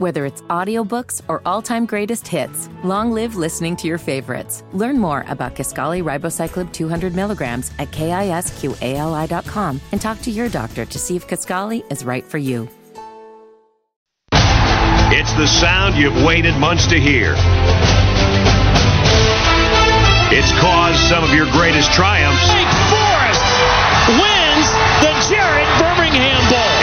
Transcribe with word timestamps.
Whether 0.00 0.24
it's 0.24 0.40
audiobooks 0.48 1.20
or 1.28 1.42
all-time 1.44 1.84
greatest 1.84 2.26
hits, 2.26 2.70
long 2.82 3.12
live 3.12 3.36
listening 3.36 3.76
to 3.76 3.86
your 3.86 3.98
favorites. 3.98 4.64
Learn 4.72 4.98
more 4.98 5.26
about 5.28 5.54
Kisqali 5.54 6.02
Ribociclib 6.02 6.72
200 6.72 7.14
milligrams 7.14 7.70
at 7.78 7.90
kisqali.com 7.90 9.78
and 9.92 10.00
talk 10.00 10.18
to 10.22 10.30
your 10.30 10.48
doctor 10.48 10.86
to 10.86 10.98
see 10.98 11.16
if 11.16 11.28
Kisqali 11.28 11.84
is 11.92 12.02
right 12.02 12.24
for 12.24 12.38
you. 12.38 12.66
It's 15.12 15.34
the 15.34 15.46
sound 15.46 15.96
you've 15.96 16.24
waited 16.24 16.56
months 16.56 16.86
to 16.86 16.98
hear. 16.98 17.34
It's 20.32 20.50
caused 20.60 21.00
some 21.10 21.24
of 21.24 21.34
your 21.34 21.44
greatest 21.52 21.92
triumphs. 21.92 22.48
Wake 22.48 22.72
Forest 22.88 23.44
wins 24.16 24.68
the 25.04 25.12
Jared 25.28 25.68
Birmingham 25.76 26.40
Bowl. 26.48 26.79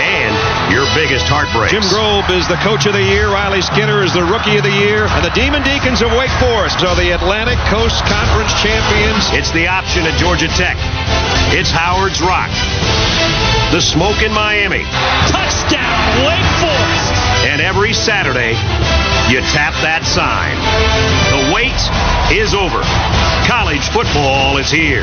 And 0.78 0.86
your 0.86 0.94
biggest 0.94 1.26
heartbreaks. 1.26 1.74
Jim 1.74 1.82
Grobe 1.90 2.30
is 2.30 2.46
the 2.46 2.60
coach 2.62 2.86
of 2.86 2.94
the 2.94 3.02
year. 3.02 3.34
Riley 3.34 3.66
Skinner 3.66 4.06
is 4.06 4.14
the 4.14 4.22
rookie 4.22 4.62
of 4.62 4.64
the 4.64 4.78
year. 4.78 5.10
And 5.10 5.26
the 5.26 5.34
Demon 5.34 5.66
Deacons 5.66 6.06
of 6.06 6.14
Wake 6.14 6.30
Forest 6.38 6.86
are 6.86 6.94
the 6.94 7.18
Atlantic 7.18 7.58
Coast 7.66 8.06
Conference 8.06 8.54
champions. 8.62 9.34
It's 9.34 9.50
the 9.58 9.66
option 9.66 10.06
at 10.06 10.14
Georgia 10.22 10.46
Tech. 10.54 10.78
It's 11.50 11.74
Howard's 11.74 12.22
Rock. 12.22 12.54
The 13.74 13.82
Smoke 13.82 14.22
in 14.22 14.30
Miami. 14.30 14.86
Touchdown, 15.34 15.98
Wake 16.30 16.52
Forest. 16.62 17.14
And 17.50 17.58
every 17.58 17.98
Saturday, 17.98 18.54
you 19.34 19.42
tap 19.50 19.74
that 19.82 20.06
sign. 20.06 20.54
The 21.34 21.58
wait 21.58 21.74
is 22.30 22.54
over. 22.54 22.86
College 23.50 23.90
football 23.90 24.62
is 24.62 24.70
here. 24.70 25.02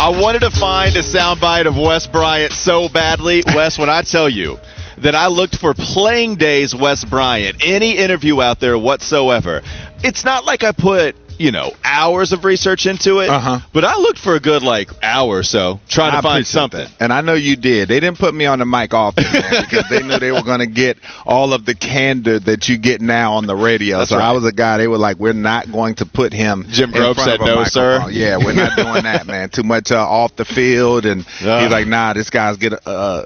I 0.00 0.08
wanted 0.08 0.38
to 0.38 0.50
find 0.50 0.96
a 0.96 1.02
soundbite 1.02 1.66
of 1.66 1.76
Wes 1.76 2.06
Bryant 2.06 2.54
so 2.54 2.88
badly. 2.88 3.42
Wes, 3.48 3.78
when 3.78 3.90
I 3.90 4.00
tell 4.00 4.30
you 4.30 4.58
that 4.96 5.14
I 5.14 5.26
looked 5.26 5.58
for 5.58 5.74
playing 5.74 6.36
days 6.36 6.74
Wes 6.74 7.04
Bryant, 7.04 7.58
any 7.62 7.98
interview 7.98 8.40
out 8.40 8.60
there 8.60 8.78
whatsoever, 8.78 9.60
it's 10.02 10.24
not 10.24 10.46
like 10.46 10.64
I 10.64 10.72
put 10.72 11.16
you 11.40 11.50
know 11.50 11.72
hours 11.82 12.32
of 12.32 12.44
research 12.44 12.84
into 12.84 13.20
it. 13.20 13.30
Uh-huh. 13.30 13.60
But 13.72 13.84
I 13.84 13.96
looked 13.96 14.18
for 14.18 14.34
a 14.36 14.40
good 14.40 14.62
like 14.62 14.90
hour 15.02 15.38
or 15.38 15.42
so 15.42 15.80
trying 15.88 16.12
I 16.12 16.16
to 16.16 16.22
find 16.22 16.46
something. 16.46 16.80
that. 16.84 16.92
And 17.00 17.12
I 17.12 17.22
know 17.22 17.32
you 17.34 17.56
did. 17.56 17.88
They 17.88 17.98
didn't 17.98 18.18
put 18.18 18.34
me 18.34 18.44
on 18.44 18.58
the 18.58 18.66
mic 18.66 18.92
often 18.92 19.24
man, 19.24 19.42
because 19.70 19.86
they 19.88 20.02
knew 20.02 20.18
they 20.18 20.32
were 20.32 20.42
going 20.42 20.60
to 20.60 20.66
get 20.66 20.98
all 21.24 21.54
of 21.54 21.64
the 21.64 21.74
candor 21.74 22.38
that 22.40 22.68
you 22.68 22.76
get 22.76 23.00
now 23.00 23.32
on 23.34 23.46
the 23.46 23.56
radio. 23.56 23.98
That's 23.98 24.10
so 24.10 24.18
right. 24.18 24.28
I 24.28 24.32
was 24.32 24.44
a 24.44 24.52
guy. 24.52 24.76
They 24.76 24.86
were 24.88 24.98
like, 24.98 25.16
"We're 25.18 25.32
not 25.32 25.72
going 25.72 25.94
to 25.96 26.06
put 26.06 26.32
him." 26.34 26.66
Jim 26.68 26.92
front 26.92 27.18
said, 27.18 27.40
"No, 27.40 27.64
sir." 27.64 28.06
Yeah, 28.10 28.36
we're 28.36 28.52
not 28.52 28.76
doing 28.76 29.04
that, 29.04 29.26
man. 29.26 29.48
Too 29.48 29.62
much 29.62 29.90
uh, 29.90 29.96
off 29.98 30.36
the 30.36 30.44
field, 30.44 31.06
and 31.06 31.24
Yeah. 31.42 31.62
he's 31.62 31.72
like, 31.72 31.86
"Nah, 31.86 32.12
this 32.12 32.28
guy's 32.28 32.58
get 32.58 32.74
uh, 32.86 33.22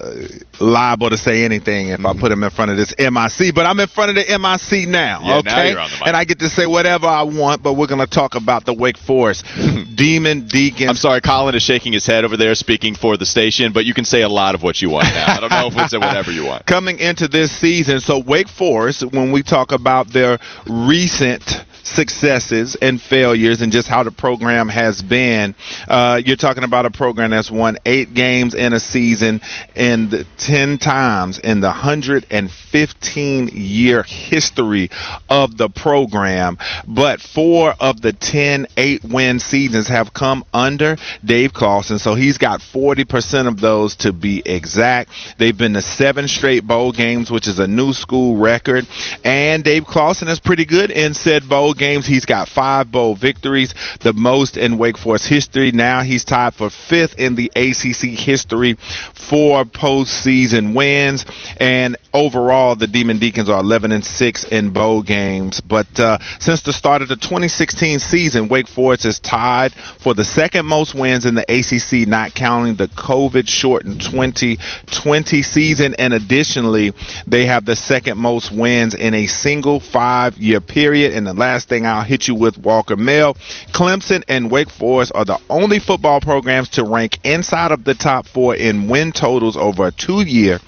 liable 0.61 1.11
to 1.11 1.17
say 1.19 1.45
anything 1.45 1.89
if 1.89 2.05
I 2.05 2.13
put 2.15 2.31
him 2.31 2.45
in 2.45 2.51
front 2.51 2.71
of 2.71 2.77
this 2.77 2.95
MIC." 2.99 3.55
But 3.55 3.67
I'm 3.67 3.81
in 3.81 3.89
front 3.89 4.11
of 4.11 4.17
the 4.17 4.39
MIC 4.39 4.89
now, 4.89 5.21
Yeah, 5.21 5.29
now 5.29 5.39
okay? 5.39 5.71
you're 5.71 5.81
on 5.81 5.91
the 5.91 5.97
mic. 5.97 6.07
and 6.07 6.17
I 6.17 6.25
get 6.25 6.39
to 6.41 6.49
say 6.49 6.67
whatever 6.67 7.07
I 7.07 7.23
want. 7.23 7.63
But 7.63 7.75
we're 7.75 7.87
going 7.89 8.04
to 8.05 8.11
talk 8.11 8.35
about 8.35 8.65
the 8.65 8.75
Wake 8.75 8.99
Forest 8.99 9.45
Demon 9.95 10.47
Deacons. 10.47 10.89
I'm 10.89 10.97
sorry, 10.97 11.21
Colin 11.21 11.55
is 11.55 11.63
shaking 11.63 11.93
his 11.93 12.07
head 12.07 12.25
over 12.25 12.37
there, 12.37 12.55
speaking 12.55 12.95
for 12.95 13.17
the 13.17 13.27
station. 13.27 13.73
But 13.73 13.85
you 13.85 13.95
can 13.95 14.05
say 14.05 14.23
a 14.23 14.29
lot 14.29 14.55
of 14.55 14.63
what 14.63 14.81
you 14.83 14.91
want 14.91 15.07
now. 15.07 15.37
I 15.37 15.41
don't 15.41 15.51
know 15.51 15.67
if 15.67 15.75
we 15.75 15.87
say 15.89 15.99
whatever 15.99 16.31
you 16.31 16.45
want. 16.45 16.67
coming 16.75 16.99
into 16.99 17.29
this 17.29 17.51
season. 17.53 18.01
So 18.01 18.19
Wake 18.19 18.49
Forest, 18.49 19.05
when 19.13 19.33
we 19.33 19.43
talk 19.43 19.73
about 19.73 20.09
their 20.09 20.39
recent 20.67 21.65
successes 21.85 22.77
and 22.77 23.01
failures 23.01 23.61
and 23.63 23.73
just 23.73 23.89
how 23.89 24.03
the 24.03 24.11
program 24.11 24.69
has 24.69 25.03
been, 25.03 25.55
uh, 25.89 26.21
you're 26.25 26.37
talking 26.37 26.65
about 26.65 26.87
a 26.87 26.91
program 26.91 27.31
that's 27.31 27.51
won 27.51 27.79
eight 27.87 28.15
games 28.15 28.55
in 28.55 28.73
a 28.73 28.81
season 28.81 29.41
and 29.77 30.11
the 30.11 30.27
10 30.39 30.79
times 30.79 31.39
in 31.39 31.61
the 31.61 31.69
115 31.69 33.49
year 33.49 34.03
history 34.03 34.91
of 35.29 35.57
the 35.57 35.69
program. 35.69 36.59
But 36.87 37.21
four 37.21 37.75
of 37.79 38.01
the 38.01 38.13
10 38.13 38.67
eight 38.77 39.05
win 39.05 39.39
seasons 39.39 39.89
have 39.89 40.13
come 40.13 40.45
under 40.53 40.97
Dave 41.25 41.53
Clawson. 41.53 41.99
So 41.99 42.15
he's 42.15 42.39
got 42.39 42.61
40% 42.61 43.49
of 43.49 43.61
those 43.61 43.97
to 43.97 44.13
be 44.13 44.43
exact. 44.45 45.11
They've 45.39 45.57
been 45.57 45.75
to 45.75 45.83
seven 45.83 46.29
straight 46.29 46.67
bowl 46.67 46.93
games, 46.93 47.31
which 47.31 47.49
is 47.49 47.59
a 47.59 47.67
new 47.67 47.93
school 47.93 48.37
record. 48.37 48.87
And 49.25 49.65
Dave 49.65 49.87
Clawson 49.87 50.29
is 50.29 50.41
pretty 50.41 50.65
good 50.65 50.91
in 50.91 51.15
said 51.15 51.49
bowl 51.49 51.74
games. 51.75 52.07
He's 52.07 52.25
got 52.25 52.49
five 52.49 52.91
bowl 52.91 53.15
victories, 53.15 53.75
the 54.01 54.13
most 54.13 54.57
in 54.57 54.79
Wake 54.79 54.99
Forest 54.99 55.29
history. 55.29 55.73
Now 55.73 56.03
he's 56.03 56.25
tied 56.25 56.55
for 56.55 56.71
fifth 56.71 57.19
in 57.19 57.35
the 57.35 57.51
ACC 57.55 58.19
history 58.19 58.75
for 59.15 59.65
postseason 59.65 60.75
wins. 60.75 61.25
And 61.59 61.97
overall, 62.13 62.77
the 62.77 62.87
Demon 62.87 63.19
Deacons 63.19 63.49
are 63.49 63.61
11 63.61 63.93
and 63.93 64.05
6 64.05 64.45
in 64.45 64.71
bowl 64.71 65.03
games. 65.03 65.61
But 65.61 65.99
uh, 65.99 66.19
since 66.39 66.63
the 66.63 66.73
start 66.73 67.03
of 67.03 67.09
the 67.09 67.17
2016 67.17 67.99
season, 67.99 68.49
Wake 68.49 68.69
Forest 68.69 69.05
is 69.05 69.21
tied 69.21 69.73
for 69.75 70.15
the 70.15 70.25
second 70.25 70.67
most 70.67 70.95
wins 70.95 71.27
in 71.27 71.35
the 71.35 71.43
ACC, 71.43 72.07
not 72.09 72.35
counting 72.35 72.77
the 72.77 72.89
COVID 72.89 73.49
shortened 73.49 74.01
2020 74.01 75.43
season. 75.43 75.95
And 75.99 76.15
additionally, 76.15 76.93
they 77.27 77.47
have 77.47 77.65
the 77.65 77.77
second 77.77 78.19
most 78.19 78.53
wins 78.53 78.95
in 78.95 79.15
a 79.15 79.27
single 79.27 79.81
five 79.81 80.39
year 80.39 80.61
period. 80.61 81.13
in 81.13 81.25
the 81.25 81.35
last 81.35 81.64
thing 81.65 81.87
I'll 81.87 82.03
hit 82.03 82.29
you 82.29 82.35
with 82.35 82.59
Walker 82.59 82.97
Mill, 82.97 83.35
Clemson 83.73 84.23
and 84.29 84.51
Wake 84.51 84.71
Forest 84.71 85.13
are 85.15 85.25
the 85.25 85.39
only 85.51 85.79
football 85.79 86.21
programs 86.21 86.69
to 86.71 86.85
rank 86.85 87.19
inside 87.25 87.73
of 87.73 87.85
the 87.85 87.95
top 87.95 88.27
four 88.27 88.55
in 88.55 88.89
win 88.89 89.13
totals 89.13 89.57
over 89.57 89.87
a 89.89 89.93
two 89.93 90.23
year, 90.23 90.61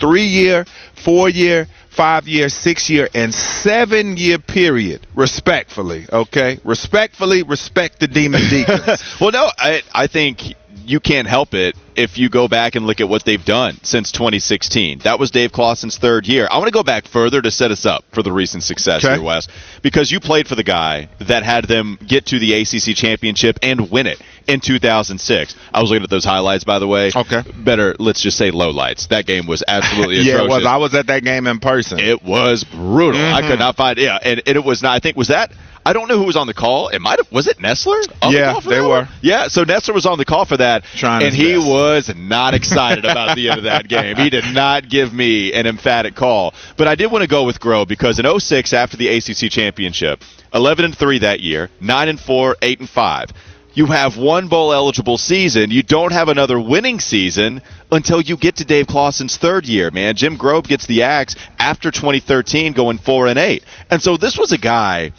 three 0.00 0.26
year, 0.26 0.64
four 0.94 1.28
year, 1.28 1.68
five 1.90 2.28
year, 2.28 2.48
six 2.48 2.88
year, 2.88 3.08
and 3.14 3.34
seven 3.34 4.16
year 4.16 4.38
period, 4.38 5.06
respectfully. 5.14 6.06
Okay? 6.12 6.58
Respectfully, 6.64 7.42
respect 7.42 8.00
the 8.00 8.06
Demon 8.08 8.40
Deacons. 8.50 9.02
well, 9.20 9.32
no, 9.32 9.48
I 9.58 9.82
I 9.92 10.06
think 10.06 10.54
you 10.84 11.00
can't 11.00 11.28
help 11.28 11.54
it 11.54 11.76
if 11.98 12.16
you 12.16 12.28
go 12.30 12.48
back 12.48 12.74
and 12.76 12.86
look 12.86 13.00
at 13.00 13.08
what 13.08 13.24
they've 13.24 13.44
done 13.44 13.78
since 13.82 14.12
2016. 14.12 15.00
That 15.00 15.18
was 15.18 15.30
Dave 15.30 15.52
Clawson's 15.52 15.98
third 15.98 16.26
year. 16.26 16.48
I 16.50 16.56
want 16.58 16.68
to 16.68 16.72
go 16.72 16.82
back 16.82 17.06
further 17.06 17.42
to 17.42 17.50
set 17.50 17.70
us 17.70 17.84
up 17.84 18.04
for 18.12 18.22
the 18.22 18.32
recent 18.32 18.62
success 18.62 19.04
Okay. 19.04 19.14
here, 19.16 19.22
Wes, 19.22 19.48
because 19.82 20.10
you 20.10 20.20
played 20.20 20.46
for 20.48 20.54
the 20.54 20.62
guy 20.62 21.08
that 21.20 21.42
had 21.42 21.64
them 21.66 21.98
get 22.06 22.26
to 22.26 22.38
the 22.38 22.54
ACC 22.54 22.96
championship 22.96 23.58
and 23.62 23.90
win 23.90 24.06
it 24.06 24.20
in 24.46 24.60
2006. 24.60 25.54
I 25.74 25.80
was 25.82 25.90
looking 25.90 26.04
at 26.04 26.10
those 26.10 26.24
highlights, 26.24 26.64
by 26.64 26.78
the 26.78 26.86
way. 26.86 27.10
Okay. 27.14 27.42
Better, 27.58 27.94
let's 27.98 28.22
just 28.22 28.38
say 28.38 28.50
low 28.50 28.70
lights. 28.70 29.08
That 29.08 29.26
game 29.26 29.46
was 29.46 29.62
absolutely 29.66 30.16
yeah, 30.20 30.34
it 30.34 30.34
atrocious. 30.44 30.48
was. 30.56 30.66
I 30.66 30.76
was 30.76 30.94
at 30.94 31.06
that 31.08 31.22
game 31.24 31.46
in 31.46 31.58
person. 31.58 31.98
It 31.98 32.22
was 32.22 32.64
brutal. 32.64 33.20
I 33.20 33.40
Mm-hmm. 33.40 33.48
could 33.50 33.58
not 33.58 33.76
find. 33.76 33.98
Yeah, 33.98 34.18
and, 34.22 34.40
and 34.46 34.56
it 34.56 34.64
was 34.64 34.82
not. 34.82 34.94
I 34.94 34.98
think 35.00 35.16
was 35.16 35.28
that. 35.28 35.52
I 35.88 35.94
don't 35.94 36.06
know 36.06 36.18
who 36.18 36.24
was 36.24 36.36
on 36.36 36.46
the 36.46 36.52
call. 36.52 36.88
It 36.88 36.98
might 37.00 37.18
have. 37.18 37.32
Was 37.32 37.46
it 37.46 37.56
Nessler? 37.56 38.06
the 38.20 38.28
Yeah, 38.28 38.60
for 38.60 38.68
they 38.68 38.82
were. 38.82 39.08
Yeah, 39.22 39.48
so 39.48 39.64
Nessler 39.64 39.94
was 39.94 40.04
on 40.04 40.18
the 40.18 40.26
call 40.26 40.44
for 40.44 40.58
that, 40.58 40.84
Trying 40.84 41.22
and 41.22 41.34
he 41.34 41.54
best. 41.54 41.66
was 41.66 42.14
not 42.14 42.52
excited 42.52 43.06
about 43.06 43.36
the 43.36 43.48
end 43.48 43.56
of 43.56 43.64
that 43.64 43.88
game. 43.88 44.16
He 44.16 44.28
did 44.28 44.44
not 44.52 44.90
give 44.90 45.14
me 45.14 45.54
an 45.54 45.66
emphatic 45.66 46.14
call. 46.14 46.52
But 46.76 46.88
I 46.88 46.94
did 46.94 47.10
want 47.10 47.22
to 47.22 47.26
go 47.28 47.44
with 47.44 47.58
Grobe 47.58 47.88
because 47.88 48.18
in 48.18 48.26
06, 48.38 48.74
after 48.74 48.98
the 48.98 49.08
ACC 49.08 49.50
championship, 49.50 50.22
11 50.52 50.84
and 50.84 50.94
three 50.94 51.20
that 51.20 51.40
year, 51.40 51.70
nine 51.80 52.10
and 52.10 52.20
four, 52.20 52.56
eight 52.60 52.80
and 52.80 52.88
five. 52.88 53.32
You 53.72 53.86
have 53.86 54.16
one 54.18 54.48
bowl 54.48 54.72
eligible 54.72 55.18
season. 55.18 55.70
You 55.70 55.82
don't 55.84 56.12
have 56.12 56.28
another 56.28 56.58
winning 56.58 56.98
season 56.98 57.62
until 57.92 58.20
you 58.20 58.36
get 58.36 58.56
to 58.56 58.64
Dave 58.64 58.88
Clawson's 58.88 59.36
third 59.36 59.66
year, 59.66 59.90
man. 59.92 60.16
Jim 60.16 60.36
Grobe 60.36 60.66
gets 60.66 60.86
the 60.86 61.04
axe 61.04 61.36
after 61.60 61.90
2013 61.92 62.72
going 62.72 62.98
4 62.98 63.28
and 63.28 63.38
8. 63.38 63.62
And 63.90 64.02
so 64.02 64.16
this 64.16 64.36
was 64.36 64.50
a 64.50 64.58
guy 64.58 65.12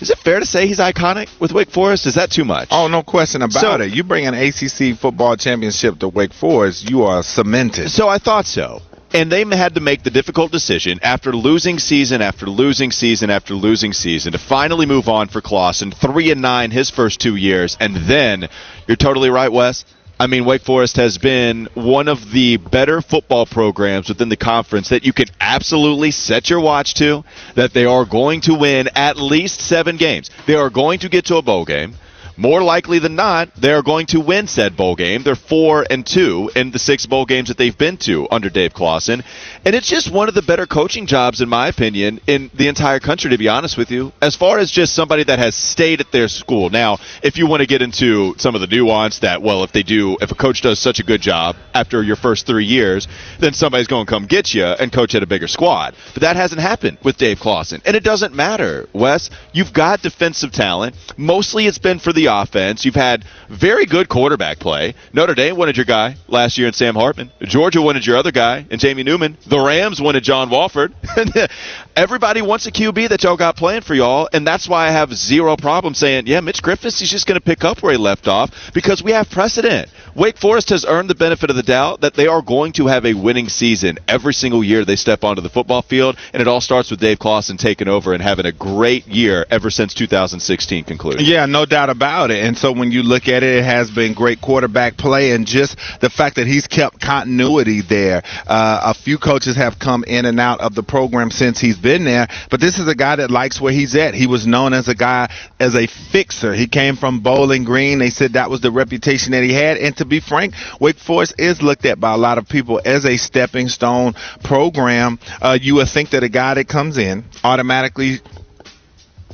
is 0.00 0.10
it 0.10 0.18
fair 0.18 0.40
to 0.40 0.46
say 0.46 0.66
he's 0.66 0.78
iconic 0.78 1.28
with 1.40 1.52
Wake 1.52 1.70
Forest? 1.70 2.06
Is 2.06 2.14
that 2.14 2.30
too 2.30 2.44
much? 2.44 2.68
Oh, 2.70 2.88
no 2.88 3.02
question 3.02 3.42
about 3.42 3.60
So- 3.60 3.74
it. 3.80 3.92
You 3.92 4.04
bring 4.04 4.26
an 4.26 4.34
ACC 4.34 4.94
football 4.98 5.36
championship 5.36 5.98
to 6.00 6.08
Wake 6.08 6.32
Forest, 6.32 6.88
you 6.90 7.04
are 7.04 7.22
cemented. 7.22 7.90
So 7.90 8.08
I 8.08 8.18
thought 8.18 8.46
so. 8.46 8.82
And 9.14 9.32
they 9.32 9.42
had 9.56 9.74
to 9.76 9.80
make 9.80 10.02
the 10.02 10.10
difficult 10.10 10.52
decision 10.52 10.98
after 11.02 11.32
losing 11.32 11.78
season 11.78 12.20
after 12.20 12.44
losing 12.46 12.90
season 12.92 13.30
after 13.30 13.54
losing 13.54 13.94
season 13.94 14.32
to 14.32 14.38
finally 14.38 14.84
move 14.84 15.08
on 15.08 15.28
for 15.28 15.40
Clawson. 15.40 15.92
Three 15.92 16.30
and 16.30 16.42
nine 16.42 16.70
his 16.70 16.90
first 16.90 17.18
two 17.18 17.36
years, 17.36 17.76
and 17.80 17.96
then 17.96 18.48
you're 18.86 18.96
totally 18.98 19.30
right, 19.30 19.50
Wes. 19.50 19.86
I 20.20 20.26
mean, 20.26 20.44
Wake 20.44 20.62
Forest 20.62 20.96
has 20.96 21.16
been 21.16 21.68
one 21.74 22.08
of 22.08 22.32
the 22.32 22.56
better 22.56 23.00
football 23.00 23.46
programs 23.46 24.08
within 24.08 24.28
the 24.28 24.36
conference 24.36 24.88
that 24.88 25.04
you 25.04 25.12
can 25.12 25.28
absolutely 25.40 26.10
set 26.10 26.50
your 26.50 26.58
watch 26.58 26.94
to. 26.94 27.24
That 27.54 27.72
they 27.72 27.84
are 27.84 28.04
going 28.04 28.40
to 28.42 28.54
win 28.54 28.88
at 28.96 29.16
least 29.16 29.60
seven 29.60 29.96
games. 29.96 30.28
They 30.46 30.56
are 30.56 30.70
going 30.70 30.98
to 31.00 31.08
get 31.08 31.26
to 31.26 31.36
a 31.36 31.42
bowl 31.42 31.64
game. 31.64 31.94
more 32.38 32.62
likely 32.62 33.00
than 33.00 33.16
not, 33.16 33.48
they're 33.56 33.82
going 33.82 34.06
to 34.06 34.20
win 34.20 34.46
said 34.46 34.76
bowl 34.76 34.94
game. 34.94 35.24
They're 35.24 35.34
four 35.34 35.84
and 35.90 36.06
two 36.06 36.50
in 36.54 36.70
the 36.70 36.78
six 36.78 37.04
bowl 37.04 37.26
games 37.26 37.48
that 37.48 37.58
they've 37.58 37.76
been 37.76 37.96
to 37.98 38.28
under 38.30 38.48
Dave 38.48 38.72
Clawson, 38.72 39.24
and 39.64 39.74
it's 39.74 39.88
just 39.88 40.12
one 40.12 40.28
of 40.28 40.34
the 40.34 40.42
better 40.42 40.66
coaching 40.66 41.06
jobs, 41.06 41.40
in 41.40 41.48
my 41.48 41.68
opinion, 41.68 42.20
in 42.26 42.50
the 42.54 42.68
entire 42.68 43.00
country. 43.00 43.30
To 43.30 43.38
be 43.38 43.48
honest 43.48 43.76
with 43.76 43.90
you, 43.90 44.12
as 44.22 44.36
far 44.36 44.58
as 44.58 44.70
just 44.70 44.94
somebody 44.94 45.24
that 45.24 45.38
has 45.38 45.54
stayed 45.54 46.00
at 46.00 46.12
their 46.12 46.28
school. 46.28 46.70
Now, 46.70 46.98
if 47.22 47.36
you 47.36 47.46
want 47.46 47.60
to 47.60 47.66
get 47.66 47.82
into 47.82 48.34
some 48.38 48.54
of 48.54 48.60
the 48.60 48.66
nuance 48.66 49.20
that, 49.20 49.42
well, 49.42 49.64
if 49.64 49.72
they 49.72 49.82
do, 49.82 50.16
if 50.20 50.30
a 50.30 50.34
coach 50.34 50.62
does 50.62 50.78
such 50.78 51.00
a 51.00 51.02
good 51.02 51.20
job 51.20 51.56
after 51.74 52.02
your 52.02 52.16
first 52.16 52.46
three 52.46 52.64
years, 52.64 53.08
then 53.40 53.52
somebody's 53.52 53.86
going 53.86 54.06
to 54.06 54.10
come 54.10 54.26
get 54.26 54.54
you 54.54 54.64
and 54.64 54.92
coach 54.92 55.14
at 55.14 55.22
a 55.22 55.26
bigger 55.26 55.48
squad. 55.48 55.94
But 56.14 56.22
that 56.22 56.36
hasn't 56.36 56.60
happened 56.60 56.98
with 57.02 57.16
Dave 57.16 57.40
Clawson, 57.40 57.82
and 57.84 57.96
it 57.96 58.04
doesn't 58.04 58.34
matter, 58.34 58.88
Wes. 58.92 59.30
You've 59.52 59.72
got 59.72 60.02
defensive 60.02 60.52
talent. 60.52 60.96
Mostly, 61.16 61.66
it's 61.66 61.78
been 61.78 61.98
for 61.98 62.12
the 62.12 62.26
offense. 62.26 62.84
You've 62.84 62.94
had 62.94 63.24
very 63.48 63.86
good 63.86 64.08
quarterback 64.08 64.58
play. 64.58 64.94
Notre 65.12 65.34
Dame 65.34 65.56
wanted 65.56 65.76
your 65.76 65.86
guy 65.86 66.16
last 66.28 66.58
year 66.58 66.66
in 66.66 66.72
Sam 66.72 66.94
Hartman. 66.94 67.30
Georgia 67.42 67.82
wanted 67.82 68.06
your 68.06 68.16
other 68.16 68.32
guy 68.32 68.66
in 68.70 68.78
Jamie 68.78 69.02
Newman. 69.02 69.36
The 69.46 69.57
Rams 69.64 70.00
wanted 70.00 70.24
John 70.24 70.50
Wolford. 70.50 70.92
Everybody 71.98 72.42
wants 72.42 72.64
a 72.64 72.70
QB 72.70 73.08
that 73.08 73.24
y'all 73.24 73.36
got 73.36 73.56
playing 73.56 73.80
for 73.80 73.92
y'all, 73.92 74.28
and 74.32 74.46
that's 74.46 74.68
why 74.68 74.86
I 74.86 74.92
have 74.92 75.12
zero 75.12 75.56
problem 75.56 75.94
saying, 75.94 76.28
yeah, 76.28 76.38
Mitch 76.38 76.62
Griffis 76.62 77.02
is 77.02 77.10
just 77.10 77.26
going 77.26 77.34
to 77.34 77.44
pick 77.44 77.64
up 77.64 77.82
where 77.82 77.90
he 77.90 77.98
left 77.98 78.28
off 78.28 78.52
because 78.72 79.02
we 79.02 79.10
have 79.10 79.28
precedent. 79.28 79.90
Wake 80.14 80.38
Forest 80.38 80.68
has 80.68 80.84
earned 80.84 81.10
the 81.10 81.16
benefit 81.16 81.50
of 81.50 81.56
the 81.56 81.62
doubt 81.64 82.02
that 82.02 82.14
they 82.14 82.28
are 82.28 82.40
going 82.40 82.70
to 82.74 82.86
have 82.86 83.04
a 83.04 83.14
winning 83.14 83.48
season 83.48 83.98
every 84.06 84.32
single 84.32 84.62
year 84.62 84.84
they 84.84 84.94
step 84.94 85.24
onto 85.24 85.42
the 85.42 85.48
football 85.48 85.82
field, 85.82 86.16
and 86.32 86.40
it 86.40 86.46
all 86.46 86.60
starts 86.60 86.88
with 86.88 87.00
Dave 87.00 87.18
Clawson 87.18 87.56
taking 87.56 87.88
over 87.88 88.12
and 88.12 88.22
having 88.22 88.46
a 88.46 88.52
great 88.52 89.08
year 89.08 89.44
ever 89.50 89.68
since 89.68 89.92
2016 89.92 90.84
concluded. 90.84 91.26
Yeah, 91.26 91.46
no 91.46 91.66
doubt 91.66 91.90
about 91.90 92.30
it. 92.30 92.44
And 92.44 92.56
so 92.56 92.70
when 92.70 92.92
you 92.92 93.02
look 93.02 93.26
at 93.26 93.42
it, 93.42 93.56
it 93.56 93.64
has 93.64 93.90
been 93.90 94.14
great 94.14 94.40
quarterback 94.40 94.96
play, 94.96 95.32
and 95.32 95.48
just 95.48 95.76
the 96.00 96.10
fact 96.10 96.36
that 96.36 96.46
he's 96.46 96.68
kept 96.68 97.00
continuity 97.00 97.80
there. 97.80 98.22
Uh, 98.46 98.82
a 98.84 98.94
few 98.94 99.18
coaches 99.18 99.56
have 99.56 99.80
come 99.80 100.04
in 100.04 100.26
and 100.26 100.38
out 100.38 100.60
of 100.60 100.76
the 100.76 100.84
program 100.84 101.32
since 101.32 101.58
he's 101.58 101.76
been 101.76 101.87
there, 102.04 102.28
but 102.50 102.60
this 102.60 102.78
is 102.78 102.86
a 102.88 102.94
guy 102.94 103.16
that 103.16 103.30
likes 103.30 103.60
where 103.60 103.72
he's 103.72 103.94
at. 103.94 104.14
He 104.14 104.26
was 104.26 104.46
known 104.46 104.74
as 104.74 104.88
a 104.88 104.94
guy 104.94 105.32
as 105.58 105.74
a 105.74 105.86
fixer. 105.86 106.54
He 106.54 106.66
came 106.66 106.96
from 106.96 107.20
Bowling 107.20 107.64
Green. 107.64 107.98
They 107.98 108.10
said 108.10 108.34
that 108.34 108.50
was 108.50 108.60
the 108.60 108.70
reputation 108.70 109.32
that 109.32 109.42
he 109.42 109.52
had, 109.52 109.78
and 109.78 109.96
to 109.96 110.04
be 110.04 110.20
frank, 110.20 110.54
Wake 110.80 110.98
Forest 110.98 111.34
is 111.38 111.62
looked 111.62 111.86
at 111.86 111.98
by 112.00 112.12
a 112.12 112.18
lot 112.18 112.38
of 112.38 112.48
people 112.48 112.80
as 112.84 113.04
a 113.04 113.16
stepping 113.16 113.68
stone 113.68 114.14
program. 114.44 115.18
Uh, 115.40 115.58
you 115.60 115.76
would 115.76 115.88
think 115.88 116.10
that 116.10 116.22
a 116.22 116.28
guy 116.28 116.54
that 116.54 116.68
comes 116.68 116.98
in 116.98 117.24
automatically 117.44 118.18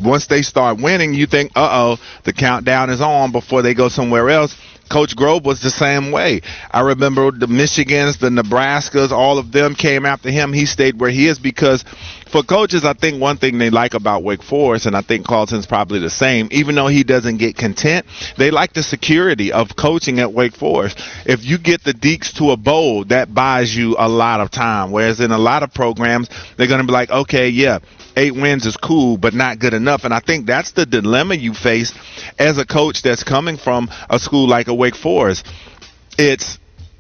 once 0.00 0.26
they 0.26 0.42
start 0.42 0.80
winning, 0.80 1.14
you 1.14 1.26
think, 1.26 1.52
uh 1.54 1.68
oh, 1.70 1.98
the 2.24 2.32
countdown 2.32 2.90
is 2.90 3.00
on 3.00 3.32
before 3.32 3.62
they 3.62 3.74
go 3.74 3.88
somewhere 3.88 4.28
else. 4.28 4.56
Coach 4.88 5.16
Grobe 5.16 5.44
was 5.44 5.60
the 5.60 5.70
same 5.70 6.10
way. 6.10 6.40
I 6.70 6.81
remember 6.81 7.31
the 7.31 7.46
Michigans, 7.46 8.19
the 8.19 8.28
Nebraskas, 8.28 9.10
all 9.10 9.38
of 9.38 9.52
them 9.52 9.75
came 9.75 10.06
after 10.06 10.31
him. 10.31 10.52
He 10.52 10.66
stayed 10.66 11.00
where 11.00 11.10
he 11.10 11.26
is 11.26 11.38
because 11.38 11.84
for 12.28 12.42
coaches, 12.42 12.84
I 12.84 12.94
think 12.94 13.20
one 13.20 13.36
thing 13.36 13.58
they 13.58 13.70
like 13.70 13.94
about 13.94 14.25
Wake 14.25 14.42
Forest, 14.42 14.86
and 14.86 14.96
I 14.96 15.02
think 15.02 15.26
Carlton's 15.26 15.66
probably 15.66 16.00
the 16.00 16.10
same, 16.10 16.48
even 16.50 16.75
though 16.75 16.88
he 16.88 17.04
doesn't 17.04 17.36
get 17.36 17.56
content, 17.56 18.06
they 18.36 18.50
like 18.50 18.72
the 18.72 18.82
security 18.82 19.52
of 19.52 19.76
coaching 19.76 20.19
at 20.19 20.32
Wake 20.32 20.54
Forest. 20.56 21.00
If 21.26 21.44
you 21.44 21.58
get 21.58 21.84
the 21.84 21.94
Deacs 21.94 22.32
to 22.38 22.50
a 22.50 22.56
bowl, 22.56 23.04
that 23.04 23.32
buys 23.32 23.75
you 23.75 23.96
a 23.98 24.08
lot 24.08 24.40
of 24.40 24.50
time. 24.50 24.90
Whereas 24.90 25.20
in 25.20 25.30
a 25.30 25.38
lot 25.38 25.62
of 25.62 25.72
programs, 25.72 26.28
they're 26.56 26.66
going 26.66 26.80
to 26.80 26.87
be 26.87 26.92
like, 26.92 27.10
okay, 27.10 27.48
yeah, 27.48 27.78
eight 28.16 28.34
wins 28.34 28.66
is 28.66 28.76
cool, 28.76 29.16
but 29.16 29.34
not 29.34 29.58
good 29.58 29.75
enough. 29.75 30.05
And 30.05 30.14
I 30.14 30.20
think 30.20 30.46
that's 30.46 30.72
the 30.72 30.87
dilemma 30.87 31.34
you 31.34 31.55
face 31.55 31.93
as 32.38 32.58
a 32.58 32.66
coach 32.66 33.02
that's 33.02 33.25
coming 33.25 33.56
from 33.56 33.90
a 34.08 34.19
school 34.19 34.49
like 34.49 34.69
a 34.69 34.75
Wake 34.75 34.96
Forest. 34.96 35.46
It's 36.19 36.58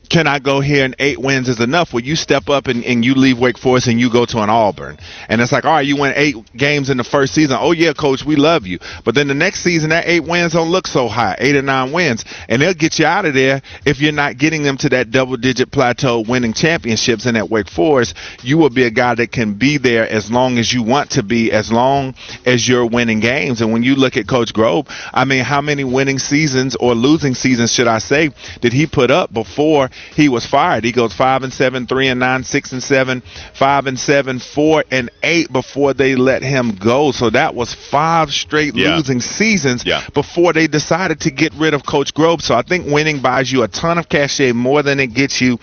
can 0.08 0.26
I 0.26 0.38
go 0.38 0.60
here 0.60 0.84
and 0.84 0.94
eight 0.98 1.18
wins 1.18 1.48
is 1.48 1.60
enough? 1.60 1.92
Well, 1.92 2.02
you 2.02 2.16
step 2.16 2.48
up 2.48 2.66
and, 2.66 2.84
and 2.84 3.04
you 3.04 3.14
leave 3.14 3.38
Wake 3.38 3.58
Forest 3.58 3.88
and 3.88 3.98
you 3.98 4.10
go 4.10 4.24
to 4.26 4.38
an 4.40 4.50
Auburn. 4.50 4.98
And 5.28 5.40
it's 5.40 5.52
like, 5.52 5.64
all 5.64 5.72
right, 5.72 5.86
you 5.86 5.96
win 5.96 6.12
eight 6.16 6.36
games 6.56 6.90
in 6.90 6.96
the 6.96 7.04
first 7.04 7.34
season. 7.34 7.56
Oh, 7.58 7.72
yeah, 7.72 7.92
coach, 7.92 8.24
we 8.24 8.36
love 8.36 8.66
you. 8.66 8.78
But 9.04 9.14
then 9.14 9.28
the 9.28 9.34
next 9.34 9.62
season, 9.62 9.90
that 9.90 10.06
eight 10.06 10.24
wins 10.24 10.52
don't 10.52 10.70
look 10.70 10.86
so 10.86 11.08
high, 11.08 11.36
eight 11.38 11.56
or 11.56 11.62
nine 11.62 11.92
wins. 11.92 12.24
And 12.48 12.60
they'll 12.60 12.74
get 12.74 12.98
you 12.98 13.06
out 13.06 13.24
of 13.24 13.34
there 13.34 13.62
if 13.84 14.00
you're 14.00 14.12
not 14.12 14.38
getting 14.38 14.62
them 14.62 14.76
to 14.78 14.88
that 14.90 15.10
double 15.10 15.36
digit 15.36 15.70
plateau 15.70 16.20
winning 16.20 16.52
championships. 16.52 17.26
And 17.26 17.36
at 17.36 17.50
Wake 17.50 17.70
Forest, 17.70 18.16
you 18.42 18.58
will 18.58 18.70
be 18.70 18.84
a 18.84 18.90
guy 18.90 19.14
that 19.14 19.32
can 19.32 19.54
be 19.54 19.78
there 19.78 20.08
as 20.08 20.30
long 20.30 20.58
as 20.58 20.72
you 20.72 20.82
want 20.82 21.10
to 21.12 21.22
be, 21.22 21.50
as 21.52 21.72
long 21.72 22.14
as 22.44 22.68
you're 22.68 22.86
winning 22.86 23.20
games. 23.20 23.60
And 23.60 23.72
when 23.72 23.82
you 23.82 23.94
look 23.94 24.16
at 24.16 24.28
Coach 24.28 24.52
Grobe, 24.52 24.88
I 25.12 25.24
mean, 25.24 25.44
how 25.44 25.60
many 25.60 25.84
winning 25.84 26.18
seasons 26.18 26.76
or 26.76 26.94
losing 26.94 27.34
seasons, 27.34 27.72
should 27.72 27.88
I 27.88 27.98
say, 27.98 28.30
did 28.60 28.72
he 28.72 28.86
put 28.86 29.10
up 29.10 29.32
before 29.32 29.90
he 30.14 30.28
was 30.28 30.46
fired. 30.46 30.84
He 30.84 30.92
goes 30.92 31.12
five 31.12 31.42
and 31.42 31.52
seven, 31.52 31.86
three 31.86 32.08
and 32.08 32.20
nine, 32.20 32.44
six 32.44 32.72
and 32.72 32.82
seven, 32.82 33.22
five 33.54 33.86
and 33.86 33.98
seven, 33.98 34.38
four 34.38 34.84
and 34.90 35.10
eight 35.22 35.52
before 35.52 35.94
they 35.94 36.16
let 36.16 36.42
him 36.42 36.76
go. 36.76 37.12
So 37.12 37.30
that 37.30 37.54
was 37.54 37.74
five 37.74 38.32
straight 38.32 38.74
Yeah. 38.74 38.96
losing 38.96 39.20
seasons 39.20 39.84
Yeah. 39.84 40.02
before 40.14 40.52
they 40.52 40.66
decided 40.66 41.20
to 41.20 41.30
get 41.30 41.52
rid 41.54 41.74
of 41.74 41.84
Coach 41.86 42.14
Grobe. 42.14 42.42
So 42.42 42.54
I 42.54 42.62
think 42.62 42.86
winning 42.86 43.20
buys 43.20 43.50
you 43.50 43.62
a 43.62 43.68
ton 43.68 43.98
of 43.98 44.08
cachet 44.08 44.52
more 44.52 44.82
than 44.82 45.00
it 45.00 45.14
gets 45.14 45.40
you 45.40 45.58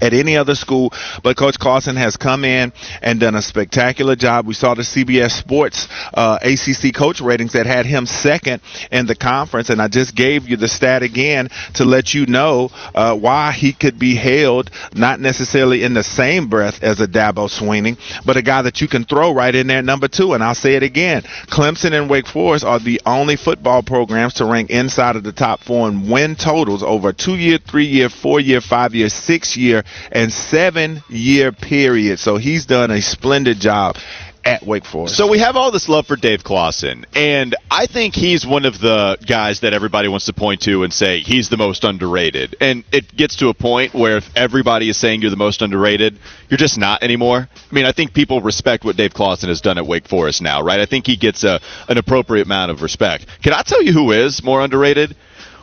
at 0.00 0.14
any 0.14 0.36
other 0.36 0.54
school, 0.54 0.92
but 1.22 1.36
Coach 1.36 1.58
Clawson 1.58 1.96
has 1.96 2.16
come 2.16 2.44
in 2.44 2.72
and 3.02 3.20
done 3.20 3.34
a 3.34 3.42
spectacular 3.42 4.16
job. 4.16 4.46
We 4.46 4.54
saw 4.54 4.74
the 4.74 4.82
CBS 4.82 5.32
Sports 5.32 5.88
uh, 6.14 6.38
ACC 6.42 6.94
coach 6.94 7.20
ratings 7.20 7.52
that 7.52 7.66
had 7.66 7.86
him 7.86 8.06
second 8.06 8.62
in 8.90 9.06
the 9.06 9.14
conference, 9.14 9.70
and 9.70 9.80
I 9.80 9.88
just 9.88 10.14
gave 10.14 10.48
you 10.48 10.56
the 10.56 10.68
stat 10.68 11.02
again 11.02 11.48
to 11.74 11.84
let 11.84 12.14
you 12.14 12.26
know 12.26 12.70
uh, 12.94 13.16
why 13.16 13.52
he 13.52 13.72
could 13.72 13.98
be 13.98 14.14
hailed 14.14 14.70
not 14.94 15.20
necessarily 15.20 15.82
in 15.82 15.94
the 15.94 16.04
same 16.04 16.48
breath 16.48 16.82
as 16.82 17.00
a 17.00 17.06
Dabo 17.06 17.48
Swinney, 17.48 17.98
but 18.24 18.36
a 18.36 18.42
guy 18.42 18.62
that 18.62 18.80
you 18.80 18.88
can 18.88 19.04
throw 19.04 19.32
right 19.32 19.54
in 19.54 19.66
there, 19.66 19.82
number 19.82 20.08
two. 20.08 20.32
And 20.32 20.42
I'll 20.42 20.54
say 20.54 20.74
it 20.74 20.82
again: 20.82 21.22
Clemson 21.46 21.92
and 21.92 22.08
Wake 22.08 22.26
Forest 22.26 22.64
are 22.64 22.78
the 22.78 23.00
only 23.06 23.36
football 23.36 23.82
programs 23.82 24.34
to 24.34 24.44
rank 24.44 24.70
inside 24.70 25.16
of 25.16 25.22
the 25.22 25.32
top 25.32 25.60
four 25.60 25.88
in 25.88 26.10
win 26.10 26.36
totals 26.36 26.82
over 26.82 27.12
two-year, 27.12 27.58
three-year, 27.58 28.08
four-year, 28.08 28.60
five-year, 28.60 29.08
six-year, 29.08 29.79
and 30.12 30.32
seven-year 30.32 31.52
period. 31.52 32.18
So 32.18 32.36
he's 32.36 32.66
done 32.66 32.90
a 32.90 33.00
splendid 33.00 33.60
job 33.60 33.96
at 34.44 34.64
Wake 34.66 34.84
Forest. 34.84 35.16
So 35.16 35.28
we 35.28 35.38
have 35.38 35.56
all 35.56 35.70
this 35.70 35.88
love 35.88 36.06
for 36.06 36.16
Dave 36.16 36.42
Clawson, 36.42 37.04
and 37.14 37.54
I 37.70 37.86
think 37.86 38.14
he's 38.14 38.46
one 38.46 38.64
of 38.64 38.80
the 38.80 39.18
guys 39.26 39.60
that 39.60 39.72
everybody 39.72 40.08
wants 40.08 40.26
to 40.26 40.32
point 40.32 40.62
to 40.62 40.82
and 40.82 40.92
say 40.92 41.20
he's 41.20 41.48
the 41.48 41.56
most 41.56 41.84
underrated. 41.84 42.56
And 42.60 42.84
it 42.92 43.14
gets 43.14 43.36
to 43.36 43.48
a 43.48 43.54
point 43.54 43.94
where 43.94 44.16
if 44.16 44.30
everybody 44.34 44.88
is 44.88 44.96
saying 44.96 45.22
you're 45.22 45.30
the 45.30 45.36
most 45.36 45.62
underrated, 45.62 46.18
you're 46.48 46.58
just 46.58 46.78
not 46.78 47.02
anymore. 47.02 47.48
I 47.54 47.74
mean, 47.74 47.84
I 47.84 47.92
think 47.92 48.14
people 48.14 48.40
respect 48.40 48.84
what 48.84 48.96
Dave 48.96 49.14
Clawson 49.14 49.48
has 49.48 49.60
done 49.60 49.78
at 49.78 49.86
Wake 49.86 50.08
Forest 50.08 50.42
now, 50.42 50.62
right? 50.62 50.80
I 50.80 50.86
think 50.86 51.06
he 51.06 51.16
gets 51.16 51.44
a, 51.44 51.60
an 51.88 51.98
appropriate 51.98 52.46
amount 52.46 52.70
of 52.70 52.82
respect. 52.82 53.26
Can 53.42 53.52
I 53.52 53.62
tell 53.62 53.82
you 53.82 53.92
who 53.92 54.12
is 54.12 54.42
more 54.42 54.62
underrated? 54.62 55.16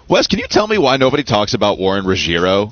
Wes, 0.10 0.28
can 0.28 0.40
you 0.40 0.48
tell 0.48 0.68
me 0.68 0.78
why 0.78 0.96
nobody 0.98 1.24
talks 1.24 1.54
about 1.54 1.80
Warren 1.80 2.06
Ruggiero? 2.06 2.72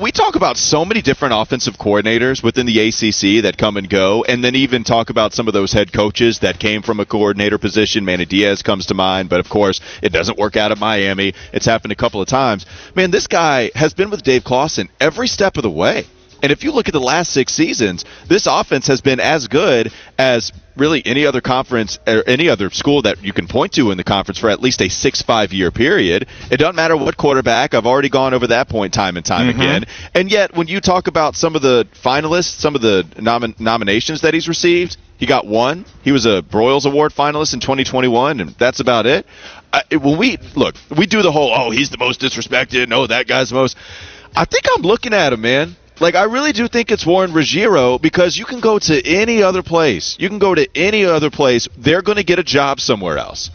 We 0.00 0.12
talk 0.12 0.36
about 0.36 0.58
so 0.58 0.84
many 0.84 1.02
different 1.02 1.34
offensive 1.36 1.76
coordinators 1.76 2.40
within 2.40 2.66
the 2.66 2.78
ACC 2.88 3.42
that 3.42 3.56
come 3.58 3.76
and 3.76 3.88
go, 3.88 4.22
and 4.22 4.44
then 4.44 4.54
even 4.54 4.84
talk 4.84 5.10
about 5.10 5.32
some 5.32 5.48
of 5.48 5.54
those 5.54 5.72
head 5.72 5.92
coaches 5.92 6.38
that 6.38 6.60
came 6.60 6.82
from 6.82 7.00
a 7.00 7.04
coordinator 7.04 7.58
position. 7.58 8.04
Manny 8.04 8.24
Diaz 8.24 8.62
comes 8.62 8.86
to 8.86 8.94
mind, 8.94 9.28
but 9.28 9.40
of 9.40 9.48
course, 9.48 9.80
it 10.00 10.12
doesn't 10.12 10.38
work 10.38 10.56
out 10.56 10.70
at 10.70 10.78
Miami. 10.78 11.34
It's 11.52 11.66
happened 11.66 11.90
a 11.90 11.96
couple 11.96 12.20
of 12.20 12.28
times. 12.28 12.64
Man, 12.94 13.10
this 13.10 13.26
guy 13.26 13.72
has 13.74 13.92
been 13.92 14.10
with 14.10 14.22
Dave 14.22 14.44
Clawson 14.44 14.88
every 15.00 15.26
step 15.26 15.56
of 15.56 15.64
the 15.64 15.70
way. 15.70 16.04
And 16.42 16.52
if 16.52 16.62
you 16.62 16.72
look 16.72 16.88
at 16.88 16.92
the 16.92 17.00
last 17.00 17.32
six 17.32 17.52
seasons, 17.52 18.04
this 18.28 18.46
offense 18.46 18.86
has 18.86 19.00
been 19.00 19.20
as 19.20 19.48
good 19.48 19.92
as 20.16 20.52
really 20.76 21.02
any 21.04 21.26
other 21.26 21.40
conference 21.40 21.98
or 22.06 22.22
any 22.26 22.48
other 22.48 22.70
school 22.70 23.02
that 23.02 23.22
you 23.22 23.32
can 23.32 23.46
point 23.46 23.72
to 23.72 23.90
in 23.90 23.96
the 23.96 24.04
conference 24.04 24.38
for 24.38 24.50
at 24.50 24.60
least 24.60 24.80
a 24.82 24.88
six 24.88 25.22
five 25.22 25.52
year 25.52 25.70
period. 25.70 26.26
It 26.50 26.56
doesn't 26.58 26.76
matter 26.76 26.96
what 26.96 27.16
quarterback. 27.16 27.74
I've 27.74 27.86
already 27.86 28.08
gone 28.08 28.34
over 28.34 28.48
that 28.48 28.68
point 28.68 28.94
time 28.94 29.16
and 29.16 29.24
time 29.24 29.48
mm-hmm. 29.48 29.60
again. 29.60 29.84
And 30.14 30.30
yet, 30.30 30.54
when 30.56 30.68
you 30.68 30.80
talk 30.80 31.06
about 31.06 31.36
some 31.36 31.56
of 31.56 31.62
the 31.62 31.86
finalists, 32.02 32.58
some 32.58 32.74
of 32.74 32.80
the 32.80 33.06
nom- 33.18 33.54
nominations 33.58 34.22
that 34.22 34.34
he's 34.34 34.48
received, 34.48 34.96
he 35.18 35.26
got 35.26 35.46
one. 35.46 35.84
He 36.02 36.12
was 36.12 36.26
a 36.26 36.42
Broyles 36.42 36.84
Award 36.84 37.12
finalist 37.12 37.54
in 37.54 37.60
2021, 37.60 38.40
and 38.40 38.50
that's 38.50 38.80
about 38.80 39.06
it. 39.06 39.26
I, 39.72 39.82
when 39.96 40.18
we 40.18 40.38
look, 40.54 40.74
we 40.96 41.06
do 41.06 41.22
the 41.22 41.32
whole 41.32 41.52
"oh, 41.54 41.70
he's 41.70 41.90
the 41.90 41.98
most 41.98 42.20
disrespected," 42.20 42.88
"no, 42.88 43.02
oh, 43.02 43.06
that 43.06 43.26
guy's 43.26 43.50
the 43.50 43.54
most." 43.54 43.76
I 44.34 44.44
think 44.44 44.64
I'm 44.74 44.82
looking 44.82 45.12
at 45.12 45.32
him, 45.32 45.42
man. 45.42 45.76
Like 46.00 46.14
I 46.14 46.24
really 46.24 46.52
do 46.52 46.68
think 46.68 46.90
it's 46.90 47.06
Warren 47.06 47.32
Ruggiero 47.32 47.98
because 47.98 48.36
you 48.36 48.44
can 48.44 48.60
go 48.60 48.78
to 48.78 49.06
any 49.06 49.42
other 49.42 49.62
place. 49.62 50.16
You 50.18 50.28
can 50.28 50.38
go 50.38 50.54
to 50.54 50.68
any 50.74 51.04
other 51.04 51.30
place. 51.30 51.68
They're 51.76 52.02
going 52.02 52.16
to 52.16 52.24
get 52.24 52.38
a 52.38 52.44
job 52.44 52.80
somewhere 52.80 53.18
else. 53.18 53.50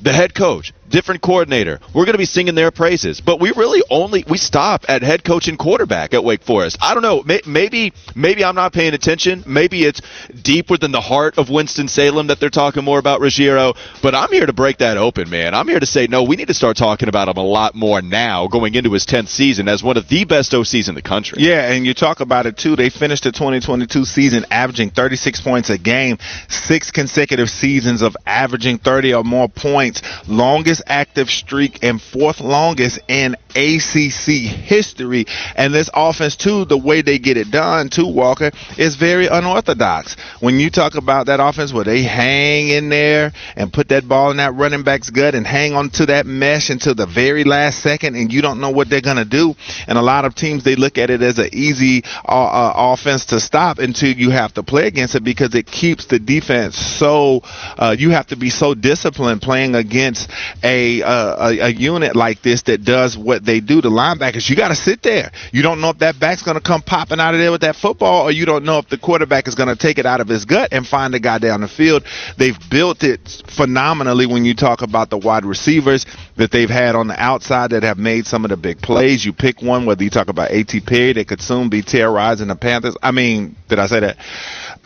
The 0.00 0.12
head 0.12 0.34
coach, 0.34 0.72
different 0.94 1.22
coordinator. 1.22 1.80
We're 1.92 2.04
going 2.04 2.14
to 2.14 2.18
be 2.18 2.24
singing 2.24 2.54
their 2.54 2.70
praises, 2.70 3.20
but 3.20 3.40
we 3.40 3.50
really 3.50 3.82
only 3.90 4.24
we 4.28 4.38
stop 4.38 4.84
at 4.88 5.02
head 5.02 5.24
coach 5.24 5.48
and 5.48 5.58
quarterback 5.58 6.14
at 6.14 6.22
Wake 6.22 6.44
Forest. 6.44 6.78
I 6.80 6.94
don't 6.94 7.02
know. 7.02 7.24
May, 7.24 7.40
maybe 7.44 7.92
maybe 8.14 8.44
I'm 8.44 8.54
not 8.54 8.72
paying 8.72 8.94
attention. 8.94 9.42
Maybe 9.44 9.82
it's 9.82 10.00
deep 10.40 10.70
within 10.70 10.92
the 10.92 11.00
heart 11.00 11.36
of 11.36 11.50
Winston 11.50 11.88
Salem 11.88 12.28
that 12.28 12.38
they're 12.38 12.48
talking 12.48 12.84
more 12.84 13.00
about 13.00 13.20
Ruggiero. 13.20 13.74
But 14.02 14.14
I'm 14.14 14.30
here 14.30 14.46
to 14.46 14.52
break 14.52 14.78
that 14.78 14.96
open, 14.96 15.28
man. 15.30 15.52
I'm 15.52 15.66
here 15.66 15.80
to 15.80 15.86
say 15.86 16.06
no. 16.06 16.22
We 16.22 16.36
need 16.36 16.46
to 16.46 16.54
start 16.54 16.76
talking 16.76 17.08
about 17.08 17.26
him 17.26 17.38
a 17.38 17.42
lot 17.42 17.74
more 17.74 18.00
now, 18.00 18.46
going 18.46 18.76
into 18.76 18.92
his 18.92 19.04
10th 19.04 19.28
season 19.28 19.66
as 19.66 19.82
one 19.82 19.96
of 19.96 20.06
the 20.06 20.24
best 20.24 20.52
OCs 20.52 20.88
in 20.88 20.94
the 20.94 21.02
country. 21.02 21.42
Yeah, 21.42 21.72
and 21.72 21.84
you 21.84 21.94
talk 21.94 22.20
about 22.20 22.46
it 22.46 22.56
too. 22.56 22.76
They 22.76 22.88
finished 22.88 23.24
the 23.24 23.32
2022 23.32 24.04
season 24.04 24.46
averaging 24.48 24.90
36 24.90 25.40
points 25.40 25.70
a 25.70 25.78
game, 25.78 26.18
six 26.48 26.92
consecutive 26.92 27.50
seasons 27.50 28.00
of 28.00 28.16
averaging 28.26 28.78
30 28.78 29.14
or 29.14 29.24
more 29.24 29.48
points, 29.48 30.00
longest 30.28 30.83
active 30.86 31.30
streak 31.30 31.82
and 31.82 32.00
fourth 32.00 32.40
longest 32.40 32.98
in 33.08 33.36
ACC 33.54 34.48
history. 34.48 35.26
And 35.56 35.72
this 35.72 35.90
offense, 35.94 36.36
too, 36.36 36.64
the 36.64 36.78
way 36.78 37.02
they 37.02 37.18
get 37.18 37.36
it 37.36 37.50
done, 37.50 37.88
too, 37.88 38.06
Walker, 38.06 38.50
is 38.78 38.96
very 38.96 39.26
unorthodox. 39.26 40.16
When 40.40 40.58
you 40.58 40.70
talk 40.70 40.94
about 40.96 41.26
that 41.26 41.40
offense 41.40 41.72
where 41.72 41.84
they 41.84 42.02
hang 42.02 42.68
in 42.68 42.88
there 42.88 43.32
and 43.56 43.72
put 43.72 43.88
that 43.88 44.08
ball 44.08 44.30
in 44.30 44.38
that 44.38 44.54
running 44.54 44.82
back's 44.82 45.10
gut 45.10 45.34
and 45.34 45.46
hang 45.46 45.74
on 45.74 45.90
to 45.90 46.06
that 46.06 46.26
mesh 46.26 46.70
until 46.70 46.94
the 46.94 47.06
very 47.06 47.44
last 47.44 47.80
second, 47.80 48.16
and 48.16 48.32
you 48.32 48.42
don't 48.42 48.60
know 48.60 48.70
what 48.70 48.88
they're 48.88 49.00
going 49.00 49.16
to 49.16 49.24
do. 49.24 49.54
And 49.86 49.98
a 49.98 50.02
lot 50.02 50.24
of 50.24 50.34
teams, 50.34 50.64
they 50.64 50.76
look 50.76 50.98
at 50.98 51.10
it 51.10 51.22
as 51.22 51.38
an 51.38 51.50
easy 51.52 52.02
uh, 52.26 52.30
uh, 52.30 52.72
offense 52.76 53.26
to 53.26 53.40
stop 53.40 53.78
until 53.78 54.12
you 54.12 54.30
have 54.30 54.54
to 54.54 54.62
play 54.62 54.86
against 54.86 55.14
it 55.14 55.24
because 55.24 55.54
it 55.54 55.66
keeps 55.66 56.06
the 56.06 56.18
defense 56.18 56.76
so, 56.94 57.40
uh, 57.78 57.94
you 57.98 58.10
have 58.10 58.26
to 58.28 58.36
be 58.36 58.50
so 58.50 58.74
disciplined 58.74 59.42
playing 59.42 59.74
against 59.74 60.30
a, 60.62 60.73
uh, 61.02 61.50
a, 61.50 61.58
a 61.60 61.68
unit 61.68 62.16
like 62.16 62.42
this 62.42 62.62
that 62.62 62.84
does 62.84 63.16
what 63.16 63.44
they 63.44 63.60
do. 63.60 63.80
The 63.80 63.90
linebackers, 63.90 64.48
you 64.48 64.56
got 64.56 64.68
to 64.68 64.74
sit 64.74 65.02
there. 65.02 65.30
You 65.52 65.62
don't 65.62 65.80
know 65.80 65.90
if 65.90 65.98
that 65.98 66.18
back's 66.18 66.42
going 66.42 66.56
to 66.56 66.62
come 66.62 66.82
popping 66.82 67.20
out 67.20 67.34
of 67.34 67.40
there 67.40 67.50
with 67.50 67.62
that 67.62 67.76
football, 67.76 68.22
or 68.22 68.32
you 68.32 68.46
don't 68.46 68.64
know 68.64 68.78
if 68.78 68.88
the 68.88 68.98
quarterback 68.98 69.48
is 69.48 69.54
going 69.54 69.68
to 69.68 69.76
take 69.76 69.98
it 69.98 70.06
out 70.06 70.20
of 70.20 70.28
his 70.28 70.44
gut 70.44 70.70
and 70.72 70.86
find 70.86 71.14
the 71.14 71.20
guy 71.20 71.38
down 71.38 71.60
the 71.60 71.68
field. 71.68 72.04
They've 72.36 72.58
built 72.70 73.02
it 73.02 73.42
phenomenally 73.48 74.26
when 74.26 74.44
you 74.44 74.54
talk 74.54 74.82
about 74.82 75.10
the 75.10 75.18
wide 75.18 75.44
receivers 75.44 76.06
that 76.36 76.50
they've 76.50 76.70
had 76.70 76.94
on 76.94 77.08
the 77.08 77.20
outside 77.20 77.70
that 77.70 77.82
have 77.82 77.98
made 77.98 78.26
some 78.26 78.44
of 78.44 78.50
the 78.50 78.56
big 78.56 78.80
plays. 78.80 79.24
You 79.24 79.32
pick 79.32 79.62
one, 79.62 79.86
whether 79.86 80.02
you 80.02 80.10
talk 80.10 80.28
about 80.28 80.50
A.T. 80.50 80.80
Perry, 80.80 81.12
that 81.14 81.28
could 81.28 81.40
soon 81.40 81.68
be 81.68 81.82
terrorizing 81.82 82.48
the 82.48 82.56
Panthers. 82.56 82.96
I 83.02 83.10
mean, 83.10 83.56
did 83.68 83.78
I 83.78 83.86
say 83.86 84.00
that? 84.00 84.18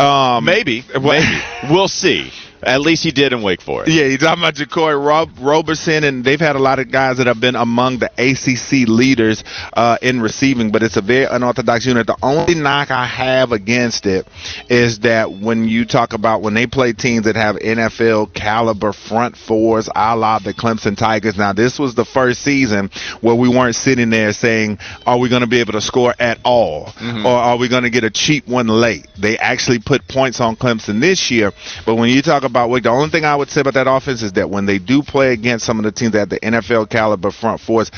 Um, 0.02 0.44
maybe. 0.44 0.84
Maybe. 1.00 1.40
we'll 1.70 1.88
see. 1.88 2.30
At 2.62 2.80
least 2.80 3.04
he 3.04 3.10
did 3.10 3.32
in 3.32 3.42
Wake 3.42 3.60
Forest. 3.60 3.92
Yeah, 3.92 4.04
you're 4.04 4.18
talking 4.18 4.42
about 4.42 4.54
Jaquarii 4.54 5.04
Rob- 5.04 5.38
Roberson, 5.38 6.04
and 6.04 6.24
they've 6.24 6.40
had 6.40 6.56
a 6.56 6.60
lot 6.60 6.78
of 6.78 6.90
guys 6.90 7.18
that 7.18 7.26
have 7.26 7.40
been 7.40 7.56
among 7.56 7.98
the 7.98 8.10
ACC 8.18 8.88
leaders 8.88 9.44
uh, 9.72 9.98
in 10.02 10.20
receiving, 10.20 10.70
but 10.70 10.82
it's 10.82 10.96
a 10.96 11.02
very 11.02 11.24
unorthodox 11.24 11.86
unit. 11.86 12.06
The 12.06 12.16
only 12.22 12.54
knock 12.54 12.90
I 12.90 13.06
have 13.06 13.52
against 13.52 14.06
it 14.06 14.26
is 14.68 15.00
that 15.00 15.30
when 15.32 15.68
you 15.68 15.84
talk 15.84 16.12
about 16.12 16.42
when 16.42 16.54
they 16.54 16.66
play 16.66 16.92
teams 16.92 17.24
that 17.26 17.36
have 17.36 17.56
NFL 17.56 18.34
caliber 18.34 18.92
front 18.92 19.36
fours, 19.36 19.88
a 19.94 20.16
la 20.16 20.38
the 20.38 20.54
Clemson 20.54 20.96
Tigers. 20.96 21.36
Now, 21.36 21.52
this 21.52 21.78
was 21.78 21.94
the 21.94 22.04
first 22.04 22.42
season 22.42 22.90
where 23.20 23.34
we 23.34 23.48
weren't 23.48 23.74
sitting 23.74 24.10
there 24.10 24.32
saying, 24.32 24.78
"Are 25.06 25.18
we 25.18 25.28
going 25.28 25.42
to 25.42 25.46
be 25.46 25.60
able 25.60 25.72
to 25.72 25.80
score 25.80 26.14
at 26.18 26.38
all, 26.44 26.86
mm-hmm. 26.86 27.26
or 27.26 27.32
are 27.32 27.56
we 27.56 27.68
going 27.68 27.84
to 27.84 27.90
get 27.90 28.04
a 28.04 28.10
cheap 28.10 28.46
one 28.46 28.68
late?" 28.68 29.06
They 29.18 29.38
actually 29.38 29.80
put 29.80 30.06
points 30.08 30.40
on 30.40 30.56
Clemson 30.56 31.00
this 31.00 31.30
year, 31.30 31.52
but 31.86 31.96
when 31.96 32.10
you 32.10 32.22
talk 32.22 32.44
about 32.48 32.70
what 32.70 32.82
the 32.82 32.90
only 32.90 33.10
thing 33.10 33.24
I 33.24 33.36
would 33.36 33.50
say 33.50 33.60
about 33.60 33.74
that 33.74 33.86
offense 33.86 34.22
is 34.22 34.32
that 34.32 34.50
when 34.50 34.66
they 34.66 34.78
do 34.78 35.02
play 35.02 35.32
against 35.32 35.64
some 35.64 35.78
of 35.78 35.84
the 35.84 35.92
teams 35.92 36.12
that 36.12 36.18
have 36.18 36.28
the 36.28 36.40
NFL 36.40 36.90
caliber 36.90 37.30
front 37.30 37.60
fours 37.60 37.90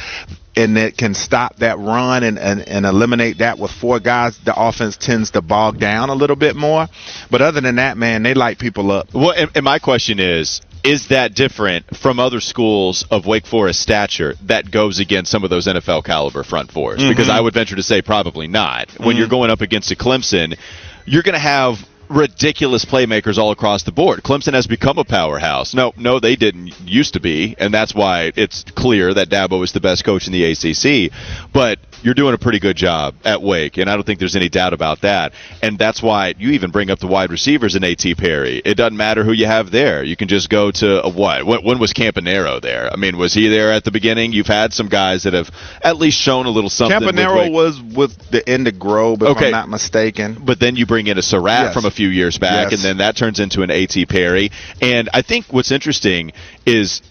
and 0.57 0.77
that 0.77 0.97
can 0.97 1.15
stop 1.15 1.57
that 1.57 1.79
run 1.79 2.23
and, 2.23 2.39
and, 2.39 2.61
and 2.69 2.85
eliminate 2.85 3.39
that 3.39 3.59
with 3.59 3.71
four 3.71 4.01
guys, 4.01 4.39
the 4.45 4.55
offense 4.55 4.97
tends 4.97 5.31
to 5.33 5.41
bog 5.41 5.79
down 5.79 6.11
a 6.11 6.15
little 6.15 6.37
bit 6.37 6.57
more. 6.57 6.87
But 7.31 7.41
other 7.41 7.61
than 7.61 7.77
that, 7.77 7.97
man, 7.97 8.23
they 8.23 8.35
light 8.35 8.59
people 8.59 8.91
up. 8.91 9.15
Well, 9.15 9.33
and, 9.33 9.51
and 9.55 9.65
my 9.65 9.79
question 9.79 10.19
is, 10.19 10.61
is 10.83 11.09
that 11.09 11.35
different 11.35 11.97
from 11.97 12.19
other 12.19 12.41
schools 12.41 13.05
of 13.11 13.27
Wake 13.27 13.47
Forest 13.47 13.81
stature 13.81 14.35
that 14.47 14.71
goes 14.71 14.99
against 14.99 15.31
some 15.31 15.45
of 15.45 15.51
those 15.51 15.67
NFL 15.67 16.05
caliber 16.05 16.43
front 16.43 16.71
4s 16.71 16.97
mm-hmm. 16.97 17.09
Because 17.09 17.29
I 17.29 17.41
would 17.41 17.55
venture 17.55 17.77
to 17.77 17.83
say 17.83 18.03
probably 18.03 18.49
not. 18.49 18.89
Mm-hmm. 18.89 19.05
When 19.05 19.17
you're 19.17 19.29
going 19.29 19.51
up 19.51 19.61
against 19.61 19.91
a 19.93 19.97
Clemson, 19.97 20.59
you're 21.05 21.23
going 21.23 21.35
to 21.35 21.39
have 21.39 21.87
ridiculous 22.11 22.85
playmakers 22.85 23.39
all 23.39 23.53
across 23.53 23.85
the 23.85 23.93
board. 23.93 24.23
Clemson 24.23 24.53
has 24.53 24.67
become 24.67 24.99
a 24.99 25.05
powerhouse. 25.05 25.73
No, 25.73 25.93
no, 25.97 26.19
they 26.19 26.37
didn't 26.37 26.79
used 26.81 27.15
to 27.15 27.21
be, 27.21 27.55
and 27.59 27.73
that's 27.73 27.95
why 27.95 28.33
it's 28.37 28.65
clear 28.65 29.15
that 29.15 29.29
Dabo 29.29 29.63
is 29.63 29.73
the 29.73 29.81
best 29.81 30.05
coach 30.05 30.27
in 30.27 30.33
the 30.33 30.45
ACC. 30.45 31.13
But 31.53 31.79
you're 32.03 32.15
doing 32.15 32.35
a 32.35 32.39
pretty 32.39 32.59
good 32.59 32.77
job 32.77 33.15
at 33.25 33.43
Wake, 33.43 33.79
and 33.79 33.89
I 33.89 33.95
don't 33.95 34.05
think 34.05 34.19
there's 34.19 34.37
any 34.37 34.49
doubt 34.49 34.73
about 34.73 35.03
that. 35.03 35.33
And 35.63 35.79
that's 35.79 36.03
why 36.03 36.35
you 36.39 36.51
even 36.51 36.71
bring 36.71 36.91
up 36.91 36.99
the 36.99 37.07
wide 37.07 37.31
receivers 37.31 37.77
in 37.77 37.85
A.T. 37.85 38.15
Perry. 38.17 38.61
It 38.65 38.75
doesn't 38.75 38.97
matter 38.97 39.23
who 39.23 39.33
you 39.33 39.47
have 39.47 39.71
there. 39.71 40.03
You 40.03 40.17
can 40.17 40.29
just 40.29 40.49
go 40.49 40.71
to 40.73 41.05
a 41.05 41.09
what? 41.09 41.45
When, 41.45 41.65
when 41.65 41.79
was 41.79 41.93
Campanaro 41.93 42.61
there? 42.61 42.91
I 42.93 42.97
mean, 42.97 43.17
was 43.19 43.35
he 43.35 43.49
there 43.49 43.73
at 43.73 43.85
the 43.85 43.91
beginning? 43.91 44.33
You've 44.33 44.47
had 44.47 44.73
some 44.73 44.89
guys 44.89 45.25
that 45.25 45.35
have 45.35 45.51
at 45.83 45.97
least 45.97 46.19
shown 46.19 46.47
a 46.47 46.51
little 46.51 46.71
something. 46.71 46.99
Campanaro 46.99 47.53
was 47.53 47.81
with 47.81 48.31
the 48.31 48.47
end 48.49 48.67
of 48.67 48.75
Grobe, 48.75 49.23
if 49.23 49.37
okay. 49.37 49.47
I'm 49.47 49.53
not 49.53 49.69
mistaken. 49.69 50.39
But 50.43 50.59
then 50.59 50.77
you 50.77 50.87
bring 50.87 51.07
in 51.07 51.19
a 51.19 51.23
Surratt 51.23 51.67
yes. 51.67 51.75
from 51.75 51.85
a 51.85 51.91
few 51.91 52.00
years 52.09 52.39
back, 52.39 52.71
yes. 52.71 52.81
and 52.81 52.83
then 52.83 52.97
that 52.99 53.17
turns 53.17 53.41
into 53.41 53.63
an 53.63 53.71
A.T. 53.71 54.07
Perry. 54.07 54.51
And 54.81 55.09
I 55.13 55.23
think 55.23 55.47
what's 55.53 55.71
interesting 55.71 56.33
is 56.67 57.03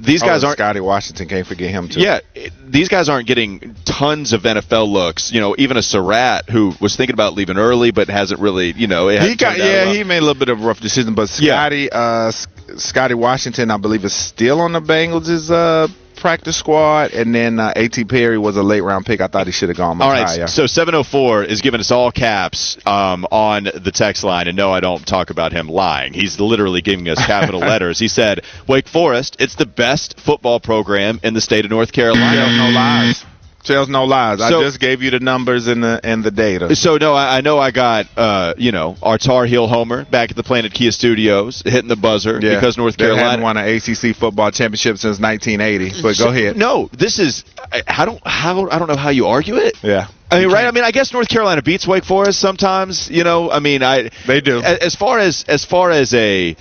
these 0.00 0.22
guys 0.22 0.44
oh, 0.44 0.48
aren't 0.48 0.58
Scotty 0.58 0.80
Washington. 0.80 1.28
Can't 1.28 1.46
forget 1.46 1.70
him 1.70 1.88
too. 1.88 2.00
Yeah, 2.00 2.20
these 2.64 2.88
guys 2.88 3.08
aren't 3.08 3.26
getting 3.26 3.74
tons 3.84 4.32
of 4.32 4.42
NFL 4.42 4.88
looks. 4.88 5.32
You 5.32 5.40
know, 5.40 5.54
even 5.58 5.76
a 5.76 5.82
Surratt 5.82 6.48
who 6.48 6.72
was 6.80 6.96
thinking 6.96 7.14
about 7.14 7.34
leaving 7.34 7.58
early 7.58 7.90
but 7.90 8.08
hasn't 8.08 8.40
really. 8.40 8.72
You 8.72 8.86
know, 8.86 9.08
he 9.08 9.36
got 9.36 9.58
yeah 9.58 9.92
he 9.92 10.04
made 10.04 10.18
a 10.18 10.20
little 10.20 10.38
bit 10.38 10.48
of 10.48 10.60
a 10.60 10.66
rough 10.66 10.80
decision. 10.80 11.14
But 11.14 11.28
Scotty 11.28 11.88
yeah. 11.90 11.98
uh, 11.98 12.32
Scotty 12.76 13.14
Washington, 13.14 13.70
I 13.70 13.76
believe, 13.76 14.04
is 14.04 14.14
still 14.14 14.60
on 14.60 14.72
the 14.72 14.80
Bengals. 14.80 15.28
Is 15.28 15.50
uh 15.50 15.88
practice 16.18 16.56
squad, 16.56 17.12
and 17.12 17.34
then 17.34 17.58
uh, 17.58 17.72
A.T. 17.74 18.04
Perry 18.04 18.38
was 18.38 18.56
a 18.56 18.62
late 18.62 18.80
round 18.80 19.06
pick. 19.06 19.20
I 19.20 19.28
thought 19.28 19.46
he 19.46 19.52
should 19.52 19.68
have 19.68 19.78
gone 19.78 19.98
much 19.98 20.06
all 20.06 20.12
right, 20.12 20.26
higher. 20.26 20.46
So 20.46 20.66
704 20.66 21.44
is 21.44 21.60
giving 21.60 21.80
us 21.80 21.90
all 21.90 22.12
caps 22.12 22.78
um, 22.86 23.26
on 23.30 23.64
the 23.64 23.92
text 23.92 24.24
line, 24.24 24.48
and 24.48 24.56
no, 24.56 24.72
I 24.72 24.80
don't 24.80 25.06
talk 25.06 25.30
about 25.30 25.52
him 25.52 25.68
lying. 25.68 26.12
He's 26.12 26.38
literally 26.40 26.82
giving 26.82 27.08
us 27.08 27.24
capital 27.24 27.60
letters. 27.72 27.98
He 27.98 28.08
said, 28.08 28.44
"Wake 28.66 28.88
Forest, 28.88 29.36
it's 29.40 29.54
the 29.54 29.66
best 29.66 30.20
football 30.20 30.60
program 30.60 31.20
in 31.22 31.34
the 31.34 31.40
state 31.40 31.64
of 31.64 31.70
North 31.70 31.92
Carolina." 31.92 32.56
no 32.56 32.70
lies 32.70 33.24
tells 33.64 33.88
no 33.88 34.04
lies. 34.04 34.38
So, 34.38 34.44
I 34.44 34.62
just 34.62 34.80
gave 34.80 35.02
you 35.02 35.10
the 35.10 35.20
numbers 35.20 35.66
and 35.66 35.82
the 35.82 36.00
and 36.02 36.24
the 36.24 36.30
data. 36.30 36.74
So 36.76 36.96
no, 36.96 37.14
I, 37.14 37.38
I 37.38 37.40
know 37.40 37.58
I 37.58 37.70
got 37.70 38.06
uh, 38.16 38.54
you 38.56 38.72
know 38.72 38.96
our 39.02 39.18
Tar 39.18 39.46
Heel 39.46 39.66
Homer 39.66 40.04
back 40.04 40.30
at 40.30 40.36
the 40.36 40.42
Planet 40.42 40.72
Kia 40.72 40.90
Studios 40.90 41.62
hitting 41.64 41.88
the 41.88 41.96
buzzer 41.96 42.40
yeah, 42.40 42.54
because 42.54 42.76
North 42.76 42.96
Carolina 42.96 43.30
hadn't 43.30 43.42
won 43.42 43.56
an 43.56 43.68
ACC 43.68 44.16
football 44.16 44.50
championship 44.50 44.98
since 44.98 45.20
1980. 45.20 46.02
But 46.02 46.16
so, 46.16 46.24
go 46.24 46.30
ahead. 46.30 46.56
No, 46.56 46.88
this 46.92 47.18
is 47.18 47.44
I 47.86 48.04
don't 48.04 48.24
how 48.26 48.68
I 48.68 48.78
don't 48.78 48.88
know 48.88 48.96
how 48.96 49.10
you 49.10 49.26
argue 49.26 49.56
it. 49.56 49.76
Yeah. 49.82 50.08
I 50.30 50.40
mean, 50.40 50.50
right? 50.50 50.66
I 50.66 50.72
mean, 50.72 50.84
I 50.84 50.90
guess 50.90 51.12
North 51.12 51.28
Carolina 51.28 51.62
beats 51.62 51.86
Wake 51.86 52.04
Forest 52.04 52.38
sometimes. 52.38 53.10
You 53.10 53.24
know, 53.24 53.50
I 53.50 53.60
mean, 53.60 53.82
I 53.82 54.10
they 54.26 54.42
do. 54.42 54.60
As 54.60 54.94
far 54.94 55.18
as 55.18 55.44
as 55.48 55.64
far 55.64 55.90
as 55.90 56.12
a 56.12 56.54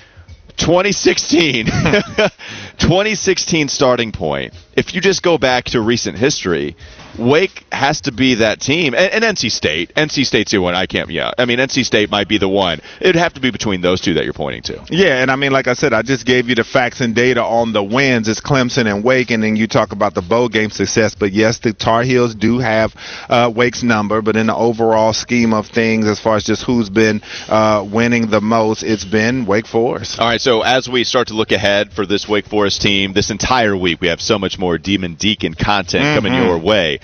2016 0.57 1.67
2016 2.77 3.69
starting 3.69 4.11
point. 4.11 4.53
If 4.75 4.93
you 4.93 5.01
just 5.01 5.23
go 5.23 5.37
back 5.37 5.65
to 5.65 5.81
recent 5.81 6.17
history, 6.17 6.75
Wake 7.17 7.65
has 7.71 8.01
to 8.01 8.11
be 8.11 8.35
that 8.35 8.59
team, 8.59 8.93
and, 8.93 9.23
and, 9.23 9.37
NC 9.37 9.51
State. 9.51 9.93
NC 9.95 10.25
State's 10.25 10.51
the 10.51 10.59
one 10.59 10.75
I 10.75 10.85
can't. 10.85 11.09
Yeah, 11.09 11.31
I 11.37 11.45
mean 11.45 11.59
NC 11.59 11.85
State 11.85 12.09
might 12.09 12.27
be 12.27 12.37
the 12.37 12.49
one. 12.49 12.79
It'd 13.01 13.15
have 13.15 13.33
to 13.33 13.41
be 13.41 13.51
between 13.51 13.81
those 13.81 14.01
two 14.01 14.15
that 14.15 14.23
you're 14.23 14.33
pointing 14.33 14.61
to. 14.63 14.85
Yeah, 14.89 15.21
and 15.21 15.31
I 15.31 15.35
mean, 15.35 15.51
like 15.51 15.67
I 15.67 15.73
said, 15.73 15.93
I 15.93 16.01
just 16.01 16.25
gave 16.25 16.49
you 16.49 16.55
the 16.55 16.63
facts 16.63 17.01
and 17.01 17.15
data 17.15 17.43
on 17.43 17.73
the 17.73 17.83
wins. 17.83 18.27
It's 18.27 18.41
Clemson 18.41 18.91
and 18.91 19.03
Wake, 19.03 19.31
and 19.31 19.43
then 19.43 19.55
you 19.55 19.67
talk 19.67 19.91
about 19.91 20.13
the 20.13 20.21
bowl 20.21 20.49
game 20.49 20.69
success. 20.69 21.15
But 21.15 21.31
yes, 21.31 21.59
the 21.59 21.73
Tar 21.73 22.03
Heels 22.03 22.35
do 22.35 22.59
have 22.59 22.93
uh, 23.29 23.51
Wake's 23.53 23.83
number, 23.83 24.21
but 24.21 24.35
in 24.35 24.47
the 24.47 24.55
overall 24.55 25.13
scheme 25.13 25.53
of 25.53 25.67
things, 25.67 26.07
as 26.07 26.19
far 26.19 26.35
as 26.35 26.43
just 26.43 26.63
who's 26.63 26.89
been 26.89 27.21
uh, 27.47 27.87
winning 27.91 28.29
the 28.29 28.41
most, 28.41 28.83
it's 28.83 29.05
been 29.05 29.45
Wake 29.45 29.67
Forest. 29.67 30.19
All 30.19 30.27
right, 30.27 30.41
so 30.41 30.61
as 30.61 30.87
we 30.87 31.03
start 31.03 31.29
to 31.29 31.33
look 31.33 31.51
ahead 31.51 31.91
for 31.93 32.05
this 32.05 32.27
Wake 32.27 32.45
Forest 32.45 32.81
team, 32.81 33.13
this 33.13 33.31
entire 33.31 33.75
week 33.75 34.01
we 34.01 34.07
have 34.07 34.21
so 34.21 34.37
much 34.37 34.59
more 34.59 34.77
Demon 34.77 35.15
Deacon 35.15 35.53
content 35.53 36.03
mm-hmm. 36.03 36.15
coming 36.15 36.33
your 36.33 36.57
way. 36.57 36.99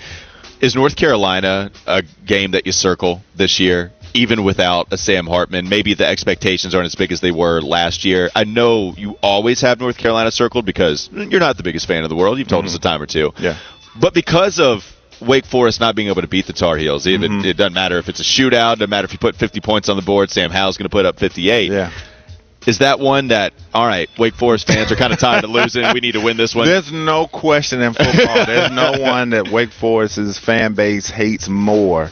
Is 0.64 0.74
North 0.74 0.96
Carolina 0.96 1.70
a 1.86 2.02
game 2.24 2.52
that 2.52 2.64
you 2.64 2.72
circle 2.72 3.20
this 3.36 3.60
year? 3.60 3.92
even 4.16 4.44
without 4.44 4.92
a 4.92 4.96
Sam 4.96 5.26
Hartman. 5.26 5.68
Maybe 5.68 5.94
the 5.94 6.06
expectations 6.06 6.72
aren't 6.72 6.86
as 6.86 6.94
big 6.94 7.10
as 7.10 7.20
they 7.20 7.32
were 7.32 7.60
last 7.60 8.04
year. 8.04 8.30
I 8.32 8.44
know 8.44 8.94
you 8.96 9.18
always 9.20 9.60
have 9.62 9.80
North 9.80 9.96
Carolina 9.98 10.30
circled 10.30 10.64
because 10.64 11.10
you're 11.12 11.40
not 11.40 11.56
the 11.56 11.64
biggest 11.64 11.88
fan 11.88 12.04
of 12.04 12.10
the 12.10 12.14
world. 12.14 12.38
You've 12.38 12.46
told 12.46 12.64
mm-hmm. 12.64 12.74
us 12.74 12.76
a 12.76 12.80
time 12.80 13.02
or 13.02 13.06
two. 13.06 13.32
Yeah. 13.38 13.58
But 14.00 14.14
because 14.14 14.60
of 14.60 14.84
Wake 15.20 15.46
Forest 15.46 15.80
not 15.80 15.96
being 15.96 16.06
able 16.06 16.22
to 16.22 16.28
beat 16.28 16.46
the 16.46 16.52
Tar 16.52 16.76
Heels, 16.76 17.08
even 17.08 17.32
mm-hmm. 17.32 17.44
it 17.44 17.56
doesn't 17.56 17.72
matter 17.72 17.98
if 17.98 18.08
it's 18.08 18.20
a 18.20 18.22
shootout, 18.22 18.76
doesn't 18.76 18.88
matter 18.88 19.06
if 19.06 19.12
you 19.12 19.18
put 19.18 19.34
50 19.34 19.60
points 19.62 19.88
on 19.88 19.96
the 19.96 20.02
board. 20.02 20.30
Sam 20.30 20.52
Howell's 20.52 20.76
going 20.76 20.88
to 20.88 20.94
put 20.94 21.06
up 21.06 21.18
58. 21.18 21.72
Yeah 21.72 21.90
is 22.66 22.78
that 22.78 22.98
one 23.00 23.28
that 23.28 23.52
all 23.72 23.86
right? 23.86 24.08
Wake 24.18 24.34
Forest 24.34 24.66
fans 24.66 24.90
are 24.92 24.96
kind 24.96 25.12
of 25.12 25.18
tired 25.18 25.44
of 25.44 25.50
losing. 25.50 25.84
We 25.92 26.00
need 26.00 26.12
to 26.12 26.22
win 26.22 26.36
this 26.36 26.54
one. 26.54 26.66
There's 26.66 26.92
no 26.92 27.26
question 27.26 27.82
in 27.82 27.92
football. 27.92 28.46
There's 28.46 28.70
no 28.70 29.00
one 29.00 29.30
that 29.30 29.50
Wake 29.50 29.70
Forest's 29.72 30.38
fan 30.38 30.74
base 30.74 31.08
hates 31.08 31.48
more 31.48 32.10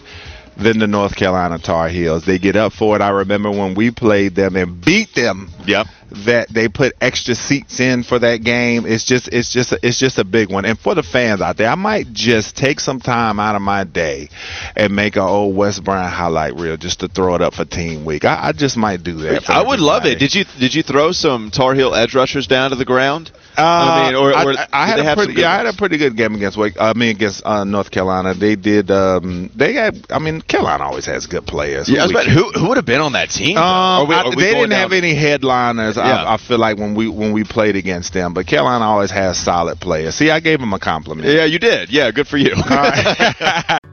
than 0.57 0.79
the 0.79 0.87
North 0.87 1.17
Carolina 1.17 1.59
Tar 1.59 1.89
Heels. 1.89 2.25
They 2.25 2.39
get 2.39 2.57
up 2.57 2.73
for 2.73 2.97
it. 2.97 3.03
I 3.03 3.11
remember 3.11 3.51
when 3.51 3.75
we 3.75 3.91
played 3.91 4.35
them 4.35 4.57
and 4.57 4.85
beat 4.85 5.15
them. 5.15 5.51
Yep. 5.67 5.87
That 6.27 6.51
they 6.51 6.69
put 6.69 6.93
extra 7.01 7.35
seats 7.35 7.81
in 7.81 8.03
for 8.03 8.19
that 8.19 8.45
game. 8.45 8.85
It's 8.85 9.05
just 9.05 9.29
it's 9.29 9.51
just 9.51 9.73
it's 9.83 9.99
just 9.99 10.19
a 10.19 10.25
big 10.25 10.51
one. 10.51 10.67
And 10.67 10.79
for 10.79 10.95
the 10.95 11.03
fans 11.03 11.41
out 11.41 11.57
there, 11.57 11.71
I 11.71 11.75
might 11.75 12.13
just 12.13 12.55
take 12.55 12.81
some 12.81 13.01
time 13.01 13.41
out 13.41 13.57
of 13.57 13.63
my 13.63 13.85
day 13.85 14.29
and 14.77 14.95
make 14.95 15.17
an 15.17 15.23
old 15.23 15.57
Wes 15.57 15.81
Bryant 15.81 16.13
highlight 16.13 16.57
reel 16.57 16.77
just 16.77 17.01
to 17.01 17.09
throw 17.09 17.35
it 17.37 17.41
up 17.41 17.55
for 17.55 17.65
Team 17.65 18.05
Week. 18.05 18.27
I, 18.27 18.49
I 18.49 18.53
just 18.53 18.77
might 18.77 19.03
do 19.03 19.15
that. 19.23 19.49
I 19.49 19.63
would 19.63 19.81
love 19.81 20.05
it. 20.05 20.19
Did 20.19 20.35
you 20.35 20.45
did 20.59 20.75
you 20.75 20.83
throw 20.83 21.13
some 21.13 21.51
Tar 21.51 21.75
Heel 21.75 21.95
edge 21.95 22.15
rushers 22.15 22.47
down 22.47 22.71
to 22.71 22.77
the 22.77 22.85
ground? 22.85 23.31
Uh, 23.57 23.63
I 23.63 24.07
mean, 24.07 24.15
or, 24.15 24.31
or 24.31 24.59
I, 24.59 24.67
I 24.73 24.87
had 24.87 24.99
a 24.99 25.15
pretty, 25.15 25.41
yeah, 25.41 25.53
I 25.53 25.57
had 25.57 25.67
a 25.67 25.73
pretty 25.75 25.99
good 25.99 26.17
game 26.17 26.35
against 26.35 26.57
Wake. 26.57 26.81
I 26.81 26.95
mean, 26.95 27.11
against 27.11 27.45
uh, 27.45 27.65
North 27.65 27.91
Carolina. 27.91 28.35
They 28.35 28.57
did. 28.57 28.91
Um, 28.91 29.51
they 29.55 29.75
had. 29.75 30.07
I 30.11 30.19
mean, 30.19 30.41
Carolina 30.41 30.85
always 30.85 31.07
has 31.07 31.27
good 31.27 31.47
players. 31.47 31.89
Yeah, 31.89 32.07
who, 32.07 32.19
who, 32.19 32.51
who 32.53 32.69
would 32.69 32.79
have 32.79 32.87
been 32.87 33.01
on 33.01 33.13
that 33.13 33.31
team? 33.31 33.59
Um, 33.59 33.65
are 33.65 34.07
we, 34.07 34.15
are 34.15 34.31
we 34.31 34.37
they 34.37 34.55
didn't 34.55 34.71
down? 34.71 34.81
have 34.81 34.93
any 34.93 35.15
headliners. 35.15 35.97
Yeah. 35.97 36.03
I, 36.03 36.35
I, 36.35 36.37
feel 36.39 36.59
like 36.59 36.79
when 36.79 36.95
we 36.95 37.09
when 37.09 37.33
we 37.33 37.45
played 37.45 37.77
against 37.77 38.15
them, 38.15 38.33
but 38.33 38.47
Carolina 38.47 38.85
always 38.85 39.11
has 39.11 39.39
solid 39.39 39.81
players. 39.81 40.15
See, 40.15 40.31
I 40.31 40.41
gave 40.41 40.59
them 40.59 40.73
a 40.73 40.79
compliment. 40.79 41.29
Yeah, 41.29 41.45
you 41.45 41.59
did. 41.59 41.91
Yeah, 41.91 42.11
good 42.11 42.29
for 42.29 42.39
you. 42.39 42.55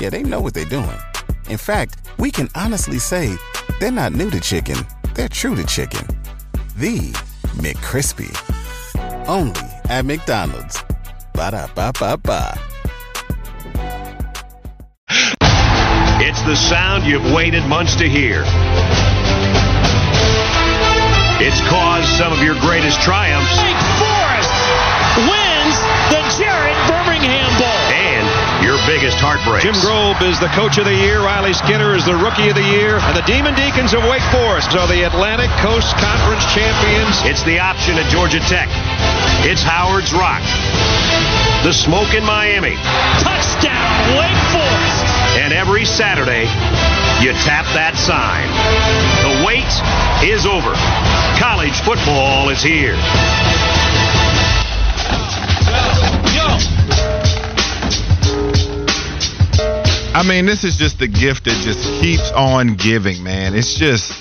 Yeah, 0.00 0.10
they 0.10 0.22
know 0.22 0.40
what 0.40 0.54
they're 0.54 0.64
doing. 0.64 0.98
In 1.48 1.58
fact, 1.58 1.96
we 2.18 2.30
can 2.30 2.48
honestly 2.54 2.98
say 2.98 3.36
they're 3.80 3.90
not 3.90 4.12
new 4.12 4.30
to 4.30 4.40
chicken, 4.40 4.76
they're 5.14 5.28
true 5.28 5.54
to 5.54 5.64
chicken. 5.66 6.06
The 6.76 7.12
McCrispy. 7.58 8.32
Only 9.28 9.60
at 9.88 10.04
McDonald's. 10.04 10.82
Ba 11.34 11.50
da 11.50 11.66
ba 11.74 11.92
ba 11.98 12.16
ba. 12.16 12.58
It's 16.24 16.40
the 16.42 16.56
sound 16.56 17.04
you've 17.04 17.32
waited 17.32 17.64
months 17.66 17.94
to 17.96 18.08
hear. 18.08 18.44
It's 21.44 21.60
caused 21.68 22.08
some 22.16 22.32
of 22.32 22.40
your 22.40 22.54
greatest 22.60 23.02
triumphs. 23.02 23.52
Wake 23.60 23.76
Forest 24.00 24.54
wins 25.28 25.76
the 26.08 26.22
Jared 26.38 26.78
Birmingham 26.88 27.20
Bowl. 27.20 27.20
And 27.28 27.42
your 27.42 27.51
biggest 28.86 29.18
heartbreaks. 29.18 29.62
Jim 29.62 29.78
Grobe 29.78 30.20
is 30.26 30.38
the 30.40 30.50
coach 30.58 30.78
of 30.78 30.84
the 30.84 30.94
year. 30.94 31.22
Riley 31.22 31.54
Skinner 31.54 31.94
is 31.94 32.04
the 32.04 32.16
rookie 32.16 32.48
of 32.48 32.56
the 32.56 32.68
year. 32.74 32.98
And 33.02 33.16
the 33.16 33.26
Demon 33.26 33.54
Deacons 33.54 33.94
of 33.94 34.02
Wake 34.10 34.24
Forest 34.34 34.74
are 34.74 34.86
the 34.90 35.06
Atlantic 35.06 35.50
Coast 35.62 35.94
Conference 35.98 36.42
champions. 36.50 37.22
It's 37.22 37.42
the 37.44 37.58
option 37.58 37.98
at 37.98 38.08
Georgia 38.10 38.40
Tech. 38.40 38.66
It's 39.46 39.62
Howard's 39.62 40.12
Rock. 40.12 40.42
The 41.62 41.72
smoke 41.72 42.14
in 42.14 42.24
Miami. 42.26 42.74
Touchdown, 43.22 44.18
Wake 44.18 44.42
Forest. 44.50 45.06
And 45.38 45.52
every 45.52 45.84
Saturday, 45.84 46.50
you 47.22 47.32
tap 47.46 47.66
that 47.78 47.94
sign. 47.94 48.50
The 49.22 49.46
wait 49.46 49.70
is 50.26 50.44
over. 50.44 50.74
College 51.38 51.78
football 51.86 52.50
is 52.50 52.62
here. 52.62 52.98
I 60.14 60.22
mean, 60.28 60.44
this 60.44 60.62
is 60.62 60.76
just 60.76 60.98
the 60.98 61.08
gift 61.08 61.44
that 61.44 61.58
just 61.64 61.82
keeps 62.02 62.30
on 62.32 62.74
giving, 62.74 63.22
man. 63.22 63.54
It's 63.54 63.74
just 63.74 64.12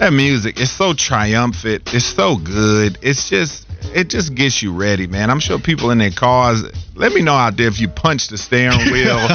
that 0.00 0.10
music. 0.12 0.58
It's 0.58 0.70
so 0.70 0.94
triumphant. 0.94 1.92
It's 1.92 2.06
so 2.06 2.36
good. 2.36 2.98
It's 3.02 3.28
just 3.28 3.66
it 3.94 4.08
just 4.08 4.34
gets 4.34 4.62
you 4.62 4.72
ready, 4.72 5.06
man. 5.06 5.30
I'm 5.30 5.40
sure 5.40 5.58
people 5.58 5.90
in 5.90 5.98
their 5.98 6.10
cars. 6.10 6.64
Let 6.94 7.12
me 7.12 7.22
know 7.22 7.34
out 7.34 7.56
there 7.58 7.68
if 7.68 7.78
you 7.78 7.88
punch 7.88 8.28
the 8.28 8.38
steering 8.38 8.90
wheel. 8.90 9.28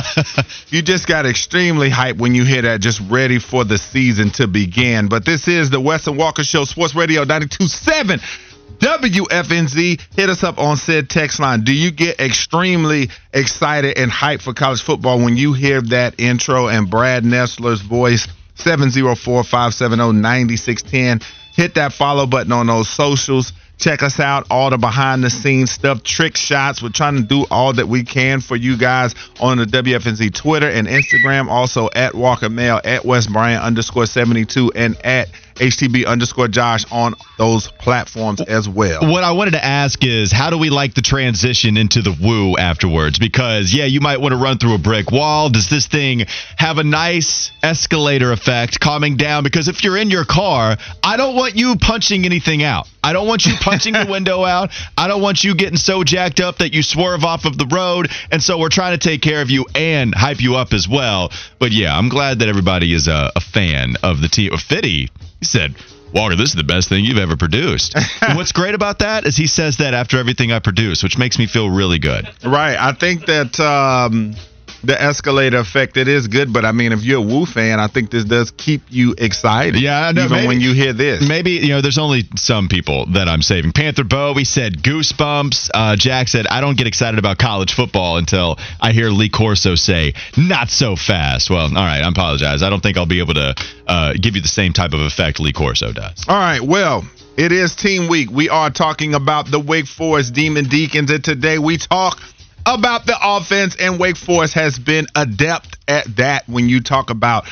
you 0.69 0.81
just 0.81 1.07
got 1.07 1.27
extremely 1.27 1.89
hyped 1.89 2.17
when 2.17 2.33
you 2.33 2.43
hear 2.43 2.63
that, 2.63 2.81
just 2.81 3.00
ready 3.09 3.39
for 3.39 3.63
the 3.63 3.77
season 3.77 4.31
to 4.31 4.47
begin. 4.47 5.08
But 5.10 5.25
this 5.25 5.47
is 5.47 5.69
the 5.69 5.79
Wes 5.79 6.08
and 6.08 6.17
Walker 6.17 6.43
Show, 6.43 6.65
Sports 6.65 6.95
Radio 6.95 7.23
92.7. 7.23 8.52
WFNZ, 8.84 10.02
hit 10.13 10.30
us 10.30 10.43
up 10.43 10.58
on 10.58 10.76
said 10.76 11.10
text 11.10 11.39
line. 11.39 11.62
Do 11.62 11.74
you 11.74 11.89
get 11.89 12.19
extremely 12.19 13.10
excited 13.34 13.98
and 13.98 14.12
hyped 14.12 14.41
for 14.41 14.54
college 14.54 14.82
football 14.82 15.19
when 15.24 15.38
you 15.38 15.54
hear 15.54 15.82
that 15.84 16.19
intro 16.19 16.67
and 16.67 16.89
Brad 16.89 17.24
Nessler's 17.24 17.82
voice? 17.82 18.28
704 18.56 19.43
570 19.46 20.19
9610. 20.19 21.22
Hit 21.54 21.76
that 21.76 21.93
follow 21.93 22.26
button 22.26 22.52
on 22.52 22.67
those 22.67 22.89
socials. 22.89 23.54
Check 23.78 24.04
us 24.04 24.19
out, 24.19 24.48
all 24.52 24.69
the 24.69 24.78
behind 24.78 25.24
the 25.24 25.30
scenes 25.30 25.72
stuff, 25.72 26.04
trick 26.04 26.36
shots. 26.36 26.84
We're 26.84 26.89
trying 26.89 27.15
to 27.15 27.24
do 27.24 27.46
all 27.50 27.72
that 27.74 27.88
we 27.88 28.04
can 28.04 28.41
for 28.41 28.58
you 28.58 28.78
guys 28.78 29.15
on 29.39 29.60
the 29.60 29.65
WFNZ 29.65 30.34
Twitter 30.34 30.69
and 30.69 30.88
Instagram. 30.88 31.48
Also 31.48 31.89
at 31.96 32.15
Walker 32.15 32.50
Mail, 32.50 32.82
at 32.84 33.06
Wes 33.06 33.28
Bryant 33.28 33.63
underscore 33.63 34.08
72, 34.08 34.74
and 34.76 34.98
at 35.06 35.30
HTB 35.55 36.05
underscore 36.05 36.47
Josh 36.47 36.85
on 36.91 37.13
those 37.37 37.67
platforms 37.67 38.41
as 38.41 38.67
well. 38.67 39.01
What 39.01 39.23
I 39.23 39.31
wanted 39.31 39.51
to 39.51 39.63
ask 39.63 40.03
is 40.03 40.31
how 40.31 40.49
do 40.49 40.57
we 40.57 40.69
like 40.69 40.93
the 40.93 41.01
transition 41.01 41.77
into 41.77 42.01
the 42.01 42.15
woo 42.21 42.55
afterwards? 42.57 43.19
Because, 43.19 43.73
yeah, 43.73 43.85
you 43.85 44.01
might 44.01 44.21
want 44.21 44.33
to 44.33 44.37
run 44.37 44.57
through 44.57 44.75
a 44.75 44.79
brick 44.79 45.11
wall. 45.11 45.49
Does 45.49 45.69
this 45.69 45.87
thing 45.87 46.25
have 46.57 46.77
a 46.77 46.83
nice 46.83 47.51
escalator 47.61 48.31
effect 48.31 48.79
calming 48.79 49.17
down? 49.17 49.43
Because 49.43 49.67
if 49.67 49.83
you're 49.83 49.97
in 49.97 50.09
your 50.09 50.25
car, 50.25 50.77
I 51.03 51.17
don't 51.17 51.35
want 51.35 51.55
you 51.55 51.75
punching 51.75 52.25
anything 52.25 52.63
out. 52.63 52.87
I 53.03 53.11
don't 53.11 53.27
want 53.27 53.45
you 53.45 53.53
punching 53.59 53.93
the 53.93 54.07
window 54.09 54.43
out. 54.43 54.71
I 54.97 55.07
don't 55.07 55.21
want 55.21 55.43
you 55.43 55.55
getting 55.55 55.77
so 55.77 56.03
jacked 56.03 56.39
up 56.39 56.59
that 56.59 56.73
you 56.73 56.81
swerve 56.81 57.25
off 57.25 57.45
of 57.45 57.57
the 57.57 57.65
road. 57.65 58.09
And 58.31 58.41
so 58.41 58.57
we're 58.57 58.69
trying 58.69 58.97
to 58.97 59.09
take 59.09 59.21
care 59.21 59.41
of 59.41 59.49
you 59.49 59.65
and 59.75 60.15
hype 60.15 60.41
you 60.41 60.55
up 60.55 60.73
as 60.73 60.87
well. 60.87 61.31
But 61.59 61.71
yeah, 61.71 61.97
I'm 61.97 62.09
glad 62.09 62.39
that 62.39 62.47
everybody 62.47 62.93
is 62.93 63.07
a, 63.07 63.31
a 63.35 63.41
fan 63.41 63.95
of 64.03 64.21
the 64.21 64.29
team. 64.29 64.53
Of 64.53 64.61
Fitty 64.61 65.09
he 65.43 65.45
said, 65.45 65.75
Walker, 66.13 66.36
this 66.38 66.49
is 66.49 66.56
the 66.56 66.63
best 66.63 66.88
thing 66.88 67.03
you've 67.03 67.17
ever 67.17 67.36
produced. 67.36 67.95
what's 68.36 68.53
great 68.53 68.75
about 68.75 68.99
that 68.99 69.25
is 69.25 69.36
he 69.36 69.47
says 69.47 69.77
that 69.77 69.93
after 69.93 70.17
everything 70.17 70.53
I 70.53 70.60
produce, 70.60 71.03
which 71.03 71.17
makes 71.17 71.38
me 71.38 71.47
feel 71.47 71.69
really 71.69 71.99
good. 71.99 72.29
Right. 72.45 72.77
I 72.79 72.93
think 72.93 73.25
that 73.25 73.60
um, 73.60 74.36
the 74.84 75.02
escalator 75.02 75.58
effect 75.58 75.98
it 75.98 76.08
is 76.08 76.28
good, 76.28 76.52
but 76.52 76.65
I 76.65 76.72
mean, 76.72 76.91
if 76.91 77.04
you're 77.04 77.19
a 77.19 77.22
Woo 77.22 77.46
fan, 77.46 77.80
I 77.80 77.88
think 77.88 78.12
this 78.12 78.26
does 78.26 78.52
keep 78.52 78.82
you 78.89 79.15
excited. 79.17 79.82
Yeah, 79.82 80.12
no, 80.13 80.26
even 80.26 80.32
maybe, 80.32 80.48
when 80.48 80.62
you 80.62 80.74
hear 80.74 80.93
this. 80.93 81.28
Maybe 81.28 81.52
you 81.52 81.69
know, 81.69 81.82
there's 81.82 81.98
only 81.98 82.28
some 82.36 82.67
people 82.67 83.06
that 83.08 83.30
I'm 83.30 83.41
saving. 83.41 83.72
Panther 83.72 84.04
Bo, 84.04 84.34
he 84.34 84.46
said 84.46 84.84
goosebumps. 84.84 85.69
Uh, 85.74 85.96
Jack 85.96 86.28
said 86.28 86.48
I 86.48 86.62
don't 86.62 86.78
get 86.78 86.88
excited 86.88 87.17
about 87.17 87.38
college 87.38 87.74
football 87.74 88.17
until 88.17 88.58
I 88.82 88.91
hear 88.91 89.10
Lee 89.10 89.30
Corso 89.30 89.76
say 89.76 90.13
not 90.38 90.69
so 90.69 90.96
fast. 90.96 91.50
Well, 91.50 91.65
all 91.65 91.74
right, 91.74 92.04
I 92.04 92.10
apologize. 92.10 92.62
I 92.62 92.69
don't 92.69 92.82
think 92.82 92.98
I'll 92.98 93.06
be 93.06 93.19
able 93.19 93.36
to 93.36 93.56
uh, 93.88 94.13
give 94.19 94.36
you 94.36 94.41
the 94.41 94.48
same 94.48 94.74
type 94.74 94.93
of 94.93 95.02
effect 95.02 95.39
Lee 95.39 95.54
Corso 95.54 95.93
does. 95.93 96.26
All 96.28 96.36
right, 96.38 96.62
well. 96.62 97.06
It 97.36 97.52
is 97.52 97.74
Team 97.74 98.10
Week. 98.10 98.30
We 98.30 98.50
are 98.50 98.69
talking 98.69 99.15
about 99.15 99.50
the 99.50 99.60
Wake 99.60 99.88
Forest 99.88 100.36
Demon 100.36 100.65
Deacons, 100.65 101.10
and 101.10 101.24
today 101.24 101.58
we 101.58 101.80
talk 101.80 102.19
about 102.65 103.06
the 103.06 103.17
offense, 103.21 103.76
and 103.80 103.99
Wake 103.99 104.17
Forest 104.17 104.54
has 104.54 104.80
been 104.80 105.08
adept 105.15 105.78
at 105.88 106.15
that 106.17 106.47
when 106.47 106.69
you 106.69 106.82
talk 106.82 107.10
about 107.10 107.45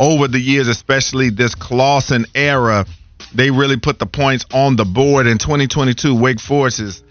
over 0.00 0.28
the 0.28 0.40
years, 0.40 0.68
especially 0.68 1.30
this 1.30 1.54
Clawson 1.54 2.26
era. 2.34 2.86
They 3.34 3.50
really 3.50 3.78
put 3.78 3.98
the 3.98 4.06
points 4.06 4.46
on 4.52 4.76
the 4.76 4.84
board. 4.84 5.26
In 5.26 5.38
2022, 5.38 6.14
Wake 6.14 6.40
Forest's 6.40 7.02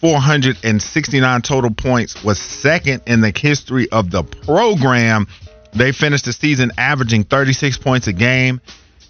469 0.00 1.42
total 1.42 1.70
points 1.70 2.22
was 2.22 2.38
second 2.38 3.02
in 3.06 3.20
the 3.20 3.32
history 3.36 3.88
of 3.90 4.10
the 4.10 4.22
program. 4.22 5.26
They 5.74 5.92
finished 5.92 6.24
the 6.24 6.32
season 6.32 6.72
averaging 6.78 7.24
36 7.24 7.78
points 7.78 8.06
a 8.06 8.12
game. 8.12 8.60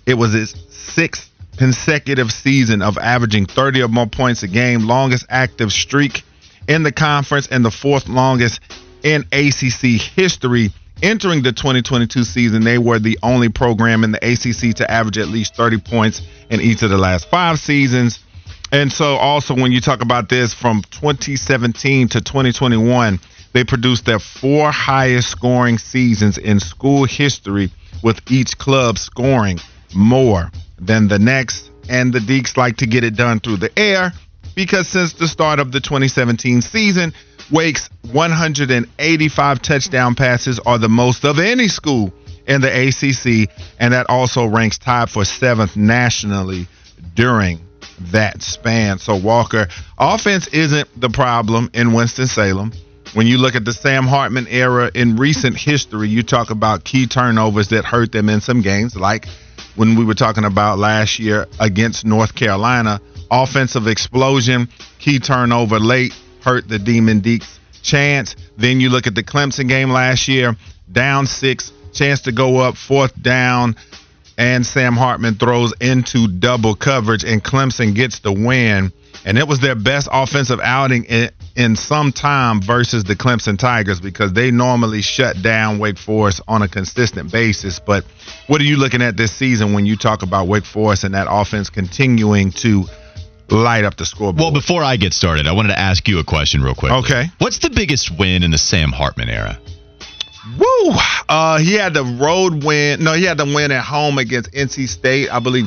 It 0.07 0.15
was 0.15 0.35
its 0.35 0.55
sixth 0.75 1.31
consecutive 1.57 2.31
season 2.33 2.83
of 2.83 2.99
averaging 2.99 3.47
30 3.47 3.83
or 3.83 3.89
more 3.89 4.07
points 4.07 4.43
a 4.43 4.49
game, 4.49 4.87
longest 4.87 5.27
active 5.29 5.73
streak 5.73 6.23
in 6.69 6.83
the 6.83 6.93
conference 6.93 7.49
and 7.49 7.65
the 7.65 7.71
fourth 7.71 8.09
longest 8.09 8.61
in 9.03 9.25
ACC 9.33 10.01
history. 10.01 10.71
Entering 11.01 11.43
the 11.43 11.53
2022 11.53 12.25
season, 12.25 12.65
they 12.65 12.77
were 12.77 12.99
the 12.99 13.19
only 13.23 13.49
program 13.49 14.05
in 14.05 14.13
the 14.13 14.19
ACC 14.19 14.77
to 14.77 14.91
average 14.91 15.17
at 15.19 15.29
least 15.29 15.55
30 15.55 15.79
points 15.79 16.23
in 16.51 16.61
each 16.61 16.83
of 16.83 16.91
the 16.91 16.99
last 16.99 17.31
five 17.31 17.59
seasons. 17.59 18.19
And 18.73 18.93
so, 18.93 19.15
also, 19.17 19.55
when 19.55 19.73
you 19.73 19.81
talk 19.81 20.03
about 20.03 20.29
this 20.29 20.53
from 20.53 20.83
2017 20.91 22.09
to 22.09 22.21
2021, 22.21 23.21
they 23.53 23.65
produced 23.65 24.05
their 24.05 24.19
four 24.19 24.71
highest 24.71 25.31
scoring 25.31 25.79
seasons 25.79 26.37
in 26.37 26.61
school 26.61 27.05
history, 27.05 27.71
with 28.03 28.21
each 28.31 28.59
club 28.59 28.99
scoring 28.99 29.59
more 29.95 30.51
than 30.79 31.09
the 31.09 31.19
next. 31.19 31.71
And 31.89 32.13
the 32.13 32.19
Deacs 32.19 32.57
like 32.57 32.77
to 32.79 32.87
get 32.87 33.05
it 33.05 33.17
done 33.17 33.41
through 33.41 33.57
the 33.59 33.77
air 33.79 34.13
because 34.59 34.89
since 34.89 35.13
the 35.13 35.29
start 35.29 35.61
of 35.61 35.71
the 35.71 35.79
2017 35.79 36.63
season, 36.63 37.13
Wake's 37.49 37.89
185 38.11 39.63
touchdown 39.63 40.17
passes 40.17 40.59
are 40.59 40.79
the 40.79 40.89
most 40.89 41.25
of 41.25 41.39
any 41.39 41.69
school 41.69 42.13
in 42.45 42.61
the 42.61 42.67
ACC, 42.67 43.49
and 43.79 43.93
that 43.93 44.07
also 44.09 44.47
ranks 44.47 44.77
tied 44.77 45.11
for 45.11 45.25
seventh 45.25 45.77
nationally 45.77 46.67
during 47.15 47.61
that 48.11 48.43
span. 48.43 48.99
So, 48.99 49.15
Walker, 49.15 49.69
offense 49.97 50.49
isn't 50.49 50.89
the 51.01 51.09
problem 51.09 51.71
in 51.73 51.93
Winston-Salem. 51.93 52.73
When 53.15 53.29
you 53.29 53.39
look 53.39 53.55
at 53.55 53.65
the 53.65 53.73
Sam 53.73 54.09
Hartman 54.09 54.49
era 54.49 54.91
in 54.93 55.15
recent 55.15 55.57
history, 55.57 56.09
you 56.09 56.25
talk 56.25 56.51
about 56.51 56.83
key 56.83 57.07
turnovers 57.07 57.69
that 57.69 57.85
hurt 57.85 58.11
them 58.11 58.29
in 58.29 58.41
some 58.41 58.63
games, 58.63 58.97
like 58.97 59.29
when 59.77 59.95
we 59.95 60.05
were 60.05 60.15
talking 60.15 60.45
about 60.45 60.81
last 60.81 61.21
year 61.21 61.47
against 61.61 62.05
North 62.05 62.35
Carolina. 62.35 63.01
Offensive 63.31 63.87
explosion, 63.87 64.69
key 64.99 65.19
turnover 65.19 65.79
late, 65.79 66.15
hurt 66.41 66.69
the 66.69 66.79
Demon 66.79 67.21
Deacs 67.21 67.59
chance. 67.83 68.37
Then 68.57 68.81
you 68.81 68.91
look 68.91 69.07
at 69.07 69.15
the 69.15 69.23
Clemson 69.23 69.69
game 69.69 69.91
last 69.91 70.29
year, 70.29 70.57
down 70.91 71.27
six, 71.27 71.73
chance 71.93 72.23
to 72.23 72.33
go 72.33 72.59
up, 72.59 72.77
fourth 72.77 73.21
down, 73.21 73.77
and 74.37 74.65
Sam 74.65 74.95
Hartman 74.95 75.35
throws 75.35 75.75
into 75.81 76.29
double 76.29 76.75
coverage, 76.75 77.25
and 77.25 77.43
Clemson 77.43 77.95
gets 77.95 78.21
the 78.21 78.33
win. 78.33 78.93
And 79.25 79.37
it 79.37 79.49
was 79.49 79.59
their 79.59 79.75
best 79.75 80.09
offensive 80.13 80.61
outing 80.63 81.05
in, 81.05 81.31
in 81.57 81.77
some 81.77 82.13
time 82.13 82.63
versus 82.63 83.03
the 83.03 83.17
Clemson 83.17 83.59
Tigers 83.59 84.01
because 84.01 84.33
they 84.33 84.53
normally 84.53 85.03
shut 85.03 85.43
down 85.43 85.81
Wake 85.81 85.99
Forest 85.99 86.41
on 86.47 86.63
a 86.63 86.69
consistent 86.69 87.33
basis. 87.33 87.81
But 87.81 88.05
what 88.47 88.61
are 88.61 88.65
you 88.65 88.77
looking 88.77 89.03
at 89.03 89.17
this 89.17 89.33
season 89.33 89.73
when 89.73 89.87
you 89.87 89.97
talk 89.97 90.23
about 90.23 90.47
Wake 90.47 90.65
Forest 90.65 91.03
and 91.03 91.15
that 91.15 91.27
offense 91.29 91.69
continuing 91.69 92.53
to 92.53 92.85
light 93.51 93.85
up 93.85 93.97
the 93.97 94.07
scoreboard? 94.07 94.39
Well, 94.39 94.53
before 94.53 94.83
I 94.83 94.97
get 94.97 95.13
started, 95.13 95.47
I 95.47 95.53
wanted 95.53 95.69
to 95.69 95.79
ask 95.79 96.07
you 96.09 96.19
a 96.19 96.25
question 96.25 96.63
real 96.63 96.75
quick. 96.75 96.93
Okay. 96.93 97.27
What's 97.39 97.59
the 97.59 97.71
biggest 97.71 98.17
win 98.19 98.43
in 98.43 98.51
the 98.51 98.59
Sam 98.59 98.91
Hartman 98.91 99.29
era? 99.29 99.59
Woo! 100.59 100.95
Uh, 101.29 101.59
he 101.59 101.75
had 101.75 101.95
the 101.95 102.05
road 102.05 102.65
win. 102.65 103.05
No, 103.05 103.13
he 103.13 103.25
had 103.25 103.39
the 103.39 103.45
win 103.45 103.71
at 103.71 103.85
home 103.85 104.19
against 104.19 104.53
NC 104.53 104.89
State, 104.89 105.29
I 105.31 105.41
believe, 105.41 105.67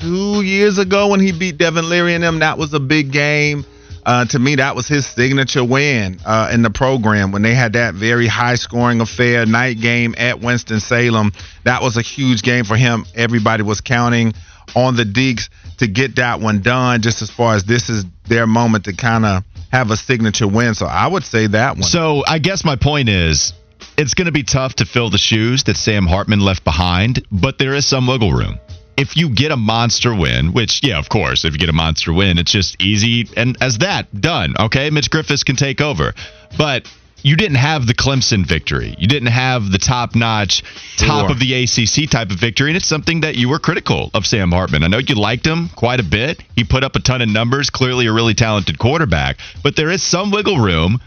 two 0.00 0.42
years 0.42 0.78
ago 0.78 1.08
when 1.08 1.20
he 1.20 1.32
beat 1.32 1.56
Devin 1.56 1.88
Leary 1.88 2.14
and 2.14 2.22
them. 2.22 2.40
That 2.40 2.58
was 2.58 2.74
a 2.74 2.80
big 2.80 3.10
game. 3.10 3.64
Uh, 4.04 4.24
to 4.24 4.38
me, 4.38 4.56
that 4.56 4.74
was 4.74 4.88
his 4.88 5.06
signature 5.06 5.64
win 5.64 6.18
uh, 6.24 6.50
in 6.52 6.62
the 6.62 6.70
program 6.70 7.30
when 7.30 7.42
they 7.42 7.54
had 7.54 7.74
that 7.74 7.94
very 7.94 8.26
high 8.26 8.54
scoring 8.54 9.00
affair, 9.00 9.44
night 9.44 9.80
game 9.80 10.14
at 10.16 10.40
Winston-Salem. 10.40 11.32
That 11.64 11.82
was 11.82 11.98
a 11.98 12.02
huge 12.02 12.42
game 12.42 12.64
for 12.64 12.76
him. 12.76 13.04
Everybody 13.14 13.62
was 13.62 13.82
counting 13.82 14.32
on 14.74 14.96
the 14.96 15.04
Deacs 15.04 15.50
to 15.78 15.86
get 15.86 16.16
that 16.16 16.40
one 16.40 16.60
done, 16.60 17.02
just 17.02 17.22
as 17.22 17.30
far 17.30 17.54
as 17.54 17.64
this 17.64 17.88
is 17.88 18.04
their 18.24 18.46
moment 18.46 18.84
to 18.84 18.92
kind 18.92 19.24
of 19.24 19.44
have 19.70 19.90
a 19.90 19.96
signature 19.96 20.48
win. 20.48 20.74
So 20.74 20.86
I 20.86 21.06
would 21.06 21.24
say 21.24 21.46
that 21.48 21.76
one. 21.76 21.82
So 21.82 22.24
I 22.26 22.38
guess 22.38 22.64
my 22.64 22.76
point 22.76 23.08
is 23.08 23.52
it's 23.96 24.14
going 24.14 24.26
to 24.26 24.32
be 24.32 24.42
tough 24.42 24.76
to 24.76 24.86
fill 24.86 25.10
the 25.10 25.18
shoes 25.18 25.64
that 25.64 25.76
Sam 25.76 26.06
Hartman 26.06 26.40
left 26.40 26.64
behind, 26.64 27.26
but 27.30 27.58
there 27.58 27.74
is 27.74 27.86
some 27.86 28.06
wiggle 28.06 28.32
room. 28.32 28.58
If 28.96 29.16
you 29.16 29.30
get 29.30 29.52
a 29.52 29.56
monster 29.56 30.12
win, 30.12 30.52
which, 30.52 30.80
yeah, 30.82 30.98
of 30.98 31.08
course, 31.08 31.44
if 31.44 31.52
you 31.52 31.58
get 31.58 31.68
a 31.68 31.72
monster 31.72 32.12
win, 32.12 32.38
it's 32.38 32.50
just 32.50 32.82
easy. 32.82 33.28
And 33.36 33.56
as 33.60 33.78
that, 33.78 34.12
done. 34.20 34.54
Okay. 34.58 34.90
Mitch 34.90 35.08
Griffis 35.10 35.44
can 35.44 35.54
take 35.54 35.80
over. 35.80 36.14
But 36.56 36.92
you 37.22 37.36
didn't 37.36 37.56
have 37.56 37.86
the 37.86 37.94
Clemson 37.94 38.46
victory. 38.46 38.94
You 38.98 39.08
didn't 39.08 39.28
have 39.28 39.70
the 39.70 39.78
top 39.78 40.14
notch, 40.14 40.62
top 40.96 41.30
of 41.30 41.38
the 41.38 41.64
ACC 41.64 42.10
type 42.10 42.30
of 42.30 42.38
victory. 42.38 42.70
And 42.70 42.76
it's 42.76 42.86
something 42.86 43.20
that 43.22 43.36
you 43.36 43.48
were 43.48 43.58
critical 43.58 44.10
of 44.14 44.26
Sam 44.26 44.52
Hartman. 44.52 44.84
I 44.84 44.88
know 44.88 44.98
you 44.98 45.14
liked 45.14 45.46
him 45.46 45.68
quite 45.70 46.00
a 46.00 46.04
bit. 46.04 46.42
He 46.54 46.64
put 46.64 46.84
up 46.84 46.96
a 46.96 47.00
ton 47.00 47.22
of 47.22 47.28
numbers, 47.28 47.70
clearly 47.70 48.06
a 48.06 48.12
really 48.12 48.34
talented 48.34 48.78
quarterback. 48.78 49.38
But 49.62 49.76
there 49.76 49.90
is 49.90 50.02
some 50.02 50.30
wiggle 50.30 50.58
room 50.58 51.00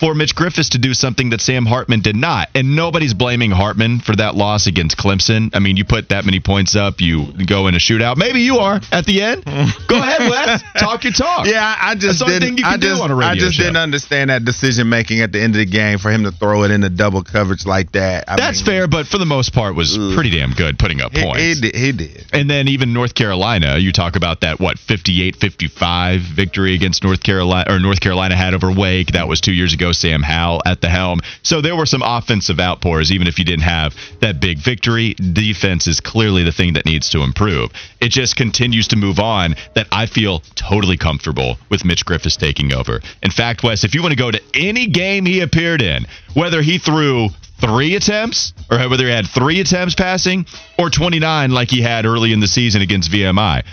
for 0.00 0.14
Mitch 0.14 0.34
Griffis 0.34 0.70
to 0.70 0.78
do 0.78 0.94
something 0.94 1.30
that 1.30 1.40
Sam 1.40 1.66
Hartman 1.66 2.00
did 2.00 2.16
not. 2.16 2.48
And 2.54 2.74
nobody's 2.74 3.12
blaming 3.14 3.50
Hartman 3.50 4.00
for 4.00 4.16
that 4.16 4.34
loss 4.34 4.66
against 4.66 4.96
Clemson. 4.96 5.50
I 5.54 5.58
mean, 5.58 5.76
you 5.76 5.84
put 5.84 6.08
that 6.08 6.24
many 6.24 6.40
points 6.40 6.74
up, 6.74 7.00
you 7.00 7.26
go 7.46 7.66
in 7.66 7.74
a 7.74 7.78
shootout. 7.78 8.16
Maybe 8.16 8.40
you 8.40 8.58
are 8.58 8.80
at 8.90 9.04
the 9.04 9.20
end. 9.22 9.44
Go 9.44 9.96
ahead, 10.00 10.30
Wes. 10.30 10.62
Talk 10.78 11.04
your 11.04 11.12
talk. 11.12 11.46
Yeah, 11.46 11.76
I 11.80 11.94
just 11.94 12.24
didn't. 12.24 12.64
I 12.64 12.76
just, 12.78 13.02
a 13.02 13.14
I 13.14 13.34
just 13.34 13.54
show. 13.56 13.64
didn't 13.64 13.76
understand 13.76 14.30
that 14.30 14.44
decision 14.44 14.88
making 14.88 15.20
at 15.20 15.32
the 15.32 15.40
end 15.40 15.54
of 15.54 15.58
the 15.58 15.66
game 15.66 15.98
for 15.98 16.10
him 16.10 16.24
to 16.24 16.30
throw 16.32 16.62
it 16.62 16.70
in 16.70 16.78
into 16.78 16.88
double 16.96 17.22
coverage 17.24 17.66
like 17.66 17.92
that. 17.92 18.24
I 18.28 18.36
That's 18.36 18.58
mean, 18.60 18.66
fair, 18.66 18.88
but 18.88 19.06
for 19.06 19.18
the 19.18 19.26
most 19.26 19.52
part 19.52 19.74
was 19.74 19.98
pretty 20.14 20.30
damn 20.30 20.52
good 20.52 20.78
putting 20.78 21.00
up 21.00 21.12
He, 21.12 21.22
points. 21.24 21.42
he 21.42 21.60
did. 21.60 21.74
He 21.74 21.92
did. 21.92 22.24
And 22.32 22.48
then 22.48 22.68
even 22.68 22.92
North 22.92 23.14
Carolina, 23.14 23.76
you 23.78 23.92
talk 23.92 24.16
about 24.16 24.40
that 24.42 24.60
what 24.60 24.76
58-55 24.76 26.20
victory 26.20 26.74
against 26.74 27.02
North 27.04 27.22
Carolina 27.22 27.72
or 27.72 27.80
North 27.80 28.00
Carolina 28.00 28.36
had 28.36 28.54
over 28.54 28.72
Wake. 28.72 29.08
That 29.12 29.28
was 29.28 29.40
2 29.40 29.52
years 29.52 29.74
ago 29.74 29.87
Sam 29.92 30.22
Howell 30.22 30.62
at 30.66 30.80
the 30.80 30.88
helm. 30.88 31.20
So 31.42 31.60
there 31.60 31.76
were 31.76 31.86
some 31.86 32.02
offensive 32.02 32.60
outpours 32.60 33.12
even 33.12 33.26
if 33.26 33.38
you 33.38 33.44
didn't 33.44 33.62
have 33.62 33.94
that 34.20 34.40
big 34.40 34.58
victory. 34.58 35.14
Defense 35.14 35.86
is 35.86 36.00
clearly 36.00 36.42
the 36.42 36.52
thing 36.52 36.74
that 36.74 36.86
needs 36.86 37.10
to 37.10 37.22
improve. 37.22 37.70
It 38.00 38.10
just 38.10 38.36
continues 38.36 38.88
to 38.88 38.96
move 38.96 39.18
on 39.18 39.56
that 39.74 39.88
I 39.92 40.06
feel 40.06 40.40
totally 40.54 40.96
comfortable 40.96 41.58
with 41.68 41.84
Mitch 41.84 42.04
Griffis 42.04 42.36
taking 42.36 42.72
over. 42.72 43.00
In 43.22 43.30
fact, 43.30 43.62
Wes, 43.62 43.84
if 43.84 43.94
you 43.94 44.02
want 44.02 44.12
to 44.12 44.18
go 44.18 44.30
to 44.30 44.40
any 44.54 44.86
game 44.86 45.26
he 45.26 45.40
appeared 45.40 45.82
in, 45.82 46.06
whether 46.34 46.62
he 46.62 46.78
threw 46.78 47.28
three 47.60 47.96
attempts 47.96 48.52
or 48.70 48.78
whether 48.88 49.04
he 49.04 49.10
had 49.10 49.26
three 49.26 49.60
attempts 49.60 49.94
passing 49.94 50.46
or 50.78 50.90
29 50.90 51.50
like 51.50 51.70
he 51.70 51.82
had 51.82 52.06
early 52.06 52.32
in 52.32 52.40
the 52.40 52.46
season 52.46 52.82
against 52.82 53.10
VMI. 53.10 53.64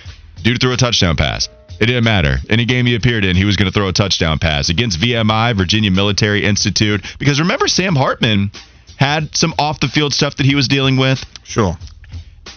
Dude 0.41 0.59
threw 0.59 0.73
a 0.73 0.77
touchdown 0.77 1.15
pass. 1.15 1.49
It 1.79 1.87
didn't 1.87 2.03
matter. 2.03 2.37
Any 2.49 2.65
game 2.65 2.85
he 2.85 2.95
appeared 2.95 3.25
in, 3.25 3.35
he 3.35 3.45
was 3.45 3.57
going 3.57 3.71
to 3.71 3.71
throw 3.71 3.87
a 3.87 3.93
touchdown 3.93 4.39
pass 4.39 4.69
against 4.69 4.99
VMI, 4.99 5.55
Virginia 5.55 5.91
Military 5.91 6.45
Institute. 6.45 7.05
Because 7.19 7.39
remember, 7.39 7.67
Sam 7.67 7.95
Hartman 7.95 8.51
had 8.97 9.35
some 9.35 9.53
off 9.59 9.79
the 9.79 9.87
field 9.87 10.13
stuff 10.13 10.37
that 10.37 10.45
he 10.45 10.55
was 10.55 10.67
dealing 10.67 10.97
with. 10.97 11.25
Sure. 11.43 11.77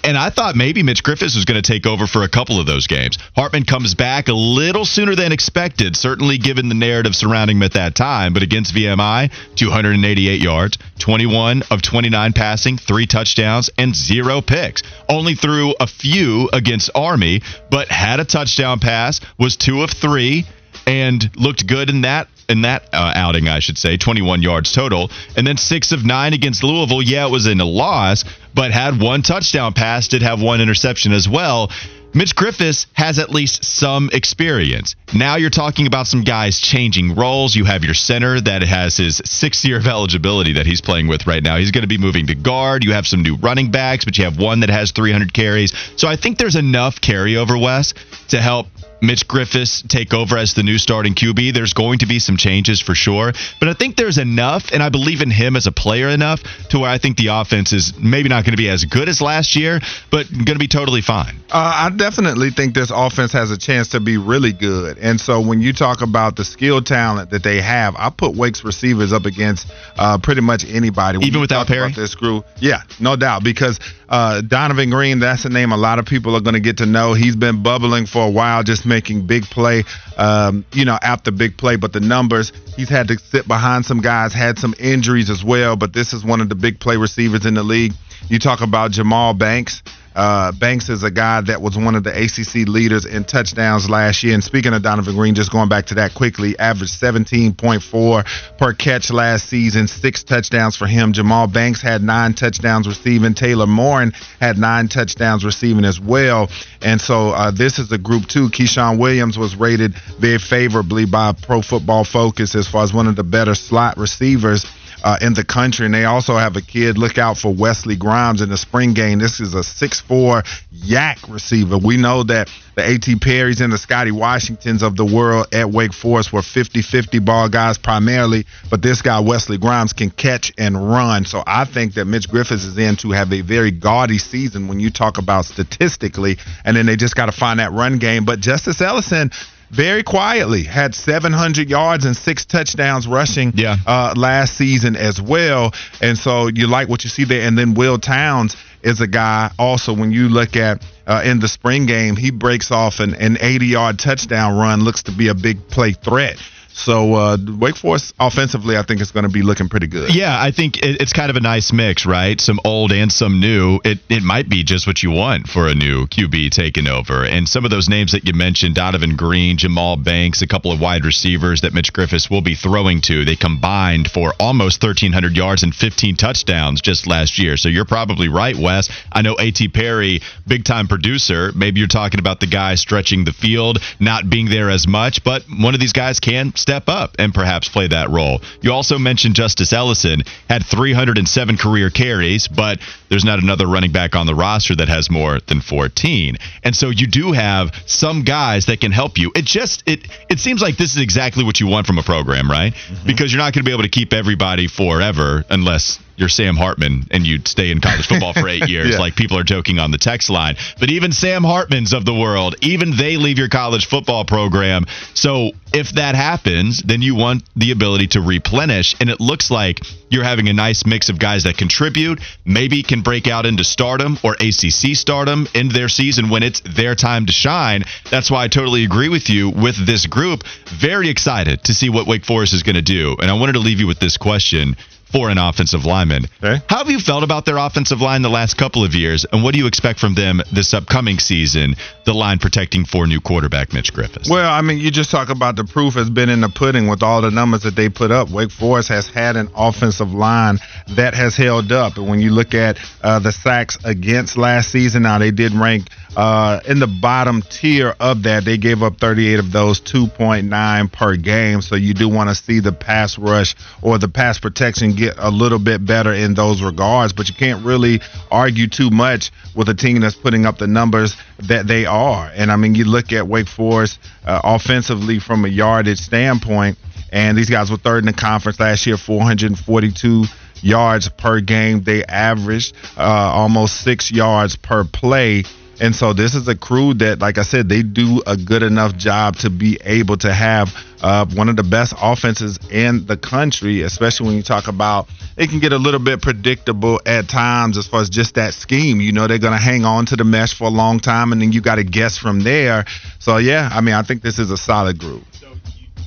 And 0.04 0.16
I 0.16 0.30
thought 0.30 0.56
maybe 0.56 0.82
Mitch 0.82 1.02
Griffis 1.02 1.34
was 1.34 1.44
going 1.44 1.60
to 1.60 1.72
take 1.72 1.86
over 1.86 2.06
for 2.06 2.22
a 2.22 2.28
couple 2.28 2.60
of 2.60 2.66
those 2.66 2.86
games. 2.86 3.18
Hartman 3.34 3.64
comes 3.64 3.94
back 3.94 4.28
a 4.28 4.32
little 4.32 4.84
sooner 4.84 5.14
than 5.14 5.32
expected, 5.32 5.96
certainly 5.96 6.38
given 6.38 6.68
the 6.68 6.74
narrative 6.74 7.14
surrounding 7.14 7.58
him 7.58 7.62
at 7.62 7.72
that 7.72 7.94
time. 7.94 8.32
But 8.32 8.42
against 8.42 8.74
VMI, 8.74 9.30
288 9.56 10.40
yards, 10.40 10.78
21 10.98 11.62
of 11.70 11.82
29 11.82 12.32
passing, 12.32 12.78
three 12.78 13.06
touchdowns, 13.06 13.70
and 13.76 13.94
zero 13.94 14.40
picks. 14.40 14.82
Only 15.08 15.34
threw 15.34 15.74
a 15.80 15.86
few 15.86 16.48
against 16.52 16.90
Army, 16.94 17.42
but 17.70 17.88
had 17.88 18.20
a 18.20 18.24
touchdown 18.24 18.78
pass, 18.78 19.20
was 19.38 19.56
two 19.56 19.82
of 19.82 19.90
three, 19.90 20.46
and 20.86 21.30
looked 21.36 21.66
good 21.66 21.90
in 21.90 22.02
that 22.02 22.28
in 22.48 22.62
that 22.62 22.88
uh, 22.92 23.12
outing, 23.14 23.48
I 23.48 23.58
should 23.58 23.78
say, 23.78 23.96
21 23.96 24.42
yards 24.42 24.72
total, 24.72 25.10
and 25.36 25.46
then 25.46 25.56
six 25.56 25.92
of 25.92 26.04
nine 26.04 26.32
against 26.32 26.64
Louisville. 26.64 27.02
Yeah, 27.02 27.26
it 27.26 27.30
was 27.30 27.46
in 27.46 27.60
a 27.60 27.64
loss, 27.64 28.24
but 28.54 28.70
had 28.70 29.00
one 29.00 29.22
touchdown 29.22 29.74
pass, 29.74 30.08
did 30.08 30.22
have 30.22 30.40
one 30.40 30.60
interception 30.60 31.12
as 31.12 31.28
well. 31.28 31.70
Mitch 32.14 32.34
Griffis 32.34 32.86
has 32.94 33.18
at 33.18 33.30
least 33.30 33.64
some 33.64 34.08
experience. 34.12 34.96
Now 35.14 35.36
you're 35.36 35.50
talking 35.50 35.86
about 35.86 36.06
some 36.06 36.22
guys 36.22 36.58
changing 36.58 37.14
roles. 37.14 37.54
You 37.54 37.66
have 37.66 37.84
your 37.84 37.94
center 37.94 38.40
that 38.40 38.62
has 38.62 38.96
his 38.96 39.20
sixth 39.26 39.64
year 39.64 39.76
of 39.76 39.86
eligibility 39.86 40.54
that 40.54 40.66
he's 40.66 40.80
playing 40.80 41.06
with 41.06 41.26
right 41.26 41.42
now. 41.42 41.58
He's 41.58 41.70
going 41.70 41.82
to 41.82 41.88
be 41.88 41.98
moving 41.98 42.26
to 42.28 42.34
guard. 42.34 42.82
You 42.82 42.92
have 42.94 43.06
some 43.06 43.22
new 43.22 43.36
running 43.36 43.70
backs, 43.70 44.06
but 44.06 44.16
you 44.16 44.24
have 44.24 44.38
one 44.38 44.60
that 44.60 44.70
has 44.70 44.90
300 44.92 45.34
carries. 45.34 45.74
So 45.96 46.08
I 46.08 46.16
think 46.16 46.38
there's 46.38 46.56
enough 46.56 47.00
carryover, 47.00 47.60
Wes, 47.60 47.92
to 48.28 48.40
help 48.40 48.68
Mitch 49.00 49.26
Griffis 49.28 49.86
take 49.86 50.12
over 50.12 50.36
as 50.36 50.54
the 50.54 50.62
new 50.62 50.78
starting 50.78 51.14
QB. 51.14 51.54
There's 51.54 51.72
going 51.72 52.00
to 52.00 52.06
be 52.06 52.18
some 52.18 52.36
changes 52.36 52.80
for 52.80 52.94
sure, 52.94 53.32
but 53.60 53.68
I 53.68 53.74
think 53.74 53.96
there's 53.96 54.18
enough, 54.18 54.70
and 54.72 54.82
I 54.82 54.88
believe 54.88 55.20
in 55.22 55.30
him 55.30 55.56
as 55.56 55.66
a 55.66 55.72
player 55.72 56.08
enough 56.08 56.42
to 56.70 56.80
where 56.80 56.90
I 56.90 56.98
think 56.98 57.16
the 57.16 57.28
offense 57.28 57.72
is 57.72 57.96
maybe 57.98 58.28
not 58.28 58.44
going 58.44 58.52
to 58.52 58.58
be 58.58 58.68
as 58.68 58.84
good 58.84 59.08
as 59.08 59.20
last 59.20 59.56
year, 59.56 59.80
but 60.10 60.30
going 60.30 60.46
to 60.46 60.58
be 60.58 60.68
totally 60.68 61.00
fine. 61.00 61.36
Uh, 61.50 61.88
I 61.88 61.90
definitely 61.96 62.50
think 62.50 62.74
this 62.74 62.92
offense 62.94 63.32
has 63.32 63.50
a 63.50 63.58
chance 63.58 63.88
to 63.88 64.00
be 64.00 64.16
really 64.16 64.52
good. 64.52 64.98
And 64.98 65.20
so 65.20 65.40
when 65.40 65.60
you 65.60 65.72
talk 65.72 66.02
about 66.02 66.36
the 66.36 66.44
skill 66.44 66.82
talent 66.82 67.30
that 67.30 67.42
they 67.42 67.60
have, 67.60 67.94
I 67.96 68.10
put 68.10 68.36
Wake's 68.36 68.64
receivers 68.64 69.12
up 69.12 69.26
against 69.26 69.70
uh, 69.96 70.18
pretty 70.18 70.40
much 70.40 70.64
anybody. 70.64 71.18
When 71.18 71.26
Even 71.26 71.40
without 71.40 71.66
Perry? 71.66 71.92
this 71.92 72.14
group, 72.14 72.44
yeah, 72.58 72.82
no 73.00 73.16
doubt. 73.16 73.44
Because 73.44 73.78
uh, 74.08 74.42
Donavon 74.44 74.90
Greene, 74.90 75.20
that's 75.20 75.44
a 75.44 75.48
name 75.48 75.72
a 75.72 75.76
lot 75.76 75.98
of 75.98 76.06
people 76.06 76.34
are 76.34 76.40
going 76.40 76.54
to 76.54 76.60
get 76.60 76.78
to 76.78 76.86
know. 76.86 77.14
He's 77.14 77.36
been 77.36 77.62
bubbling 77.62 78.06
for 78.06 78.26
a 78.26 78.30
while, 78.30 78.62
just 78.62 78.86
making 78.88 79.26
big 79.26 79.44
play, 79.44 79.84
um, 80.16 80.64
you 80.72 80.84
know, 80.84 80.98
after 81.00 81.30
big 81.30 81.56
play. 81.56 81.76
But 81.76 81.92
the 81.92 82.00
numbers, 82.00 82.52
he's 82.76 82.88
had 82.88 83.08
to 83.08 83.18
sit 83.18 83.46
behind 83.46 83.84
some 83.84 84.00
guys, 84.00 84.32
had 84.32 84.58
some 84.58 84.74
injuries 84.78 85.30
as 85.30 85.44
well. 85.44 85.76
But 85.76 85.92
this 85.92 86.12
is 86.12 86.24
one 86.24 86.40
of 86.40 86.48
the 86.48 86.54
big 86.54 86.80
play 86.80 86.96
receivers 86.96 87.46
in 87.46 87.54
the 87.54 87.62
league. 87.62 87.92
You 88.28 88.38
talk 88.38 88.60
about 88.60 88.90
Jahmal 88.90 89.38
Banks. 89.38 89.82
Uh, 90.18 90.50
Banks 90.50 90.88
is 90.88 91.04
a 91.04 91.12
guy 91.12 91.40
that 91.42 91.62
was 91.62 91.78
one 91.78 91.94
of 91.94 92.02
the 92.02 92.10
ACC 92.10 92.66
leaders 92.66 93.06
in 93.06 93.22
touchdowns 93.22 93.88
last 93.88 94.24
year. 94.24 94.34
And 94.34 94.42
speaking 94.42 94.74
of 94.74 94.82
Donavon 94.82 95.14
Greene, 95.14 95.36
just 95.36 95.52
going 95.52 95.68
back 95.68 95.86
to 95.86 95.94
that 95.94 96.12
quickly, 96.14 96.58
averaged 96.58 97.00
17.4 97.00 98.58
per 98.58 98.74
catch 98.74 99.12
last 99.12 99.48
season, 99.48 99.86
six 99.86 100.24
touchdowns 100.24 100.74
for 100.74 100.88
him. 100.88 101.12
Jahmal 101.12 101.52
Banks 101.52 101.80
had 101.80 102.02
nine 102.02 102.34
touchdowns 102.34 102.88
receiving. 102.88 103.34
Taylor 103.34 103.68
Morin 103.68 104.12
had 104.40 104.58
nine 104.58 104.88
touchdowns 104.88 105.44
receiving 105.44 105.84
as 105.84 106.00
well. 106.00 106.48
And 106.82 107.00
so 107.00 107.28
uh, 107.28 107.52
this 107.52 107.78
is 107.78 107.92
a 107.92 107.98
group 107.98 108.26
two. 108.26 108.48
Keyshawn 108.48 108.98
Williams 108.98 109.38
was 109.38 109.54
rated 109.54 109.94
very 110.18 110.38
favorably 110.38 111.06
by 111.06 111.30
Pro 111.30 111.62
Football 111.62 112.02
Focus 112.02 112.56
as 112.56 112.66
far 112.66 112.82
as 112.82 112.92
one 112.92 113.06
of 113.06 113.14
the 113.14 113.22
better 113.22 113.54
slot 113.54 113.96
receivers 113.96 114.66
uh, 115.02 115.18
in 115.20 115.34
the 115.34 115.44
country. 115.44 115.86
And 115.86 115.94
they 115.94 116.04
also 116.04 116.36
have 116.36 116.56
a 116.56 116.62
kid. 116.62 116.98
Look 116.98 117.18
out 117.18 117.38
for 117.38 117.52
Wesley 117.52 117.96
Grimes 117.96 118.40
in 118.40 118.48
the 118.48 118.56
spring 118.56 118.94
game. 118.94 119.18
This 119.18 119.40
is 119.40 119.54
a 119.54 119.62
six-four 119.62 120.42
YAC 120.74 121.32
receiver. 121.32 121.78
We 121.78 121.96
know 121.96 122.22
that 122.24 122.50
the 122.74 122.88
A.T. 122.88 123.16
Perrys 123.16 123.60
and 123.60 123.72
the 123.72 123.78
Scotty 123.78 124.12
Washingtons 124.12 124.82
of 124.82 124.96
the 124.96 125.04
world 125.04 125.48
at 125.52 125.70
Wake 125.70 125.92
Forest 125.92 126.32
were 126.32 126.40
50-50 126.40 127.24
ball 127.24 127.48
guys 127.48 127.76
primarily, 127.76 128.46
but 128.70 128.82
this 128.82 129.02
guy 129.02 129.18
Wesley 129.20 129.58
Grimes 129.58 129.92
can 129.92 130.10
catch 130.10 130.52
and 130.56 130.76
run. 130.76 131.24
So 131.24 131.42
I 131.44 131.64
think 131.64 131.94
that 131.94 132.04
Mitch 132.04 132.28
Griffis 132.28 132.64
is 132.64 132.78
in 132.78 132.96
to 132.96 133.10
have 133.10 133.32
a 133.32 133.40
very 133.40 133.72
gaudy 133.72 134.18
season 134.18 134.68
when 134.68 134.78
you 134.78 134.90
talk 134.90 135.18
about 135.18 135.46
statistically, 135.46 136.38
and 136.64 136.76
then 136.76 136.86
they 136.86 136.96
just 136.96 137.16
got 137.16 137.26
to 137.26 137.32
find 137.32 137.58
that 137.58 137.72
run 137.72 137.98
game. 137.98 138.24
But 138.24 138.40
Justice 138.40 138.80
Ellison 138.80 139.32
very 139.70 140.02
quietly 140.02 140.62
had 140.62 140.94
700 140.94 141.68
yards 141.68 142.04
and 142.04 142.16
six 142.16 142.44
touchdowns 142.44 143.06
rushing 143.06 143.52
yeah. 143.54 143.76
uh, 143.86 144.14
last 144.16 144.56
season 144.56 144.96
as 144.96 145.20
well. 145.20 145.72
And 146.00 146.16
so 146.16 146.48
you 146.48 146.66
like 146.66 146.88
what 146.88 147.04
you 147.04 147.10
see 147.10 147.24
there. 147.24 147.46
And 147.46 147.56
then 147.56 147.74
Will 147.74 147.98
Towns 147.98 148.56
is 148.82 149.00
a 149.00 149.06
guy 149.06 149.50
also 149.58 149.92
when 149.94 150.12
you 150.12 150.28
look 150.28 150.56
at 150.56 150.84
uh, 151.06 151.22
in 151.24 151.40
the 151.40 151.48
spring 151.48 151.86
game, 151.86 152.16
he 152.16 152.30
breaks 152.30 152.70
off 152.70 153.00
an, 153.00 153.14
an 153.14 153.38
80 153.40 153.66
yard 153.66 153.98
touchdown 153.98 154.56
run, 154.56 154.82
looks 154.84 155.04
to 155.04 155.12
be 155.12 155.28
a 155.28 155.34
big 155.34 155.68
play 155.68 155.92
threat. 155.92 156.38
So 156.78 157.14
uh, 157.14 157.36
Wake 157.58 157.76
Forest 157.76 158.14
offensively, 158.20 158.76
I 158.76 158.82
think 158.82 159.00
is 159.00 159.10
going 159.10 159.24
to 159.24 159.28
be 159.28 159.42
looking 159.42 159.68
pretty 159.68 159.88
good. 159.88 160.14
Yeah, 160.14 160.40
I 160.40 160.52
think 160.52 160.78
it, 160.78 161.00
it's 161.00 161.12
kind 161.12 161.28
of 161.28 161.36
a 161.36 161.40
nice 161.40 161.72
mix, 161.72 162.06
right? 162.06 162.40
Some 162.40 162.60
old 162.64 162.92
and 162.92 163.12
some 163.12 163.40
new. 163.40 163.80
It 163.84 163.98
it 164.08 164.22
might 164.22 164.48
be 164.48 164.62
just 164.62 164.86
what 164.86 165.02
you 165.02 165.10
want 165.10 165.48
for 165.48 165.66
a 165.66 165.74
new 165.74 166.06
QB 166.06 166.52
taking 166.52 166.86
over. 166.86 167.24
And 167.24 167.48
some 167.48 167.64
of 167.64 167.72
those 167.72 167.88
names 167.88 168.12
that 168.12 168.26
you 168.26 168.32
mentioned, 168.32 168.76
Donavon 168.76 169.16
Greene, 169.16 169.56
Jahmal 169.56 170.04
Banks, 170.04 170.40
a 170.40 170.46
couple 170.46 170.70
of 170.70 170.80
wide 170.80 171.04
receivers 171.04 171.62
that 171.62 171.74
Mitch 171.74 171.92
Griffis 171.92 172.30
will 172.30 172.42
be 172.42 172.54
throwing 172.54 173.00
to, 173.02 173.24
they 173.24 173.34
combined 173.36 174.08
for 174.08 174.34
almost 174.38 174.80
1,300 174.80 175.36
yards 175.36 175.64
and 175.64 175.74
15 175.74 176.14
touchdowns 176.14 176.80
just 176.80 177.08
last 177.08 177.38
year. 177.38 177.56
So 177.56 177.68
you're 177.68 177.86
probably 177.86 178.28
right, 178.28 178.56
Wes. 178.56 178.88
I 179.10 179.22
know 179.22 179.36
A.T. 179.38 179.68
Perry, 179.68 180.20
big 180.46 180.64
time 180.64 180.86
producer. 180.86 181.50
Maybe 181.56 181.80
you're 181.80 181.88
talking 181.88 182.20
about 182.20 182.38
the 182.38 182.46
guy 182.46 182.76
stretching 182.76 183.24
the 183.24 183.32
field, 183.32 183.78
not 183.98 184.30
being 184.30 184.48
there 184.48 184.70
as 184.70 184.86
much, 184.86 185.24
but 185.24 185.42
one 185.48 185.74
of 185.74 185.80
these 185.80 185.92
guys 185.92 186.20
can 186.20 186.52
step 186.68 186.86
up 186.90 187.16
and 187.18 187.32
perhaps 187.32 187.66
play 187.66 187.86
that 187.86 188.10
role. 188.10 188.42
You 188.60 188.74
also 188.74 188.98
mentioned 188.98 189.34
Justice 189.34 189.72
Ellison 189.72 190.22
had 190.50 190.66
307 190.66 191.56
career 191.56 191.88
carries, 191.88 192.46
but 192.46 192.78
there's 193.08 193.24
not 193.24 193.42
another 193.42 193.66
running 193.66 193.92
back 193.92 194.14
on 194.14 194.26
the 194.26 194.34
roster 194.34 194.74
that 194.76 194.88
has 194.88 195.10
more 195.10 195.40
than 195.46 195.60
14. 195.60 196.36
And 196.64 196.76
so 196.76 196.90
you 196.90 197.06
do 197.06 197.32
have 197.32 197.74
some 197.86 198.22
guys 198.22 198.66
that 198.66 198.80
can 198.80 198.92
help 198.92 199.18
you. 199.18 199.32
It 199.34 199.44
just 199.44 199.82
it 199.86 200.08
it 200.28 200.38
seems 200.38 200.60
like 200.62 200.76
this 200.76 200.94
is 200.94 201.02
exactly 201.02 201.44
what 201.44 201.60
you 201.60 201.66
want 201.66 201.86
from 201.86 201.98
a 201.98 202.02
program, 202.02 202.50
right? 202.50 202.74
Mm-hmm. 202.74 203.06
Because 203.06 203.32
you're 203.32 203.42
not 203.42 203.52
going 203.52 203.64
to 203.64 203.68
be 203.68 203.72
able 203.72 203.84
to 203.84 203.88
keep 203.88 204.12
everybody 204.12 204.68
forever 204.68 205.44
unless 205.50 205.98
you're 206.18 206.28
Sam 206.28 206.56
Hartman 206.56 207.06
and 207.12 207.24
you'd 207.24 207.46
stay 207.46 207.70
in 207.70 207.80
college 207.80 208.08
football 208.08 208.32
for 208.32 208.48
eight 208.48 208.68
years, 208.68 208.90
yeah. 208.90 208.98
like 208.98 209.14
people 209.14 209.38
are 209.38 209.44
joking 209.44 209.78
on 209.78 209.92
the 209.92 209.98
text 209.98 210.28
line. 210.28 210.56
But 210.80 210.90
even 210.90 211.12
Sam 211.12 211.42
Hartmans 211.42 211.96
of 211.96 212.04
the 212.04 212.14
world, 212.14 212.56
even 212.60 212.96
they 212.96 213.16
leave 213.16 213.38
your 213.38 213.48
college 213.48 213.86
football 213.86 214.24
program. 214.24 214.84
So 215.14 215.52
if 215.72 215.90
that 215.92 216.16
happens, 216.16 216.82
then 216.82 217.02
you 217.02 217.14
want 217.14 217.44
the 217.54 217.70
ability 217.70 218.08
to 218.08 218.20
replenish. 218.20 218.96
And 219.00 219.08
it 219.08 219.20
looks 219.20 219.50
like 219.50 219.80
you're 220.10 220.24
having 220.24 220.48
a 220.48 220.52
nice 220.52 220.86
mix 220.86 221.08
of 221.08 221.18
guys 221.18 221.44
that 221.44 221.56
contribute, 221.56 222.20
maybe 222.44 222.82
can 222.82 223.02
break 223.02 223.26
out 223.26 223.46
into 223.46 223.64
stardom 223.64 224.18
or 224.22 224.34
ACC 224.34 224.94
stardom 224.94 225.46
in 225.54 225.68
their 225.68 225.88
season 225.88 226.30
when 226.30 226.42
it's 226.42 226.60
their 226.60 226.94
time 226.94 227.26
to 227.26 227.32
shine. 227.32 227.84
That's 228.10 228.30
why 228.30 228.44
I 228.44 228.48
totally 228.48 228.84
agree 228.84 229.08
with 229.08 229.28
you 229.28 229.50
with 229.50 229.86
this 229.86 230.06
group. 230.06 230.44
Very 230.80 231.08
excited 231.08 231.64
to 231.64 231.74
see 231.74 231.90
what 231.90 232.06
Wake 232.06 232.24
Forest 232.24 232.54
is 232.54 232.62
going 232.62 232.76
to 232.76 232.82
do. 232.82 233.16
And 233.20 233.30
I 233.30 233.34
wanted 233.34 233.52
to 233.52 233.60
leave 233.60 233.80
you 233.80 233.86
with 233.86 233.98
this 233.98 234.16
question 234.16 234.76
for 235.10 235.30
an 235.30 235.38
offensive 235.38 235.84
lineman. 235.84 236.24
Okay. 236.42 236.62
How 236.68 236.78
have 236.78 236.90
you 236.90 237.00
felt 237.00 237.24
about 237.24 237.44
their 237.44 237.56
offensive 237.56 238.00
line 238.00 238.22
the 238.22 238.30
last 238.30 238.56
couple 238.56 238.84
of 238.84 238.94
years, 238.94 239.26
and 239.32 239.42
what 239.42 239.52
do 239.52 239.58
you 239.58 239.66
expect 239.66 239.98
from 239.98 240.14
them 240.14 240.40
this 240.52 240.74
upcoming 240.74 241.18
season? 241.18 241.74
The 242.04 242.14
line 242.14 242.38
protecting 242.38 242.84
for 242.84 243.06
new 243.06 243.20
quarterback 243.20 243.72
Mitch 243.72 243.92
Griffis. 243.92 244.30
Well, 244.30 244.50
I 244.50 244.62
mean, 244.62 244.78
you 244.78 244.90
just 244.90 245.10
talk 245.10 245.28
about 245.28 245.56
the 245.56 245.64
proof 245.64 245.94
has 245.94 246.08
been 246.08 246.28
in 246.28 246.40
the 246.40 246.48
pudding 246.48 246.88
with 246.88 247.02
all 247.02 247.20
the 247.20 247.30
numbers 247.30 247.62
that 247.62 247.76
they 247.76 247.88
put 247.88 248.10
up. 248.10 248.30
Wake 248.30 248.50
Forest 248.50 248.88
has 248.88 249.08
had 249.08 249.36
an 249.36 249.50
offensive 249.54 250.12
line 250.12 250.58
that 250.88 251.14
has 251.14 251.36
held 251.36 251.72
up, 251.72 251.96
and 251.96 252.08
when 252.08 252.20
you 252.20 252.30
look 252.30 252.54
at 252.54 252.78
uh, 253.02 253.18
the 253.18 253.32
sacks 253.32 253.78
against 253.84 254.36
last 254.36 254.70
season, 254.70 255.02
now 255.02 255.18
they 255.18 255.30
did 255.30 255.52
rank 255.52 255.88
uh, 256.18 256.58
in 256.66 256.80
the 256.80 256.88
bottom 256.88 257.42
tier 257.42 257.94
of 258.00 258.24
that. 258.24 258.44
They 258.44 258.58
gave 258.58 258.82
up 258.82 258.98
38 258.98 259.38
of 259.38 259.52
those, 259.52 259.80
2.9 259.80 260.92
per 260.92 261.16
game. 261.16 261.62
So 261.62 261.76
you 261.76 261.94
do 261.94 262.08
want 262.08 262.28
to 262.28 262.34
see 262.34 262.58
the 262.58 262.72
pass 262.72 263.16
rush 263.16 263.54
or 263.82 263.98
the 263.98 264.08
pass 264.08 264.40
protection 264.40 264.96
get 264.96 265.14
a 265.16 265.30
little 265.30 265.60
bit 265.60 265.86
better 265.86 266.12
in 266.12 266.34
those 266.34 266.60
regards. 266.60 267.12
But 267.12 267.28
you 267.28 267.36
can't 267.36 267.64
really 267.64 268.00
argue 268.32 268.66
too 268.66 268.90
much 268.90 269.30
with 269.54 269.68
a 269.68 269.74
team 269.74 270.00
that's 270.00 270.16
putting 270.16 270.44
up 270.44 270.58
the 270.58 270.66
numbers 270.66 271.16
that 271.46 271.68
they 271.68 271.86
are. 271.86 272.28
And 272.34 272.50
I 272.50 272.56
mean, 272.56 272.74
you 272.74 272.84
look 272.84 273.12
at 273.12 273.28
Wake 273.28 273.46
Forest 273.46 274.00
uh, 274.26 274.40
offensively 274.42 275.20
from 275.20 275.44
a 275.44 275.48
yardage 275.48 276.00
standpoint, 276.00 276.78
and 277.12 277.38
these 277.38 277.48
guys 277.48 277.70
were 277.70 277.76
third 277.76 278.00
in 278.00 278.06
the 278.06 278.12
conference 278.12 278.58
last 278.58 278.84
year, 278.88 278.96
442 278.96 280.24
yards 280.62 281.08
per 281.10 281.40
game. 281.40 281.82
They 281.84 282.04
averaged 282.04 282.74
uh, 282.96 283.02
almost 283.02 283.82
six 283.82 284.10
yards 284.10 284.56
per 284.56 284.82
play. 284.82 285.44
And 285.80 285.94
so 285.94 286.12
this 286.12 286.34
is 286.34 286.48
a 286.48 286.56
crew 286.56 286.94
that, 286.94 287.20
like 287.20 287.38
I 287.38 287.42
said, 287.42 287.68
they 287.68 287.82
do 287.82 288.22
a 288.26 288.36
good 288.36 288.62
enough 288.62 288.96
job 288.96 289.36
to 289.36 289.50
be 289.50 289.78
able 289.84 290.16
to 290.18 290.32
have 290.32 290.74
uh, 291.00 291.24
one 291.26 291.48
of 291.48 291.56
the 291.56 291.62
best 291.62 291.94
offenses 292.00 292.58
in 292.70 293.06
the 293.06 293.16
country, 293.16 293.82
especially 293.82 294.26
when 294.26 294.36
you 294.36 294.42
talk 294.42 294.66
about 294.66 295.08
it 295.36 295.50
can 295.50 295.60
get 295.60 295.72
a 295.72 295.78
little 295.78 296.00
bit 296.00 296.20
predictable 296.20 297.00
at 297.06 297.28
times 297.28 297.78
as 297.78 297.86
far 297.86 298.00
as 298.00 298.10
just 298.10 298.34
that 298.34 298.54
scheme. 298.54 299.00
You 299.00 299.12
know, 299.12 299.28
they're 299.28 299.38
going 299.38 299.56
to 299.56 299.62
hang 299.62 299.84
on 299.84 300.06
to 300.06 300.16
the 300.16 300.24
mesh 300.24 300.54
for 300.54 300.64
a 300.64 300.70
long 300.70 300.98
time, 300.98 301.32
and 301.32 301.40
then 301.40 301.52
you 301.52 301.60
got 301.60 301.76
to 301.76 301.84
guess 301.84 302.18
from 302.18 302.40
there. 302.40 302.84
So, 303.20 303.36
yeah, 303.36 303.68
I 303.72 303.80
mean, 303.80 303.94
I 303.94 304.02
think 304.02 304.22
this 304.22 304.40
is 304.40 304.50
a 304.50 304.56
solid 304.56 304.98
group 304.98 305.22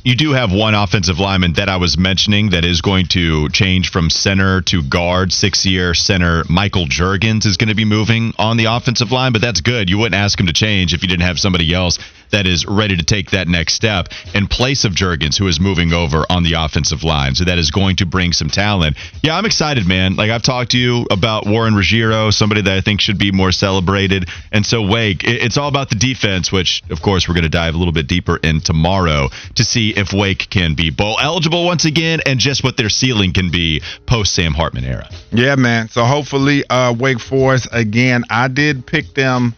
you 0.04 0.16
do 0.16 0.32
have 0.32 0.52
one 0.52 0.74
offensive 0.74 1.20
lineman 1.20 1.54
that 1.54 1.70
I 1.70 1.78
was 1.78 1.98
mentioning 1.98 2.52
that 2.52 2.66
is 2.66 2.82
going 2.82 3.08
to 3.08 3.50
change 3.50 3.92
from 3.92 4.10
center 4.10 4.62
to 4.64 4.82
guard. 4.82 5.32
Six 5.32 5.66
year 5.66 5.94
center 5.94 6.44
Michael 6.50 6.86
Jurgens 6.86 7.46
is 7.46 7.58
going 7.58 7.70
to 7.70 7.76
be 7.76 7.86
moving 7.86 8.34
on 8.38 8.58
the 8.58 8.66
offensive 8.66 9.12
line, 9.12 9.32
but 9.32 9.42
that's 9.42 9.62
good. 9.62 9.90
You 9.90 10.00
wouldn't 10.00 10.16
ask 10.16 10.40
him 10.40 10.48
to 10.48 10.54
change 10.54 10.94
if 10.94 11.04
you 11.04 11.10
didn't 11.10 11.26
have 11.26 11.40
somebody 11.40 11.74
else 11.74 12.00
that 12.32 12.46
is 12.46 12.66
ready 12.66 12.98
to 12.98 13.04
take 13.04 13.32
that 13.32 13.48
next 13.48 13.74
step 13.74 14.10
in 14.34 14.48
place 14.48 14.84
of 14.86 14.94
Jurgens, 14.94 15.38
who 15.38 15.48
is 15.48 15.60
moving 15.60 15.94
over 15.94 16.26
on 16.30 16.44
the 16.44 16.54
offensive 16.54 17.04
line. 17.04 17.36
So 17.36 17.46
that 17.46 17.58
is 17.58 17.72
going 17.72 17.98
to 17.98 18.06
bring 18.06 18.34
some 18.34 18.50
talent. 18.50 18.98
Yeah, 19.22 19.38
I'm 19.38 19.46
excited, 19.46 19.88
man. 19.88 20.16
Like 20.16 20.32
I've 20.32 20.44
talked 20.44 20.72
to 20.72 20.78
you 20.78 21.06
about 21.12 21.46
Warren 21.46 21.76
Ruggiero, 21.76 22.32
somebody 22.32 22.62
that 22.62 22.74
I 22.74 22.82
think 22.82 23.02
should 23.02 23.18
be 23.18 23.32
more 23.32 23.52
celebrated. 23.52 24.30
And 24.52 24.66
so 24.66 24.82
Wake, 24.82 25.24
it's 25.24 25.58
all 25.58 25.68
about 25.68 25.90
the 25.90 25.96
defense, 25.96 26.52
which 26.52 26.84
of 26.90 27.02
course 27.02 27.28
we're 27.28 27.36
going 27.36 27.44
to 27.44 27.50
dive 27.50 27.76
a 27.76 27.78
little 27.78 27.94
bit 27.94 28.08
deeper 28.08 28.38
in 28.38 28.62
tomorrow 28.62 29.30
to 29.56 29.64
see 29.64 29.92
if 29.92 30.14
Wake 30.14 30.50
can 30.50 30.76
be 30.76 30.90
bowl 30.90 31.18
eligible 31.22 31.66
once 31.66 31.86
again 31.86 32.20
and 32.26 32.40
just 32.40 32.64
what 32.64 32.78
their 32.78 32.90
ceiling 32.90 33.34
can 33.34 33.52
be 33.52 33.82
post 34.06 34.34
Sam 34.34 34.54
Hartman 34.54 34.86
era. 34.86 35.10
Yeah, 35.32 35.56
man. 35.56 35.90
So 35.90 36.06
hopefully 36.06 36.64
uh, 36.70 36.94
Wake 36.94 37.20
Forest 37.20 37.68
again. 37.72 38.24
I 38.30 38.48
did 38.48 38.86
pick 38.86 39.14
them 39.14 39.56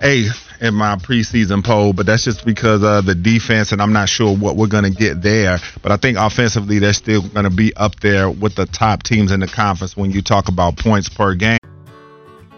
eighth 0.00 0.49
in 0.60 0.74
my 0.74 0.96
preseason 0.96 1.64
poll, 1.64 1.92
but 1.92 2.06
that's 2.06 2.24
just 2.24 2.44
because 2.44 2.82
of 2.82 3.06
the 3.06 3.14
defense, 3.14 3.72
and 3.72 3.80
I'm 3.80 3.92
not 3.92 4.08
sure 4.08 4.36
what 4.36 4.56
we're 4.56 4.66
going 4.66 4.84
to 4.84 4.90
get 4.90 5.22
there. 5.22 5.58
But 5.82 5.92
I 5.92 5.96
think 5.96 6.18
offensively, 6.18 6.78
they're 6.78 6.92
still 6.92 7.22
going 7.22 7.44
to 7.44 7.50
be 7.50 7.74
up 7.76 8.00
there 8.00 8.30
with 8.30 8.54
the 8.54 8.66
top 8.66 9.02
teams 9.02 9.32
in 9.32 9.40
the 9.40 9.48
conference 9.48 9.96
when 9.96 10.10
you 10.10 10.22
talk 10.22 10.48
about 10.48 10.76
points 10.76 11.08
per 11.08 11.34
game. 11.34 11.58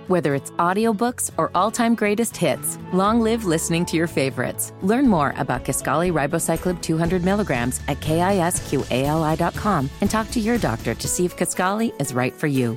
Whether 0.09 0.35
it's 0.35 0.51
audiobooks 0.53 1.31
or 1.39 1.51
all-time 1.55 1.95
greatest 1.95 2.37
hits, 2.37 2.77
long 2.93 3.21
live 3.21 3.45
listening 3.45 3.87
to 3.87 3.97
your 3.97 4.09
favorites. 4.09 4.73
Learn 4.83 5.09
more 5.09 5.33
about 5.37 5.65
Kisqali 5.65 6.13
Ribociclib 6.13 6.83
200 6.83 7.25
milligrams 7.25 7.81
at 7.89 8.01
kisqali.com 8.01 9.91
and 10.01 10.11
talk 10.11 10.31
to 10.33 10.41
your 10.41 10.59
doctor 10.59 10.95
to 10.95 11.09
see 11.09 11.25
if 11.25 11.37
Kisqali 11.37 11.99
is 12.01 12.13
right 12.13 12.35
for 12.35 12.49
you. 12.49 12.77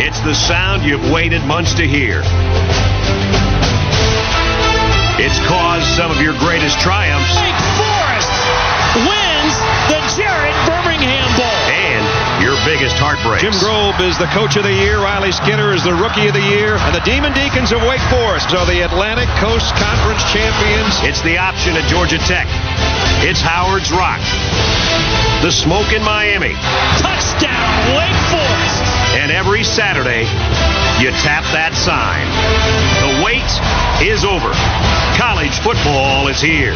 It's 0.00 0.20
the 0.20 0.34
sound 0.34 0.82
you've 0.84 1.10
waited 1.10 1.44
months 1.44 1.74
to 1.74 1.86
hear. 1.86 2.22
It's 5.20 5.38
caused 5.44 5.86
some 5.94 6.10
of 6.10 6.20
your 6.20 6.32
greatest 6.40 6.80
triumphs. 6.80 7.28
Wake 7.36 7.60
Forest 7.76 8.32
wins 9.04 9.54
the 9.92 10.00
Jared 10.16 10.56
Birmingham 10.64 11.28
Bowl. 11.36 11.60
And 11.68 12.04
your 12.42 12.56
biggest 12.64 12.96
heartbreaks. 12.96 13.44
Jim 13.44 13.52
Grobe 13.60 14.00
is 14.00 14.16
the 14.16 14.26
coach 14.32 14.56
of 14.56 14.64
the 14.64 14.72
year. 14.72 14.98
Riley 14.98 15.30
Skinner 15.30 15.76
is 15.76 15.84
the 15.84 15.94
rookie 15.94 16.26
of 16.26 16.34
the 16.34 16.46
year. 16.56 16.80
And 16.88 16.96
the 16.96 17.04
Demon 17.04 17.36
Deacons 17.36 17.70
of 17.70 17.84
Wake 17.84 18.02
Forest 18.08 18.56
are 18.56 18.66
the 18.66 18.82
Atlantic 18.82 19.28
Coast 19.38 19.76
Conference 19.76 20.24
champions. 20.32 20.98
It's 21.04 21.20
the 21.22 21.36
option 21.36 21.76
at 21.76 21.84
Georgia 21.86 22.18
Tech. 22.24 22.48
It's 23.22 23.40
Howard's 23.40 23.92
Rock. 23.92 24.24
The 25.44 25.52
smoke 25.52 25.92
in 25.92 26.02
Miami. 26.02 26.56
Touchdown, 26.98 27.70
Wake 27.94 28.20
Forest. 28.32 28.41
And 29.14 29.30
every 29.30 29.62
Saturday, 29.62 30.24
you 31.02 31.10
tap 31.20 31.44
that 31.52 31.76
sign. 31.76 32.24
The 33.04 33.24
wait 33.24 33.44
is 34.00 34.24
over. 34.24 34.52
College 35.20 35.52
football 35.60 36.28
is 36.28 36.40
here. 36.40 36.72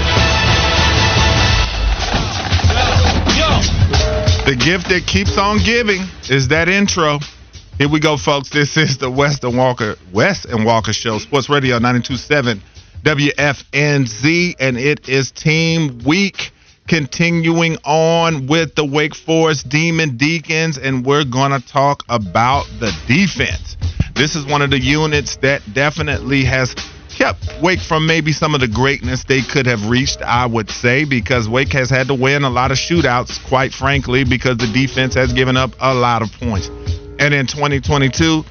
The 4.46 4.54
gift 4.54 4.88
that 4.90 5.06
keeps 5.06 5.38
on 5.38 5.58
giving 5.58 6.02
is 6.28 6.48
that 6.48 6.68
intro. 6.68 7.18
Here 7.78 7.88
we 7.88 8.00
go, 8.00 8.16
folks. 8.16 8.50
This 8.50 8.76
is 8.76 8.98
the 8.98 9.10
Wes 9.10 9.42
and 9.42 9.56
Walker 9.56 9.96
Wes 10.12 10.44
and 10.44 10.64
Walker 10.64 10.92
Show, 10.92 11.18
Sports 11.18 11.48
Radio 11.48 11.76
927 11.78 12.62
WFNZ, 13.02 14.54
and 14.60 14.76
it 14.76 15.08
is 15.08 15.30
Team 15.30 16.00
Week. 16.04 16.52
Continuing 16.86 17.76
on 17.84 18.46
with 18.46 18.74
the 18.74 18.84
Wake 18.84 19.14
Forest 19.14 19.68
Demon 19.68 20.16
Deacons, 20.16 20.78
and 20.78 21.04
we're 21.04 21.24
gonna 21.24 21.60
talk 21.60 22.04
about 22.08 22.66
the 22.78 22.92
defense. 23.08 23.76
This 24.14 24.36
is 24.36 24.46
one 24.46 24.62
of 24.62 24.70
the 24.70 24.80
units 24.80 25.36
that 25.38 25.62
definitely 25.74 26.44
has 26.44 26.74
kept 27.08 27.44
Wake 27.62 27.80
from 27.80 28.06
maybe 28.06 28.32
some 28.32 28.54
of 28.54 28.60
the 28.60 28.68
greatness 28.68 29.24
they 29.24 29.42
could 29.42 29.66
have 29.66 29.88
reached, 29.88 30.22
I 30.22 30.46
would 30.46 30.70
say, 30.70 31.04
because 31.04 31.48
Wake 31.48 31.72
has 31.72 31.90
had 31.90 32.08
to 32.08 32.14
win 32.14 32.44
a 32.44 32.50
lot 32.50 32.70
of 32.70 32.78
shootouts, 32.78 33.42
quite 33.48 33.72
frankly, 33.72 34.24
because 34.24 34.58
the 34.58 34.66
defense 34.68 35.14
has 35.14 35.32
given 35.32 35.56
up 35.56 35.72
a 35.80 35.94
lot 35.94 36.22
of 36.22 36.30
points. 36.32 36.68
And 37.18 37.32
in 37.34 37.46
2022, 37.46 38.44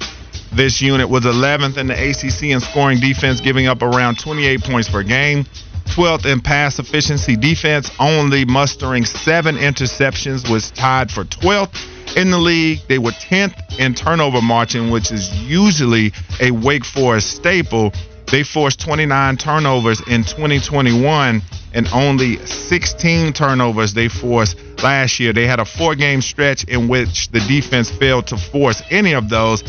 this 0.52 0.80
unit 0.80 1.08
was 1.08 1.24
11th 1.24 1.76
in 1.76 1.86
the 1.86 1.94
ACC 1.94 2.50
in 2.50 2.60
scoring 2.60 2.98
defense, 2.98 3.40
giving 3.40 3.66
up 3.66 3.82
around 3.82 4.18
28 4.18 4.62
points 4.62 4.88
per 4.88 5.02
game. 5.02 5.46
12th 5.86 6.30
in 6.30 6.40
pass 6.40 6.78
efficiency 6.78 7.36
defense, 7.36 7.90
only 7.98 8.44
mustering 8.44 9.04
seven 9.04 9.56
interceptions, 9.56 10.50
was 10.50 10.70
tied 10.70 11.10
for 11.10 11.24
12th 11.24 12.16
in 12.16 12.30
the 12.30 12.38
league. 12.38 12.80
They 12.88 12.98
were 12.98 13.12
10th 13.12 13.78
in 13.78 13.94
turnover 13.94 14.40
margin, 14.42 14.90
which 14.90 15.10
is 15.10 15.34
usually 15.34 16.12
a 16.40 16.50
Wake 16.50 16.84
Forest 16.84 17.30
staple. 17.36 17.92
They 18.30 18.42
forced 18.42 18.80
29 18.80 19.36
turnovers 19.36 20.00
in 20.08 20.24
2021 20.24 21.42
and 21.74 21.88
only 21.92 22.44
16 22.44 23.32
turnovers 23.32 23.94
they 23.94 24.08
forced 24.08 24.58
last 24.82 25.20
year. 25.20 25.32
They 25.32 25.46
had 25.46 25.60
a 25.60 25.64
four 25.64 25.94
game 25.94 26.22
stretch 26.22 26.64
in 26.64 26.88
which 26.88 27.30
the 27.30 27.40
defense 27.40 27.90
failed 27.90 28.26
to 28.28 28.36
force 28.36 28.82
any 28.90 29.12
of 29.12 29.28
those. 29.28 29.62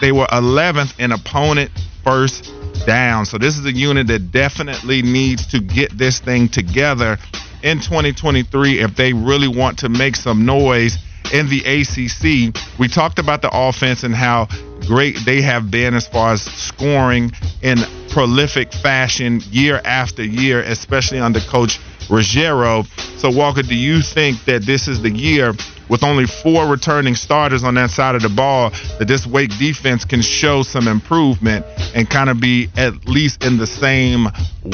They 0.00 0.12
were 0.12 0.26
11th 0.26 0.98
in 0.98 1.12
opponent 1.12 1.70
first 2.06 2.52
down. 2.86 3.26
So 3.26 3.36
this 3.36 3.58
is 3.58 3.66
a 3.66 3.72
unit 3.72 4.06
that 4.06 4.30
definitely 4.30 5.02
needs 5.02 5.46
to 5.48 5.60
get 5.60 5.98
this 5.98 6.20
thing 6.20 6.48
together 6.48 7.18
in 7.64 7.80
2023 7.80 8.78
if 8.80 8.94
they 8.94 9.12
really 9.12 9.48
want 9.48 9.78
to 9.80 9.88
make 9.88 10.14
some 10.14 10.46
noise 10.46 10.98
in 11.32 11.48
the 11.48 11.64
ACC. 11.64 12.56
We 12.78 12.86
talked 12.86 13.18
about 13.18 13.42
the 13.42 13.50
offense 13.52 14.04
and 14.04 14.14
how 14.14 14.46
great 14.86 15.18
they 15.26 15.42
have 15.42 15.70
been 15.70 15.94
as 15.94 16.06
far 16.06 16.32
as 16.32 16.42
scoring 16.42 17.32
in 17.62 17.78
prolific 18.10 18.72
fashion 18.72 19.40
year 19.50 19.80
after 19.84 20.22
year, 20.22 20.60
especially 20.60 21.18
under 21.18 21.40
Coach 21.40 21.80
Ruggiero. 22.08 22.84
So, 23.16 23.30
Walker, 23.30 23.62
do 23.62 23.74
you 23.74 24.00
think 24.00 24.44
that 24.44 24.62
this 24.62 24.86
is 24.86 25.02
the 25.02 25.10
year 25.10 25.54
with 25.88 26.02
only 26.02 26.26
four 26.26 26.66
returning 26.66 27.14
starters 27.14 27.64
on 27.64 27.74
that 27.74 27.90
side 27.90 28.14
of 28.14 28.22
the 28.22 28.28
ball 28.28 28.70
that 28.98 29.06
this 29.06 29.26
Wake 29.26 29.56
defense 29.58 30.04
can 30.04 30.22
show 30.22 30.62
some 30.62 30.88
improvement 30.88 31.64
and 31.94 32.08
kind 32.08 32.30
of 32.30 32.40
be 32.40 32.68
at 32.76 33.06
least 33.08 33.44
in 33.44 33.56
the 33.58 33.66
same 33.66 34.28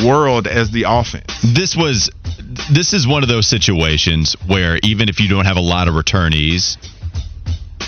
world 0.05 0.47
as 0.47 0.71
the 0.71 0.85
offense? 0.89 1.27
This 1.43 1.77
was 1.77 2.11
this 2.71 2.93
is 2.93 3.07
one 3.07 3.23
of 3.23 3.29
those 3.29 3.47
situations 3.47 4.37
where 4.47 4.79
even 4.83 5.09
if 5.09 5.21
you 5.21 5.29
don't 5.29 5.47
have 5.47 5.57
a 5.57 5.61
lot 5.63 5.89
of 5.89 5.95
returnees, 5.95 6.77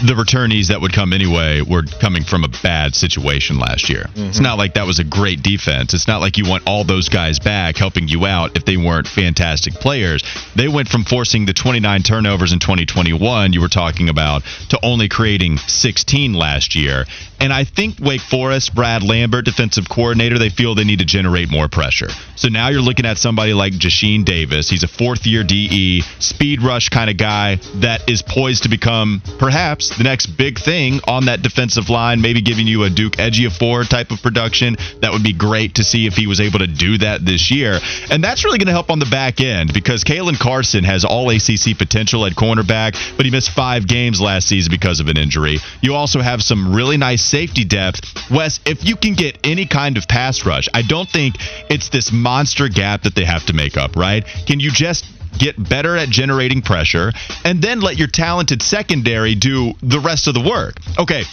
the 0.03 0.15
returnees 0.15 0.69
that 0.69 0.81
would 0.81 0.93
come 0.93 1.13
anyway 1.13 1.61
were 1.63 1.83
coming 2.01 2.25
from 2.25 2.45
a 2.45 2.49
bad 2.63 2.95
situation 2.95 3.59
last 3.59 3.89
year. 3.89 4.05
Mm-hmm. 4.05 4.29
It's 4.29 4.41
not 4.41 4.59
like 4.59 4.75
that 4.75 4.87
was 4.87 4.99
a 4.99 5.05
great 5.05 5.43
defense. 5.43 5.95
It's 5.95 6.09
not 6.09 6.21
like 6.21 6.39
you 6.39 6.49
want 6.49 6.65
all 6.67 6.85
those 6.85 7.09
guys 7.09 7.39
back 7.39 7.77
helping 7.77 8.09
you 8.09 8.27
out 8.27 8.57
if 8.57 8.65
they 8.65 8.77
weren't 8.77 9.07
fantastic 9.07 9.75
players. 9.75 10.23
They 10.55 10.69
went 10.69 10.89
from 10.89 11.05
forcing 11.05 11.47
the 11.47 11.53
29 11.53 12.03
turnovers 12.03 12.53
in 12.53 12.59
2021 12.59 13.53
you 13.53 13.61
were 13.61 13.69
talking 13.69 14.09
about 14.09 14.43
to 14.71 14.79
only 14.83 15.09
creating 15.09 15.59
16 15.59 16.35
last 16.35 16.75
year. 16.75 17.05
And 17.41 17.53
I 17.53 17.65
think 17.65 17.97
Wake 18.01 18.21
Forest, 18.21 18.75
Brad 18.75 19.03
Lambert, 19.03 19.45
defensive 19.45 19.89
coordinator, 19.89 20.39
they 20.39 20.51
feel 20.51 20.75
they 20.75 20.85
need 20.85 21.01
to 21.01 21.05
generate 21.05 21.51
more 21.51 21.69
pressure. 21.69 22.09
So 22.37 22.49
now 22.49 22.69
you're 22.69 22.83
looking 22.83 23.07
at 23.07 23.19
somebody 23.19 23.55
like 23.55 23.73
Jasheen 23.73 24.25
Davis. 24.25 24.69
He's 24.69 24.83
a 24.83 24.89
fourth 24.89 25.27
year 25.27 25.45
DE, 25.45 26.03
speed 26.19 26.63
rush 26.63 26.89
kind 26.89 27.11
of 27.11 27.17
guy 27.17 27.57
that 27.77 28.09
is 28.09 28.23
poised 28.23 28.65
to 28.65 28.69
become 28.69 29.23
perhaps 29.39 29.97
the 29.97 30.05
next 30.05 30.27
big 30.27 30.59
thing 30.59 31.01
on 31.07 31.27
that 31.27 31.43
defensive 31.43 31.91
line, 31.91 32.21
maybe 32.21 32.43
giving 32.43 32.67
you 32.67 32.85
a 32.85 32.91
Duke 32.91 33.15
Ejiofor 33.15 33.89
type 33.89 34.11
of 34.11 34.23
production. 34.23 34.77
That 35.01 35.13
would 35.13 35.23
be 35.23 35.33
great 35.33 35.77
to 35.77 35.85
see 35.85 36.07
if 36.07 36.15
he 36.15 36.27
was 36.27 36.41
able 36.41 36.59
to 36.61 36.67
do 36.67 36.99
that 36.99 37.25
this 37.25 37.51
year. 37.51 37.79
And 38.11 38.23
that's 38.23 38.45
really 38.45 38.59
going 38.59 38.67
to 38.67 38.73
help 38.73 38.91
on 38.91 38.99
the 38.99 39.07
back 39.07 39.41
end 39.41 39.73
because 39.73 40.05
Caelen 40.05 40.39
Carson 40.39 40.85
has 40.85 41.05
all 41.05 41.31
ACC 41.31 41.77
potential 41.79 42.27
at 42.27 42.33
cornerback, 42.33 43.17
but 43.17 43.27
he 43.27 43.31
missed 43.33 43.51
five 43.51 43.87
games 43.87 44.21
last 44.21 44.49
season 44.49 44.71
because 44.71 45.01
of 45.01 45.09
an 45.09 45.17
injury. 45.17 45.59
You 45.81 45.95
also 45.95 46.21
have 46.21 46.43
some 46.43 46.75
really 46.75 46.97
nice 46.97 47.23
safety 47.23 47.65
depth. 47.65 48.31
Wes, 48.31 48.61
if 48.67 48.85
you 48.85 48.97
can 48.97 49.15
get 49.15 49.39
any 49.45 49.67
kind 49.67 49.97
of 49.97 50.09
pass 50.09 50.45
rush, 50.45 50.69
I 50.75 50.83
don't 50.83 51.09
think 51.09 51.37
it's 51.71 51.89
this 51.89 52.11
monster 52.25 52.69
gap 52.69 53.03
that 53.03 53.15
they 53.15 53.25
have 53.25 53.45
to 53.47 53.53
make 53.53 53.77
up, 53.77 53.95
right? 53.95 54.25
Can 54.47 54.59
you 54.59 54.71
just 54.73 55.07
get 55.39 55.57
better 55.69 55.97
at 55.97 56.09
generating 56.09 56.63
pressure 56.63 57.13
and 57.45 57.61
then 57.61 57.81
let 57.81 57.97
your 57.97 58.09
talented 58.09 58.63
secondary 58.63 59.35
do 59.35 59.75
the 59.83 60.01
rest 60.01 60.27
of 60.27 60.35
the 60.35 60.41
work? 60.41 60.75
Okay, 60.99 61.25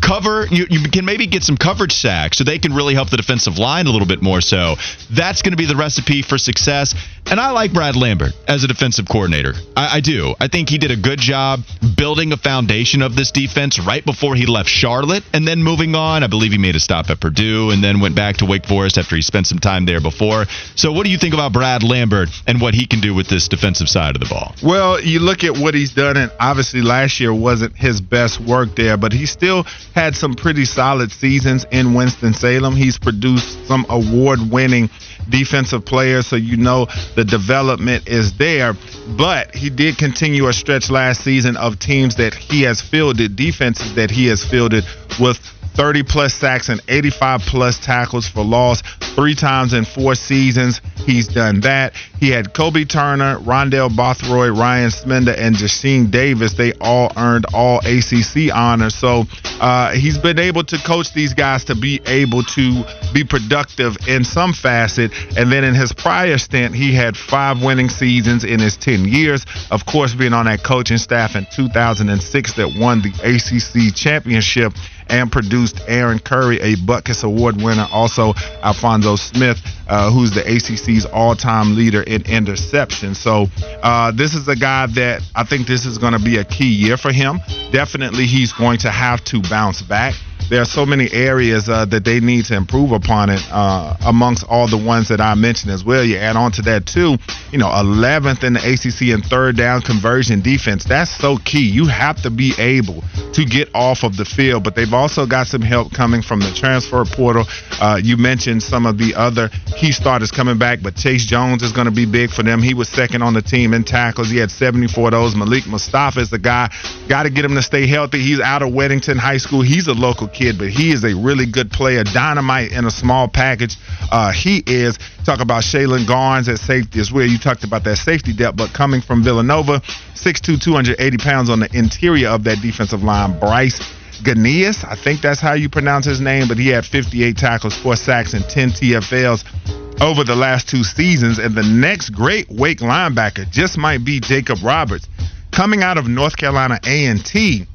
cover 0.00 0.46
you, 0.50 0.66
you 0.68 0.88
can 0.90 1.04
maybe 1.04 1.26
get 1.26 1.42
some 1.42 1.56
coverage 1.56 1.92
sacks 1.92 2.38
so 2.38 2.44
they 2.44 2.58
can 2.58 2.74
really 2.74 2.94
help 2.94 3.10
the 3.10 3.16
defensive 3.16 3.58
line 3.58 3.86
a 3.86 3.90
little 3.90 4.06
bit 4.06 4.22
more 4.22 4.40
so. 4.40 4.76
That's 5.10 5.42
going 5.42 5.52
to 5.52 5.56
be 5.56 5.66
the 5.66 5.76
recipe 5.76 6.22
for 6.22 6.38
success. 6.38 6.94
And 7.30 7.38
i 7.38 7.50
like 7.50 7.72
brad 7.72 7.94
lambert 7.96 8.32
as 8.46 8.64
a 8.64 8.68
defensive 8.68 9.06
coordinator. 9.06 9.52
I, 9.76 9.96
I, 9.96 10.00
do. 10.00 10.34
I 10.40 10.48
think 10.48 10.70
he 10.70 10.78
did 10.78 10.90
a 10.90 10.96
good 10.96 11.18
job 11.18 11.60
building 11.96 12.32
a 12.32 12.36
foundation 12.36 13.02
of 13.02 13.16
this 13.16 13.30
defense 13.30 13.78
right 13.78 14.04
before 14.04 14.34
he 14.34 14.46
left 14.46 14.68
charlotte 14.68 15.24
and 15.34 15.46
then 15.46 15.62
moving 15.62 15.94
on. 15.94 16.22
I 16.22 16.26
believe 16.26 16.52
he 16.52 16.58
made 16.58 16.76
a 16.76 16.80
stop 16.80 17.10
at 17.10 17.20
purdue 17.20 17.70
and 17.70 17.84
then 17.84 18.00
went 18.00 18.14
back 18.14 18.38
to 18.38 18.46
wake 18.46 18.66
forest 18.66 18.96
after 18.96 19.14
he 19.14 19.22
spent 19.22 19.46
some 19.46 19.58
time 19.58 19.84
there 19.84 20.00
before. 20.00 20.46
So 20.74 20.92
what 20.92 21.04
do 21.04 21.10
you 21.10 21.18
think 21.18 21.34
about 21.34 21.52
brad 21.52 21.82
lambert 21.82 22.30
and 22.46 22.60
what 22.60 22.74
he 22.74 22.86
can 22.86 23.00
do 23.00 23.14
with 23.14 23.28
this 23.28 23.48
defensive 23.48 23.88
side 23.88 24.16
of 24.16 24.20
the 24.20 24.28
ball? 24.28 24.54
Well 24.62 25.00
you 25.00 25.20
look 25.20 25.44
at 25.44 25.56
what 25.56 25.74
he's 25.74 25.92
done 25.92 26.16
and 26.16 26.32
obviously 26.40 26.80
last 26.80 27.20
year 27.20 27.34
wasn't 27.34 27.76
his 27.76 28.00
best 28.00 28.40
work 28.40 28.74
there 28.74 28.96
but 28.96 29.12
he 29.12 29.26
still 29.26 29.66
had 29.94 30.14
some 30.14 30.34
pretty 30.34 30.64
solid 30.64 31.10
seasons 31.10 31.66
in 31.70 31.94
Winston-Salem. 31.94 32.76
He's 32.76 32.98
produced 32.98 33.66
some 33.66 33.86
award-winning 33.88 34.90
defensive 35.28 35.84
players, 35.84 36.26
so 36.26 36.36
you 36.36 36.56
know 36.56 36.86
the 37.16 37.24
development 37.24 38.08
is 38.08 38.36
there. 38.38 38.74
But 39.16 39.54
he 39.54 39.70
did 39.70 39.98
continue 39.98 40.48
a 40.48 40.52
stretch 40.52 40.90
last 40.90 41.22
season 41.22 41.56
of 41.56 41.78
teams 41.78 42.16
that 42.16 42.34
he 42.34 42.62
has 42.62 42.80
fielded, 42.80 43.36
defenses 43.36 43.94
that 43.94 44.10
he 44.10 44.26
has 44.26 44.44
fielded 44.44 44.84
with 45.20 45.38
30 45.78 46.02
plus 46.02 46.34
sacks 46.34 46.68
and 46.70 46.80
85 46.88 47.40
plus 47.42 47.78
tackles 47.78 48.26
for 48.26 48.44
loss 48.44 48.82
three 49.14 49.36
times 49.36 49.74
in 49.74 49.84
four 49.84 50.16
seasons. 50.16 50.80
He's 51.06 51.28
done 51.28 51.60
that. 51.60 51.94
He 52.18 52.30
had 52.30 52.52
Kobie 52.52 52.88
Turner, 52.88 53.38
Rondell 53.38 53.94
Bothroyd, 53.94 54.58
Ryan 54.58 54.90
Smenda, 54.90 55.38
and 55.38 55.54
Jasheen 55.54 56.10
Davis. 56.10 56.54
They 56.54 56.72
all 56.80 57.12
earned 57.16 57.46
all 57.54 57.78
ACC 57.78 58.52
honors. 58.52 58.96
So 58.96 59.24
uh, 59.60 59.92
he's 59.92 60.18
been 60.18 60.38
able 60.38 60.64
to 60.64 60.78
coach 60.78 61.12
these 61.12 61.34
guys 61.34 61.64
to 61.64 61.74
be 61.74 62.00
able 62.06 62.42
to 62.42 62.84
be 63.12 63.24
productive 63.24 63.96
in 64.06 64.24
some 64.24 64.52
facet. 64.52 65.12
And 65.36 65.50
then 65.50 65.64
in 65.64 65.74
his 65.74 65.92
prior 65.92 66.38
stint, 66.38 66.74
he 66.74 66.94
had 66.94 67.16
five 67.16 67.62
winning 67.62 67.88
seasons 67.88 68.44
in 68.44 68.60
his 68.60 68.76
10 68.76 69.04
years. 69.04 69.44
Of 69.70 69.86
course, 69.86 70.14
being 70.14 70.32
on 70.32 70.46
that 70.46 70.62
coaching 70.62 70.98
staff 70.98 71.36
in 71.36 71.46
2006 71.54 72.52
that 72.54 72.74
won 72.78 73.02
the 73.02 73.10
ACC 73.22 73.94
championship 73.94 74.72
and 75.10 75.32
produced 75.32 75.80
Aaron 75.86 76.18
Curry, 76.18 76.60
a 76.60 76.76
Butkus 76.76 77.24
Award 77.24 77.56
winner. 77.56 77.86
Also, 77.92 78.34
Alphonso 78.62 79.16
Smith, 79.16 79.60
uh, 79.88 80.10
who's 80.10 80.32
the 80.32 80.42
ACC's 80.46 81.06
all-time 81.06 81.74
leader 81.74 82.02
in 82.02 82.22
interception. 82.22 83.14
So 83.14 83.46
uh, 83.82 84.12
this 84.12 84.34
is 84.34 84.46
a 84.48 84.56
guy 84.56 84.86
that 84.86 85.22
I 85.34 85.44
think 85.44 85.66
this 85.66 85.86
is 85.86 85.98
going 85.98 86.12
to 86.12 86.18
be 86.18 86.36
a 86.36 86.44
key 86.44 86.68
year 86.68 86.96
for 86.96 87.12
him. 87.12 87.40
Definitely, 87.72 88.26
he's 88.26 88.52
going 88.52 88.78
to 88.78 88.90
have 88.90 89.24
to 89.24 89.40
bounce 89.48 89.82
back 89.82 90.14
there 90.48 90.62
are 90.62 90.66
so 90.66 90.86
many 90.86 91.12
areas 91.12 91.68
uh, 91.68 91.84
that 91.86 92.04
they 92.04 92.20
need 92.20 92.46
to 92.46 92.56
improve 92.56 92.92
upon 92.92 93.30
it 93.30 93.40
uh, 93.50 93.96
amongst 94.06 94.44
all 94.48 94.66
the 94.68 94.78
ones 94.78 95.08
that 95.08 95.20
I 95.20 95.34
mentioned 95.34 95.72
as 95.72 95.84
well. 95.84 96.02
You 96.04 96.16
add 96.16 96.36
on 96.36 96.52
to 96.52 96.62
that 96.62 96.86
too, 96.86 97.16
you 97.52 97.58
know, 97.58 97.68
11th 97.68 98.44
in 98.44 98.54
the 98.54 98.60
ACC 98.60 99.14
in 99.14 99.22
third 99.22 99.56
down 99.56 99.82
conversion 99.82 100.40
defense. 100.40 100.84
That's 100.84 101.10
so 101.10 101.36
key. 101.36 101.68
You 101.68 101.86
have 101.86 102.22
to 102.22 102.30
be 102.30 102.54
able 102.58 103.02
to 103.34 103.44
get 103.44 103.68
off 103.74 104.04
of 104.04 104.16
the 104.16 104.24
field, 104.24 104.64
but 104.64 104.74
they've 104.74 104.92
also 104.92 105.26
got 105.26 105.46
some 105.46 105.62
help 105.62 105.92
coming 105.92 106.22
from 106.22 106.40
the 106.40 106.52
transfer 106.54 107.04
portal. 107.04 107.44
Uh, 107.80 108.00
you 108.02 108.16
mentioned 108.16 108.62
some 108.62 108.86
of 108.86 108.96
the 108.96 109.14
other 109.14 109.50
key 109.78 109.92
starters 109.92 110.30
coming 110.30 110.58
back, 110.58 110.78
but 110.82 110.96
Chase 110.96 111.26
Jones 111.26 111.62
is 111.62 111.72
going 111.72 111.86
to 111.86 111.92
be 111.92 112.06
big 112.06 112.30
for 112.30 112.42
them. 112.42 112.62
He 112.62 112.74
was 112.74 112.88
second 112.88 113.22
on 113.22 113.34
the 113.34 113.42
team 113.42 113.74
in 113.74 113.84
tackles. 113.84 114.30
He 114.30 114.38
had 114.38 114.50
74 114.50 115.08
of 115.08 115.12
those. 115.12 115.36
Malik 115.36 115.66
Mustapha 115.66 116.20
is 116.20 116.30
the 116.30 116.38
guy. 116.38 116.72
Got 117.08 117.24
to 117.24 117.30
get 117.30 117.44
him 117.44 117.54
to 117.54 117.62
stay 117.62 117.86
healthy. 117.86 118.20
He's 118.20 118.40
out 118.40 118.62
of 118.62 118.70
Weddington 118.70 119.16
High 119.18 119.38
School. 119.38 119.62
He's 119.62 119.88
a 119.88 119.92
local 119.92 120.28
kid, 120.28 120.37
but 120.38 120.70
he 120.70 120.92
is 120.92 121.04
a 121.04 121.14
really 121.14 121.46
good 121.46 121.70
player, 121.70 122.04
dynamite 122.04 122.70
in 122.72 122.84
a 122.84 122.90
small 122.90 123.28
package. 123.28 123.76
Uh, 124.10 124.30
he 124.32 124.62
is. 124.66 124.98
Talk 125.24 125.40
about 125.40 125.62
Shaylon 125.62 126.06
Garnes 126.06 126.48
at 126.48 126.58
safety 126.58 127.00
as 127.00 127.10
well. 127.10 127.26
You 127.26 127.38
talked 127.38 127.64
about 127.64 127.84
that 127.84 127.96
safety 127.96 128.32
depth, 128.32 128.56
but 128.56 128.72
coming 128.72 129.00
from 129.00 129.24
Villanova, 129.24 129.80
6'2", 130.14 130.60
280 130.62 131.18
pounds 131.18 131.50
on 131.50 131.60
the 131.60 131.68
interior 131.76 132.28
of 132.28 132.44
that 132.44 132.60
defensive 132.62 133.02
line. 133.02 133.38
Bryce 133.40 133.80
Ganias, 134.22 134.84
I 134.84 134.94
think 134.94 135.20
that's 135.20 135.40
how 135.40 135.54
you 135.54 135.68
pronounce 135.68 136.06
his 136.06 136.20
name, 136.20 136.46
but 136.48 136.56
he 136.56 136.68
had 136.68 136.86
58 136.86 137.36
tackles, 137.36 137.76
four 137.76 137.96
sacks, 137.96 138.32
and 138.32 138.44
10 138.48 138.70
TFLs 138.70 140.00
over 140.00 140.22
the 140.22 140.36
last 140.36 140.68
two 140.68 140.84
seasons. 140.84 141.38
And 141.38 141.54
the 141.54 141.62
next 141.62 142.10
great 142.10 142.48
Wake 142.48 142.78
linebacker 142.78 143.50
just 143.50 143.76
might 143.76 144.04
be 144.04 144.20
Jacob 144.20 144.58
Roberts, 144.62 145.08
coming 145.50 145.82
out 145.82 145.98
of 145.98 146.06
North 146.06 146.36
Carolina 146.36 146.78
A&T 146.86 147.66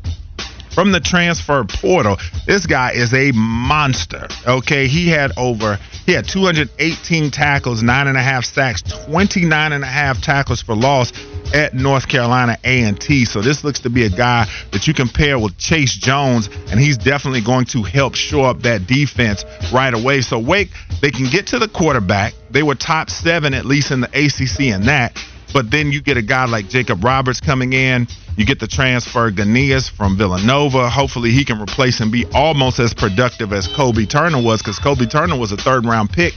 from 0.74 0.92
the 0.92 1.00
transfer 1.00 1.64
portal. 1.64 2.18
This 2.46 2.66
guy 2.66 2.92
is 2.92 3.14
a 3.14 3.32
monster. 3.34 4.28
Okay, 4.48 4.88
he 4.88 5.08
had 5.08 5.32
over 5.38 5.80
he 6.06 6.12
had 6.12 6.28
218 6.28 7.32
tackles, 7.32 7.82
nine 7.82 8.08
and 8.08 8.18
a 8.18 8.22
half 8.22 8.44
sacks, 8.44 8.82
29 8.82 9.72
and 9.72 9.84
a 9.84 9.88
half 9.88 10.22
tackles 10.22 10.62
for 10.62 10.76
loss 10.76 11.14
at 11.54 11.74
North 11.74 12.08
Carolina 12.08 12.58
A&T. 12.64 13.26
So 13.26 13.42
this 13.42 13.64
looks 13.64 13.82
to 13.82 13.90
be 13.90 14.04
a 14.04 14.10
guy 14.10 14.50
that 14.72 14.86
you 14.88 14.94
can 14.94 15.08
pair 15.08 15.40
with 15.40 15.58
Chase 15.58 15.96
Jones, 15.96 16.50
and 16.70 16.80
he's 16.80 16.98
definitely 16.98 17.42
going 17.42 17.66
to 17.68 17.84
help 17.84 18.16
shore 18.16 18.50
up 18.50 18.64
that 18.64 18.86
defense 18.86 19.46
right 19.72 19.94
away. 19.94 20.22
So 20.22 20.40
Wake, 20.40 20.72
they 21.02 21.12
can 21.12 21.30
get 21.30 21.48
to 21.48 21.60
the 21.60 21.70
quarterback. 21.70 22.34
They 22.52 22.64
were 22.64 22.76
top 22.76 23.10
seven 23.10 23.54
at 23.54 23.66
least 23.66 23.92
in 23.92 24.02
the 24.02 24.08
ACC 24.08 24.74
in 24.74 24.88
that. 24.88 25.18
But 25.54 25.70
then 25.70 25.92
you 25.92 26.02
get 26.02 26.18
a 26.18 26.22
guy 26.22 26.46
like 26.46 26.68
Jacob 26.68 27.04
Roberts 27.04 27.40
coming 27.40 27.74
in. 27.74 28.08
You 28.36 28.46
get 28.46 28.60
the 28.60 28.68
transfer 28.68 29.32
Ganias 29.32 29.90
from 29.90 30.18
Villanova. 30.18 30.90
Hopefully, 30.90 31.30
he 31.30 31.46
can 31.46 31.62
replace 31.62 32.00
and 32.00 32.12
be 32.12 32.26
almost 32.34 32.80
as 32.80 32.94
productive 32.94 33.54
as 33.54 33.68
Kobie 33.68 34.10
Turner 34.10 34.42
was, 34.42 34.62
because 34.62 34.80
Kobie 34.80 35.10
Turner 35.10 35.38
was 35.38 35.52
a 35.52 35.58
third 35.58 35.86
round 35.86 36.10
pick 36.10 36.34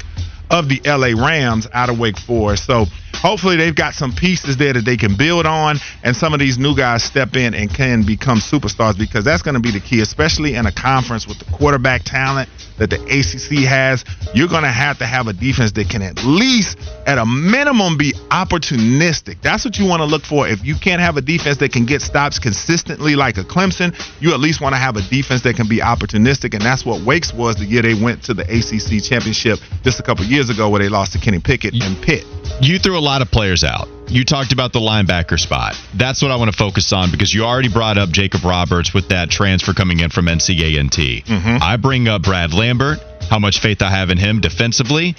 of 0.50 0.68
the 0.68 0.80
LA 0.84 1.12
Rams 1.20 1.66
out 1.72 1.88
of 1.88 1.98
Wake 1.98 2.18
Forest. 2.18 2.64
So 2.64 2.86
hopefully 3.14 3.56
they've 3.56 3.74
got 3.74 3.94
some 3.94 4.12
pieces 4.12 4.56
there 4.56 4.72
that 4.72 4.84
they 4.84 4.96
can 4.96 5.16
build 5.16 5.46
on, 5.46 5.78
and 6.02 6.14
some 6.14 6.32
of 6.32 6.40
these 6.40 6.58
new 6.58 6.76
guys 6.76 7.02
step 7.02 7.36
in 7.36 7.54
and 7.54 7.72
can 7.72 8.04
become 8.04 8.38
superstars 8.38 8.98
because 8.98 9.24
that's 9.24 9.42
going 9.42 9.54
to 9.54 9.60
be 9.60 9.70
the 9.70 9.80
key, 9.80 10.00
especially 10.00 10.54
in 10.54 10.66
a 10.66 10.72
conference 10.72 11.26
with 11.26 11.38
the 11.38 11.44
quarterback 11.46 12.02
talent 12.04 12.48
that 12.78 12.90
the 12.90 12.96
ACC 12.96 13.64
has. 13.66 14.04
You're 14.34 14.48
going 14.48 14.62
to 14.62 14.70
have 14.70 14.98
to 14.98 15.06
have 15.06 15.28
a 15.28 15.32
defense 15.32 15.72
that 15.72 15.88
can 15.88 16.02
at 16.02 16.22
least, 16.24 16.78
at 17.06 17.18
a 17.18 17.26
minimum, 17.26 17.96
be 17.96 18.12
opportunistic. 18.30 19.40
That's 19.42 19.64
what 19.64 19.78
you 19.78 19.86
want 19.86 20.00
to 20.00 20.06
look 20.06 20.24
for. 20.24 20.46
If 20.46 20.64
you 20.64 20.74
can't 20.74 21.00
have 21.00 21.16
a 21.16 21.22
defense 21.22 21.56
that 21.58 21.72
can 21.72 21.86
get 21.86 22.02
stops 22.02 22.38
consistently 22.38 23.16
like 23.16 23.38
a 23.38 23.44
Clemson, 23.44 23.94
you 24.20 24.34
at 24.34 24.40
least 24.40 24.60
want 24.60 24.74
to 24.74 24.78
have 24.78 24.96
a 24.96 25.02
defense 25.02 25.42
that 25.42 25.56
can 25.56 25.68
be 25.68 25.78
opportunistic, 25.78 26.54
and 26.54 26.62
that's 26.62 26.84
what 26.84 27.02
Wake's 27.02 27.32
was 27.32 27.56
the 27.56 27.64
year 27.64 27.82
they 27.82 27.94
went 27.94 28.22
to 28.24 28.34
the 28.34 28.42
ACC 28.42 29.02
championship 29.02 29.58
just 29.82 29.98
a 29.98 30.02
couple 30.02 30.24
years 30.24 30.35
ago 30.36 30.68
where 30.68 30.80
they 30.80 30.88
lost 30.88 31.12
to 31.12 31.18
Kenny 31.18 31.40
Pickett 31.40 31.74
and 31.74 32.00
Pitt. 32.00 32.24
You 32.60 32.78
threw 32.78 32.98
a 32.98 33.00
lot 33.00 33.22
of 33.22 33.30
players 33.30 33.64
out. 33.64 33.88
You 34.08 34.24
talked 34.24 34.52
about 34.52 34.72
the 34.72 34.78
linebacker 34.78 35.38
spot. 35.38 35.74
That's 35.94 36.22
what 36.22 36.30
I 36.30 36.36
want 36.36 36.50
to 36.52 36.56
focus 36.56 36.92
on 36.92 37.10
because 37.10 37.34
you 37.34 37.44
already 37.44 37.68
brought 37.68 37.98
up 37.98 38.10
Jacob 38.10 38.44
Roberts 38.44 38.94
with 38.94 39.08
that 39.08 39.30
transfer 39.30 39.72
coming 39.72 40.00
in 40.00 40.10
from 40.10 40.26
NC 40.26 40.78
A&T. 40.78 41.24
Mm-hmm. 41.26 41.58
I 41.60 41.76
bring 41.76 42.06
up 42.06 42.22
Brad 42.22 42.54
Lambert, 42.54 42.98
how 43.28 43.38
much 43.38 43.60
faith 43.60 43.82
I 43.82 43.90
have 43.90 44.10
in 44.10 44.18
him 44.18 44.40
defensively, 44.40 45.16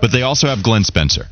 but 0.00 0.12
they 0.12 0.22
also 0.22 0.46
have 0.46 0.62
Glenn 0.62 0.84
Spencer. 0.84 1.26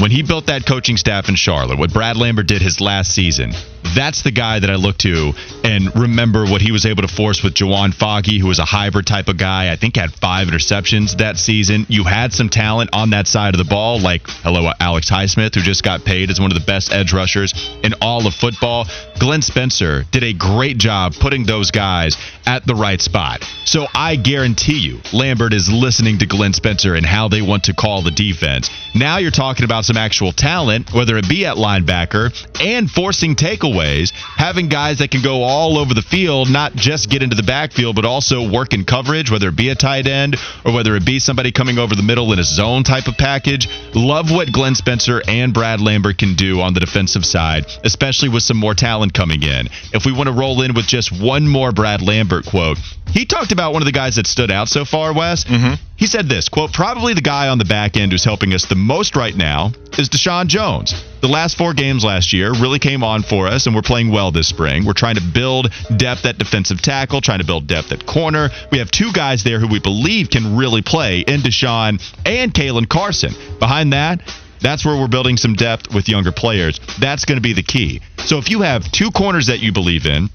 When 0.00 0.10
he 0.10 0.22
built 0.22 0.46
that 0.46 0.66
coaching 0.66 0.96
staff 0.96 1.28
in 1.28 1.36
Charlotte, 1.36 1.78
what 1.78 1.92
Brad 1.92 2.16
Lambert 2.16 2.48
did 2.48 2.60
his 2.60 2.80
last 2.80 3.12
season, 3.12 3.52
that's 3.94 4.22
the 4.22 4.32
guy 4.32 4.58
that 4.58 4.68
I 4.68 4.74
look 4.74 4.98
to 4.98 5.32
and 5.62 5.94
remember 5.94 6.44
what 6.46 6.60
he 6.60 6.72
was 6.72 6.84
able 6.84 7.02
to 7.02 7.08
force 7.08 7.44
with 7.44 7.54
Jawan 7.54 7.94
Foggy, 7.94 8.40
who 8.40 8.48
was 8.48 8.58
a 8.58 8.64
hybrid 8.64 9.06
type 9.06 9.28
of 9.28 9.38
guy. 9.38 9.70
I 9.70 9.76
think 9.76 9.96
had 9.96 10.12
five 10.12 10.48
interceptions 10.48 11.18
that 11.18 11.36
season. 11.36 11.86
You 11.88 12.02
had 12.02 12.32
some 12.32 12.48
talent 12.48 12.90
on 12.92 13.10
that 13.10 13.28
side 13.28 13.54
of 13.54 13.58
the 13.58 13.64
ball, 13.64 14.00
like 14.00 14.22
hello 14.26 14.72
Alex 14.80 15.08
Highsmith, 15.08 15.54
who 15.54 15.60
just 15.60 15.84
got 15.84 16.04
paid 16.04 16.30
as 16.30 16.40
one 16.40 16.50
of 16.50 16.58
the 16.58 16.64
best 16.64 16.92
edge 16.92 17.12
rushers 17.12 17.54
in 17.84 17.94
all 18.00 18.26
of 18.26 18.34
football. 18.34 18.86
Glenn 19.20 19.42
Spencer 19.42 20.04
did 20.10 20.24
a 20.24 20.32
great 20.32 20.78
job 20.78 21.14
putting 21.14 21.44
those 21.44 21.70
guys 21.70 22.16
at 22.46 22.66
the 22.66 22.74
right 22.74 23.00
spot. 23.00 23.44
So 23.64 23.86
I 23.94 24.16
guarantee 24.16 24.78
you, 24.78 25.00
Lambert 25.12 25.52
is 25.52 25.70
listening 25.70 26.18
to 26.18 26.26
Glenn 26.26 26.52
Spencer 26.52 26.94
and 26.94 27.06
how 27.06 27.28
they 27.28 27.42
want 27.42 27.64
to 27.64 27.74
call 27.74 28.02
the 28.02 28.10
defense. 28.10 28.70
Now 28.94 29.18
you're 29.18 29.30
talking 29.30 29.64
about 29.64 29.83
some 29.84 29.96
actual 29.96 30.32
talent, 30.32 30.92
whether 30.92 31.16
it 31.16 31.28
be 31.28 31.46
at 31.46 31.56
linebacker 31.56 32.32
and 32.60 32.90
forcing 32.90 33.34
takeaways, 33.34 34.12
having 34.12 34.68
guys 34.68 34.98
that 34.98 35.10
can 35.10 35.22
go 35.22 35.42
all 35.42 35.78
over 35.78 35.94
the 35.94 36.02
field, 36.02 36.50
not 36.50 36.74
just 36.74 37.10
get 37.10 37.22
into 37.22 37.36
the 37.36 37.42
backfield, 37.42 37.96
but 37.96 38.04
also 38.04 38.50
work 38.50 38.72
in 38.72 38.84
coverage, 38.84 39.30
whether 39.30 39.48
it 39.48 39.56
be 39.56 39.68
a 39.68 39.74
tight 39.74 40.06
end 40.06 40.36
or 40.64 40.72
whether 40.72 40.96
it 40.96 41.04
be 41.04 41.18
somebody 41.18 41.52
coming 41.52 41.78
over 41.78 41.94
the 41.94 42.02
middle 42.02 42.32
in 42.32 42.38
a 42.38 42.44
zone 42.44 42.82
type 42.82 43.06
of 43.06 43.16
package. 43.16 43.68
Love 43.94 44.30
what 44.30 44.52
Glenn 44.52 44.74
Spencer 44.74 45.22
and 45.28 45.52
Brad 45.52 45.80
Lambert 45.80 46.18
can 46.18 46.34
do 46.34 46.60
on 46.60 46.74
the 46.74 46.80
defensive 46.80 47.24
side, 47.24 47.66
especially 47.84 48.28
with 48.28 48.42
some 48.42 48.56
more 48.56 48.74
talent 48.74 49.14
coming 49.14 49.42
in. 49.42 49.68
If 49.92 50.06
we 50.06 50.12
want 50.12 50.28
to 50.28 50.34
roll 50.34 50.62
in 50.62 50.74
with 50.74 50.86
just 50.86 51.12
one 51.12 51.46
more 51.46 51.72
Brad 51.72 52.02
Lambert 52.02 52.46
quote, 52.46 52.78
he 53.08 53.26
talked 53.26 53.52
about 53.52 53.72
one 53.72 53.82
of 53.82 53.86
the 53.86 53.92
guys 53.92 54.16
that 54.16 54.26
stood 54.26 54.50
out 54.50 54.68
so 54.68 54.84
far, 54.84 55.12
Wes. 55.12 55.44
Mm-hmm. 55.44 55.74
He 55.96 56.06
said 56.06 56.28
this 56.28 56.48
quote, 56.48 56.72
probably 56.72 57.14
the 57.14 57.20
guy 57.20 57.48
on 57.48 57.58
the 57.58 57.64
back 57.64 57.96
end 57.96 58.12
who's 58.12 58.24
helping 58.24 58.52
us 58.52 58.66
the 58.66 58.74
most 58.74 59.16
right 59.16 59.34
now 59.34 59.72
is 59.98 60.08
Deshaun 60.08 60.46
Jones. 60.46 60.94
The 61.20 61.28
last 61.28 61.56
four 61.56 61.72
games 61.72 62.04
last 62.04 62.32
year 62.32 62.52
really 62.52 62.78
came 62.78 63.02
on 63.02 63.22
for 63.22 63.46
us, 63.46 63.66
and 63.66 63.74
we're 63.74 63.82
playing 63.82 64.10
well 64.10 64.30
this 64.30 64.48
spring. 64.48 64.84
We're 64.84 64.92
trying 64.92 65.14
to 65.16 65.22
build 65.22 65.72
depth 65.96 66.24
at 66.24 66.38
defensive 66.38 66.82
tackle, 66.82 67.20
trying 67.20 67.38
to 67.38 67.46
build 67.46 67.66
depth 67.66 67.92
at 67.92 68.04
corner. 68.06 68.50
We 68.70 68.78
have 68.78 68.90
two 68.90 69.12
guys 69.12 69.44
there 69.44 69.60
who 69.60 69.68
we 69.68 69.80
believe 69.80 70.30
can 70.30 70.56
really 70.56 70.82
play 70.82 71.20
in 71.20 71.40
Deshaun 71.40 72.02
and 72.26 72.52
Caelen 72.52 72.88
Carson. 72.88 73.32
Behind 73.58 73.92
that, 73.92 74.20
that's 74.60 74.84
where 74.84 74.98
we're 74.98 75.08
building 75.08 75.36
some 75.36 75.54
depth 75.54 75.94
with 75.94 76.08
younger 76.08 76.32
players. 76.32 76.80
That's 76.98 77.24
going 77.24 77.36
to 77.36 77.42
be 77.42 77.52
the 77.52 77.62
key. 77.62 78.00
So 78.18 78.38
if 78.38 78.50
you 78.50 78.62
have 78.62 78.90
two 78.90 79.10
corners 79.10 79.46
that 79.48 79.60
you 79.60 79.72
believe 79.72 80.06
in, 80.06 80.28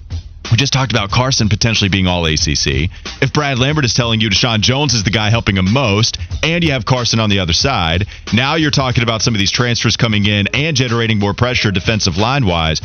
we 0.51 0.57
just 0.57 0.73
talked 0.73 0.91
about 0.91 1.11
Carson 1.11 1.47
potentially 1.47 1.89
being 1.89 2.07
all 2.07 2.25
ACC. 2.25 2.89
If 3.21 3.33
Brad 3.33 3.59
Lambert 3.59 3.85
is 3.85 3.93
telling 3.93 4.19
you 4.19 4.29
Deshaun 4.29 4.61
Jones 4.61 4.93
is 4.93 5.03
the 5.03 5.11
guy 5.11 5.29
helping 5.29 5.57
him 5.57 5.71
most, 5.71 6.17
and 6.43 6.63
you 6.63 6.71
have 6.71 6.85
Carson 6.85 7.19
on 7.19 7.29
the 7.29 7.39
other 7.39 7.53
side, 7.53 8.07
now 8.33 8.55
you're 8.55 8.71
talking 8.71 9.03
about 9.03 9.21
some 9.21 9.35
of 9.35 9.39
these 9.39 9.51
transfers 9.51 9.95
coming 9.95 10.25
in 10.25 10.47
and 10.53 10.75
generating 10.75 11.19
more 11.19 11.33
pressure 11.33 11.71
defensive 11.71 12.17
line 12.17 12.45
wise. 12.45 12.81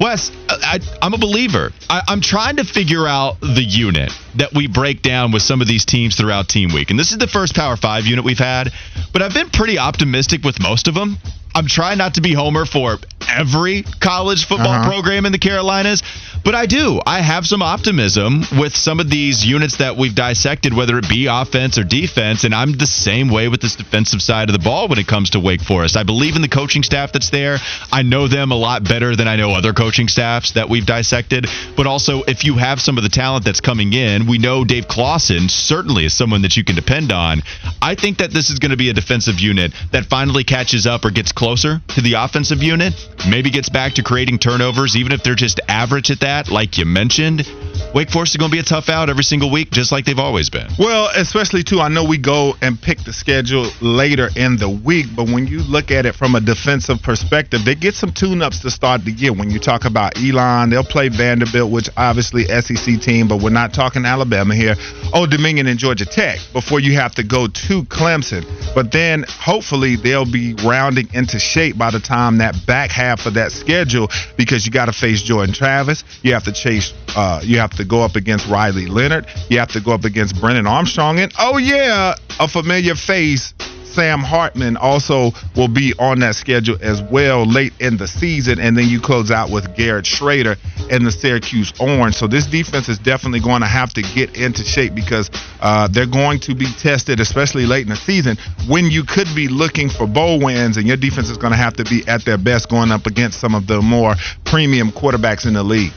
Wes, 0.00 0.30
I, 0.48 0.78
am 1.02 1.12
a 1.12 1.18
believer. 1.18 1.72
I, 1.90 2.02
I'm 2.06 2.20
trying 2.20 2.56
to 2.56 2.64
figure 2.64 3.06
out 3.06 3.40
the 3.40 3.64
unit 3.64 4.12
that 4.36 4.54
we 4.54 4.68
break 4.68 5.02
down 5.02 5.32
with 5.32 5.42
some 5.42 5.60
of 5.60 5.66
these 5.66 5.84
teams 5.84 6.14
throughout 6.14 6.48
Team 6.48 6.72
Week. 6.72 6.90
And 6.90 6.98
this 6.98 7.10
is 7.10 7.18
the 7.18 7.26
first 7.26 7.54
Power 7.56 7.76
5 7.76 8.06
unit 8.06 8.24
we've 8.24 8.38
had, 8.38 8.70
but 9.12 9.22
I've 9.22 9.34
been 9.34 9.50
pretty 9.50 9.78
optimistic 9.78 10.44
with 10.44 10.60
most 10.60 10.86
of 10.86 10.94
them. 10.94 11.18
I'm 11.54 11.66
trying 11.66 11.98
not 11.98 12.14
to 12.14 12.20
be 12.20 12.34
Homer 12.34 12.64
for 12.64 12.98
every 13.28 13.84
college 14.00 14.46
football 14.46 14.68
uh-huh. 14.68 14.88
program 14.88 15.26
in 15.26 15.32
the 15.32 15.38
Carolinas, 15.38 16.02
but 16.44 16.54
I 16.54 16.66
do. 16.66 17.00
I 17.04 17.20
have 17.20 17.46
some 17.46 17.62
optimism 17.62 18.42
with 18.58 18.74
some 18.74 19.00
of 19.00 19.10
these 19.10 19.44
units 19.44 19.78
that 19.78 19.96
we've 19.96 20.14
dissected, 20.14 20.74
whether 20.74 20.98
it 20.98 21.08
be 21.08 21.26
offense 21.26 21.78
or 21.78 21.84
defense, 21.84 22.44
and 22.44 22.54
I'm 22.54 22.72
the 22.72 22.86
same 22.86 23.28
way 23.28 23.48
with 23.48 23.60
this 23.60 23.76
defensive 23.76 24.22
side 24.22 24.48
of 24.48 24.52
the 24.52 24.58
ball 24.58 24.88
when 24.88 24.98
it 24.98 25.06
comes 25.06 25.30
to 25.30 25.40
Wake 25.40 25.60
Forest. 25.60 25.96
I 25.96 26.04
believe 26.04 26.36
in 26.36 26.42
the 26.42 26.48
coaching 26.48 26.82
staff 26.82 27.12
that's 27.12 27.30
there. 27.30 27.58
I 27.92 28.02
know 28.02 28.28
them 28.28 28.50
a 28.50 28.56
lot 28.56 28.84
better 28.84 29.14
than 29.14 29.28
I 29.28 29.36
know 29.36 29.50
other 29.52 29.72
coaching 29.72 30.08
staffs 30.08 30.52
that 30.52 30.68
we've 30.68 30.86
dissected, 30.86 31.46
but 31.76 31.86
also 31.86 32.22
if 32.22 32.44
you 32.44 32.56
have 32.56 32.80
some 32.80 32.96
of 32.96 33.02
the 33.02 33.10
talent 33.10 33.44
that's 33.44 33.60
coming 33.60 33.92
in, 33.92 34.26
we 34.26 34.38
know 34.38 34.64
Dave 34.64 34.88
Clawson 34.88 35.48
certainly 35.48 36.06
is 36.06 36.16
someone 36.16 36.42
that 36.42 36.56
you 36.56 36.64
can 36.64 36.76
depend 36.76 37.12
on. 37.12 37.42
I 37.82 37.94
think 37.94 38.18
that 38.18 38.30
this 38.30 38.50
is 38.50 38.58
going 38.58 38.70
to 38.70 38.76
be 38.76 38.90
a 38.90 38.94
defensive 38.94 39.40
unit 39.40 39.72
that 39.92 40.06
finally 40.06 40.44
catches 40.44 40.86
up 40.86 41.04
or 41.04 41.10
gets 41.10 41.32
closer 41.38 41.80
to 41.86 42.00
the 42.00 42.14
offensive 42.14 42.64
unit, 42.64 42.92
maybe 43.28 43.48
gets 43.48 43.68
back 43.68 43.94
to 43.94 44.02
creating 44.02 44.40
turnovers, 44.40 44.96
even 44.96 45.12
if 45.12 45.22
they're 45.22 45.36
just 45.36 45.60
average 45.68 46.10
at 46.10 46.18
that, 46.20 46.50
like 46.50 46.76
you 46.78 46.84
mentioned. 46.84 47.46
Wake 47.94 48.10
Forest 48.10 48.34
is 48.34 48.36
going 48.36 48.50
to 48.50 48.54
be 48.54 48.60
a 48.60 48.64
tough 48.64 48.88
out 48.88 49.08
every 49.08 49.24
single 49.24 49.50
week, 49.50 49.70
just 49.70 49.92
like 49.92 50.04
they've 50.04 50.18
always 50.18 50.50
been. 50.50 50.68
Well, 50.78 51.10
especially 51.14 51.62
too, 51.62 51.80
I 51.80 51.88
know 51.88 52.04
we 52.04 52.18
go 52.18 52.54
and 52.60 52.80
pick 52.80 52.98
the 53.00 53.12
schedule 53.12 53.70
later 53.80 54.28
in 54.36 54.56
the 54.56 54.68
week, 54.68 55.06
but 55.16 55.24
when 55.24 55.46
you 55.46 55.60
look 55.62 55.90
at 55.90 56.04
it 56.06 56.14
from 56.14 56.34
a 56.34 56.40
defensive 56.40 57.02
perspective, 57.02 57.64
they 57.64 57.74
get 57.74 57.94
some 57.94 58.12
tune-ups 58.12 58.60
to 58.60 58.70
start 58.70 59.04
the 59.04 59.12
year. 59.12 59.32
When 59.32 59.50
you 59.50 59.58
talk 59.58 59.84
about 59.84 60.18
Elon, 60.18 60.70
they'll 60.70 60.84
play 60.84 61.08
Vanderbilt, 61.08 61.70
which 61.70 61.88
obviously 61.96 62.44
SEC 62.44 63.00
team, 63.00 63.26
but 63.26 63.40
we're 63.40 63.50
not 63.50 63.72
talking 63.72 64.04
Alabama 64.04 64.54
here. 64.54 64.76
Oh, 65.14 65.26
Dominion 65.26 65.66
and 65.66 65.78
Georgia 65.78 66.04
Tech 66.04 66.38
before 66.52 66.80
you 66.80 66.94
have 66.94 67.14
to 67.14 67.22
go 67.22 67.46
to 67.46 67.82
Clemson. 67.84 68.44
But 68.74 68.92
then 68.92 69.24
hopefully 69.28 69.96
they'll 69.96 70.30
be 70.30 70.54
rounding 70.64 71.08
into 71.14 71.38
shape 71.38 71.78
by 71.78 71.90
the 71.90 72.00
time 72.00 72.38
that 72.38 72.54
back 72.66 72.90
half 72.90 73.26
of 73.26 73.34
that 73.34 73.52
schedule 73.52 74.08
because 74.36 74.66
you 74.66 74.72
got 74.72 74.86
to 74.86 74.92
face 74.92 75.22
Jordan 75.22 75.54
Travis, 75.54 76.04
you 76.22 76.34
have 76.34 76.44
to 76.44 76.52
chase, 76.52 76.92
uh, 77.16 77.40
you 77.42 77.58
have 77.58 77.70
to 77.70 77.77
go 77.84 78.02
up 78.02 78.16
against 78.16 78.48
Riley 78.48 78.86
Leonard. 78.86 79.26
You 79.48 79.58
have 79.58 79.72
to 79.72 79.80
go 79.80 79.92
up 79.92 80.04
against 80.04 80.40
Brennan 80.40 80.66
Armstrong. 80.66 81.18
And 81.18 81.32
oh, 81.38 81.58
yeah, 81.58 82.14
a 82.38 82.48
familiar 82.48 82.94
face. 82.94 83.54
Sam 83.98 84.20
Hartman 84.20 84.76
also 84.76 85.32
will 85.56 85.66
be 85.66 85.92
on 85.98 86.20
that 86.20 86.36
schedule 86.36 86.76
as 86.80 87.02
well 87.02 87.44
late 87.44 87.72
in 87.80 87.96
the 87.96 88.06
season. 88.06 88.60
And 88.60 88.76
then 88.78 88.86
you 88.86 89.00
close 89.00 89.32
out 89.32 89.50
with 89.50 89.74
Garrett 89.74 90.04
Shrader 90.04 90.56
and 90.88 91.04
the 91.04 91.10
Syracuse 91.10 91.72
Orange. 91.80 92.14
So 92.14 92.28
this 92.28 92.46
defense 92.46 92.88
is 92.88 92.98
definitely 92.98 93.40
going 93.40 93.62
to 93.62 93.66
have 93.66 93.92
to 93.94 94.02
get 94.02 94.36
into 94.36 94.62
shape 94.62 94.94
because 94.94 95.30
uh, 95.60 95.88
they're 95.88 96.06
going 96.06 96.38
to 96.40 96.54
be 96.54 96.66
tested, 96.78 97.18
especially 97.18 97.66
late 97.66 97.82
in 97.82 97.88
the 97.88 97.96
season, 97.96 98.36
when 98.68 98.86
you 98.90 99.02
could 99.02 99.28
be 99.34 99.48
looking 99.48 99.88
for 99.88 100.06
bowl 100.06 100.38
wins 100.38 100.76
and 100.76 100.86
your 100.86 100.96
defense 100.96 101.28
is 101.28 101.36
going 101.36 101.52
to 101.52 101.58
have 101.58 101.74
to 101.74 101.84
be 101.84 102.06
at 102.06 102.24
their 102.24 102.38
best 102.38 102.68
going 102.68 102.92
up 102.92 103.06
against 103.06 103.40
some 103.40 103.54
of 103.54 103.66
the 103.66 103.82
more 103.82 104.14
premium 104.44 104.92
quarterbacks 104.92 105.44
in 105.44 105.54
the 105.54 105.62
league. 105.64 105.92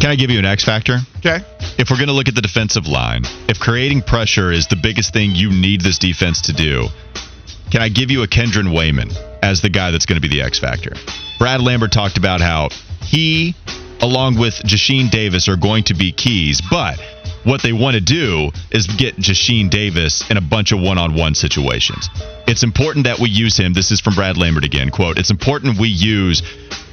Can 0.00 0.10
I 0.10 0.16
give 0.16 0.30
you 0.30 0.38
an 0.38 0.44
X 0.44 0.64
factor? 0.64 0.98
Okay. 1.18 1.38
If 1.78 1.90
we're 1.90 1.96
going 1.96 2.08
to 2.08 2.14
look 2.14 2.28
at 2.28 2.34
the 2.34 2.42
defensive 2.42 2.86
line, 2.86 3.22
if 3.48 3.58
creating 3.58 4.02
pressure 4.02 4.52
is 4.52 4.66
the 4.66 4.76
biggest 4.76 5.12
thing 5.12 5.34
you 5.34 5.50
need 5.50 5.80
this 5.80 5.98
defense 5.98 6.42
to 6.42 6.52
do, 6.52 6.88
can 7.70 7.80
I 7.82 7.88
give 7.88 8.10
you 8.10 8.22
a 8.22 8.28
Kendron 8.28 8.74
Wayman 8.74 9.10
as 9.42 9.62
the 9.62 9.70
guy 9.70 9.90
that's 9.90 10.06
going 10.06 10.20
to 10.20 10.26
be 10.26 10.28
the 10.28 10.42
X 10.42 10.58
factor? 10.58 10.92
Brad 11.38 11.60
Lambert 11.60 11.92
talked 11.92 12.18
about 12.18 12.40
how 12.40 12.68
he, 13.02 13.54
along 14.00 14.38
with 14.38 14.54
Jasheen 14.64 15.10
Davis, 15.10 15.48
are 15.48 15.56
going 15.56 15.84
to 15.84 15.94
be 15.94 16.12
keys, 16.12 16.60
but 16.70 17.00
what 17.44 17.62
they 17.62 17.72
want 17.72 17.94
to 17.94 18.00
do 18.00 18.50
is 18.70 18.86
get 18.86 19.16
Jasheen 19.16 19.68
Davis 19.68 20.28
in 20.30 20.36
a 20.36 20.40
bunch 20.40 20.72
of 20.72 20.80
one-on-one 20.80 21.34
situations. 21.34 22.08
It's 22.46 22.62
important 22.62 23.04
that 23.04 23.18
we 23.18 23.28
use 23.28 23.56
him. 23.56 23.72
This 23.74 23.90
is 23.90 24.00
from 24.00 24.14
Brad 24.14 24.36
Lambert 24.36 24.64
again. 24.64 24.90
Quote, 24.90 25.18
it's 25.18 25.30
important 25.30 25.78
we 25.78 25.88
use 25.88 26.42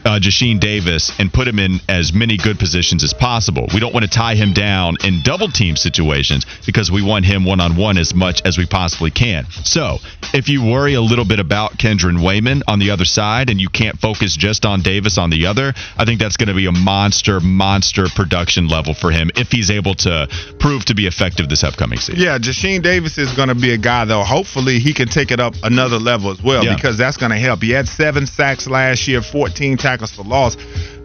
uh, 0.06 0.20
Jasheen 0.20 0.60
Davis 0.60 1.12
and 1.20 1.32
put 1.32 1.47
him 1.47 1.60
in 1.60 1.80
as 1.88 2.14
many 2.14 2.38
good 2.38 2.60
positions 2.60 3.04
as 3.04 3.14
possible. 3.14 3.68
We 3.74 3.80
don't 3.80 3.93
want 3.93 4.06
to 4.06 4.10
tie 4.10 4.36
him 4.36 4.54
down 4.54 4.97
in 5.04 5.22
double 5.24 5.49
team 5.49 5.76
situations 5.76 6.45
because 6.66 6.91
we 6.91 7.02
want 7.02 7.26
him 7.26 7.45
one 7.45 7.60
on 7.60 7.76
one 7.76 7.97
as 7.97 8.14
much 8.14 8.41
as 8.45 8.58
we 8.58 8.66
possibly 8.66 9.12
can. 9.12 9.45
So, 9.64 9.97
if 10.34 10.49
you 10.49 10.64
worry 10.64 10.93
a 10.93 11.02
little 11.02 11.26
bit 11.26 11.39
about 11.39 11.78
Kendron 11.78 12.24
Wayman 12.24 12.64
on 12.68 12.80
the 12.80 12.91
other 12.91 13.06
side 13.06 13.49
and 13.49 13.60
you 13.60 13.70
can't 13.70 13.99
focus 13.99 14.36
just 14.36 14.66
on 14.66 14.82
Davis 14.82 15.18
on 15.18 15.30
the 15.30 15.45
other, 15.47 15.74
I 15.97 16.06
think 16.06 16.20
that's 16.20 16.38
going 16.38 16.49
to 16.49 16.56
be 16.56 16.66
a 16.66 16.72
monster, 16.72 17.39
monster 17.39 18.08
production 18.16 18.68
level 18.68 18.93
for 18.93 19.12
him 19.12 19.32
if 19.36 19.52
he's 19.52 19.70
able 19.70 19.95
to 19.95 20.28
prove 20.60 20.86
to 20.86 20.95
be 20.95 21.08
effective 21.08 21.49
this 21.49 21.64
upcoming 21.64 21.99
season. 21.99 22.22
Yeah, 22.22 22.38
Jasheen 22.38 22.82
Davis 22.82 23.18
is 23.18 23.34
going 23.34 23.49
to 23.49 23.56
be 23.56 23.74
a 23.74 23.78
guy, 23.78 24.06
though. 24.06 24.24
Hopefully, 24.24 24.80
he 24.80 24.93
can 24.93 25.08
take 25.08 25.32
it 25.32 25.39
up 25.39 25.54
another 25.64 25.97
level 25.97 26.32
as 26.32 26.41
well 26.41 26.64
yeah. 26.64 26.76
because 26.76 26.97
that's 26.97 27.18
going 27.18 27.32
to 27.32 27.38
help. 27.38 27.62
He 27.62 27.72
had 27.72 27.88
seven 27.88 28.26
sacks 28.26 28.68
last 28.68 29.08
year, 29.08 29.22
14 29.22 29.78
tackles 29.92 30.12
tackles 30.12 30.12
for 30.12 30.24
loss. 30.24 30.56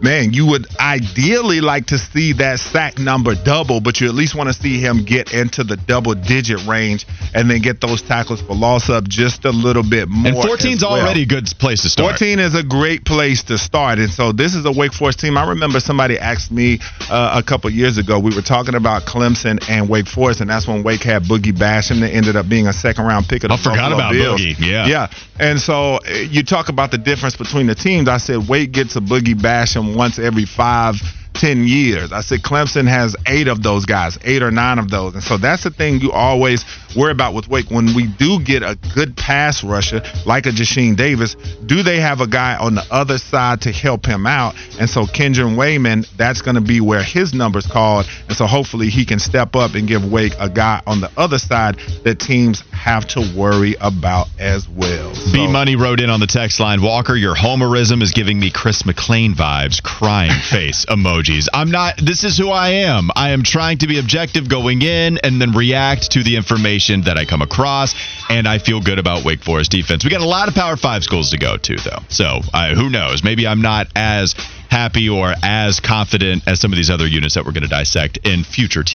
Man, 0.01 0.31
you 0.31 0.45
would 0.45 0.67
ideally 0.79 1.59
like 1.59 1.87
to 1.87 1.97
see 1.97 2.33
that 2.33 2.59
sack 2.59 2.99
number 2.99 3.33
double, 3.33 3.81
but 3.81 3.99
you 3.99 4.07
at 4.07 4.13
least 4.13 4.35
want 4.35 4.47
to 4.47 4.53
see 4.53 4.79
him 4.79 5.03
get 5.05 5.33
into 5.33 5.63
the 5.63 5.75
double 5.75 6.13
digit 6.13 6.65
range 6.67 7.07
and 7.33 7.49
then 7.49 7.61
get 7.61 7.81
those 7.81 8.01
tackles 8.03 8.41
for 8.41 8.55
loss 8.55 8.89
up 8.89 9.07
just 9.07 9.45
a 9.45 9.49
little 9.49 9.83
bit 9.87 10.07
more. 10.07 10.33
And 10.33 10.43
14 10.43 10.73
is 10.73 10.81
well. 10.83 10.93
already 10.93 11.23
a 11.23 11.25
good 11.25 11.45
place 11.59 11.81
to 11.81 11.89
start. 11.89 12.19
14 12.19 12.39
is 12.39 12.53
a 12.53 12.63
great 12.63 13.05
place 13.05 13.43
to 13.43 13.57
start. 13.57 13.97
And 13.97 14.11
so 14.11 14.31
this 14.31 14.53
is 14.53 14.65
a 14.65 14.71
Wake 14.71 14.93
Forest 14.93 15.19
team. 15.19 15.35
I 15.37 15.49
remember 15.49 15.79
somebody 15.79 16.19
asked 16.19 16.51
me 16.51 16.79
uh, 17.09 17.41
a 17.41 17.43
couple 17.43 17.69
years 17.71 17.97
ago, 17.97 18.19
we 18.19 18.35
were 18.35 18.43
talking 18.43 18.75
about 18.75 19.03
Clemson 19.03 19.67
and 19.67 19.89
Wake 19.89 20.07
Forest, 20.07 20.41
and 20.41 20.49
that's 20.49 20.67
when 20.67 20.83
Wake 20.83 21.01
had 21.01 21.23
Boogie 21.23 21.53
Basham 21.53 22.01
that 22.01 22.11
ended 22.13 22.35
up 22.35 22.47
being 22.47 22.67
a 22.67 22.73
second 22.73 23.05
round 23.05 23.27
pick 23.27 23.43
of 23.43 23.49
the 23.49 23.55
I 23.55 23.57
forgot 23.57 23.91
about 23.91 24.13
Bills. 24.13 24.39
Boogie. 24.39 24.59
Yeah. 24.59 24.85
Yeah. 24.85 25.07
And 25.39 25.59
so 25.59 25.95
uh, 25.95 26.09
you 26.29 26.43
talk 26.43 26.69
about 26.69 26.91
the 26.91 26.97
difference 26.97 27.35
between 27.35 27.65
the 27.65 27.75
teams. 27.75 28.07
I 28.07 28.17
said 28.17 28.47
Wake 28.47 28.71
gets 28.71 28.95
a 28.95 29.01
Boogie 29.01 29.35
Basham 29.35 29.86
once 29.95 30.19
every 30.19 30.45
five 30.45 30.95
10 31.37 31.67
years. 31.67 32.11
I 32.11 32.21
said 32.21 32.41
Clemson 32.41 32.87
has 32.87 33.15
eight 33.27 33.47
of 33.47 33.61
those 33.61 33.85
guys, 33.85 34.17
eight 34.23 34.41
or 34.41 34.51
nine 34.51 34.79
of 34.79 34.89
those. 34.89 35.13
And 35.13 35.23
so 35.23 35.37
that's 35.37 35.63
the 35.63 35.71
thing 35.71 36.01
you 36.01 36.11
always 36.11 36.65
worry 36.97 37.11
about 37.11 37.33
with 37.33 37.47
Wake. 37.47 37.69
When 37.69 37.95
we 37.95 38.07
do 38.07 38.39
get 38.39 38.63
a 38.63 38.77
good 38.95 39.15
pass 39.15 39.63
rusher 39.63 40.01
like 40.25 40.45
a 40.45 40.49
Jasheen 40.49 40.97
Davis, 40.97 41.35
do 41.65 41.83
they 41.83 41.99
have 41.99 42.21
a 42.21 42.27
guy 42.27 42.57
on 42.57 42.75
the 42.75 42.83
other 42.89 43.17
side 43.17 43.61
to 43.61 43.71
help 43.71 44.05
him 44.05 44.25
out? 44.25 44.55
And 44.79 44.89
so 44.89 45.05
Kendron 45.05 45.55
Wayman, 45.55 46.05
that's 46.17 46.41
going 46.41 46.55
to 46.55 46.61
be 46.61 46.81
where 46.81 47.03
his 47.03 47.33
number's 47.33 47.67
called. 47.67 48.07
And 48.27 48.35
so 48.35 48.47
hopefully 48.47 48.89
he 48.89 49.05
can 49.05 49.19
step 49.19 49.55
up 49.55 49.75
and 49.75 49.87
give 49.87 50.03
Wake 50.03 50.33
a 50.39 50.49
guy 50.49 50.81
on 50.87 51.01
the 51.01 51.11
other 51.15 51.37
side 51.37 51.77
that 52.03 52.19
teams 52.19 52.63
have 52.71 53.07
to 53.09 53.33
worry 53.37 53.75
about 53.79 54.27
as 54.39 54.67
well. 54.67 55.13
So, 55.13 55.33
B 55.33 55.47
Money 55.47 55.75
wrote 55.75 55.99
in 55.99 56.09
on 56.09 56.19
the 56.19 56.27
text 56.27 56.59
line 56.59 56.81
Walker, 56.81 57.15
your 57.15 57.35
homerism 57.35 58.01
is 58.01 58.11
giving 58.11 58.39
me 58.39 58.49
Chris 58.49 58.83
McClain 58.83 59.33
vibes, 59.33 59.83
crying 59.83 60.31
face 60.49 60.85
emojis. 60.85 61.47
I'm 61.53 61.69
not, 61.69 61.97
this 61.97 62.23
is 62.23 62.37
who 62.37 62.49
I 62.49 62.69
am. 62.87 63.09
I 63.15 63.31
am 63.31 63.43
trying 63.43 63.79
to 63.79 63.87
be 63.87 63.99
objective 63.99 64.49
going 64.49 64.81
in 64.81 65.19
and 65.19 65.39
then 65.41 65.51
react 65.51 66.11
to 66.11 66.23
the 66.23 66.35
information 66.35 66.86
that 67.05 67.17
I 67.17 67.25
come 67.25 67.41
across. 67.41 67.93
And 68.29 68.47
I 68.47 68.57
feel 68.57 68.81
good 68.81 68.99
about 68.99 69.23
Wake 69.25 69.43
Forest 69.43 69.71
defense. 69.71 70.03
We 70.03 70.09
got 70.09 70.21
a 70.21 70.27
lot 70.27 70.47
of 70.47 70.53
Power 70.53 70.77
Five 70.77 71.03
schools 71.03 71.31
to 71.31 71.37
go 71.37 71.57
to, 71.57 71.75
though. 71.77 71.99
So 72.09 72.39
uh, 72.53 72.75
who 72.75 72.89
knows? 72.89 73.23
Maybe 73.23 73.47
I'm 73.47 73.61
not 73.61 73.87
as 73.95 74.33
happy 74.69 75.09
or 75.09 75.33
as 75.43 75.79
confident 75.79 76.43
as 76.47 76.59
some 76.59 76.71
of 76.71 76.77
these 76.77 76.89
other 76.89 77.07
units 77.07 77.35
that 77.35 77.45
we're 77.45 77.53
going 77.53 77.63
to 77.63 77.69
dissect 77.69 78.17
in 78.23 78.43
future. 78.43 78.83
T- 78.83 78.93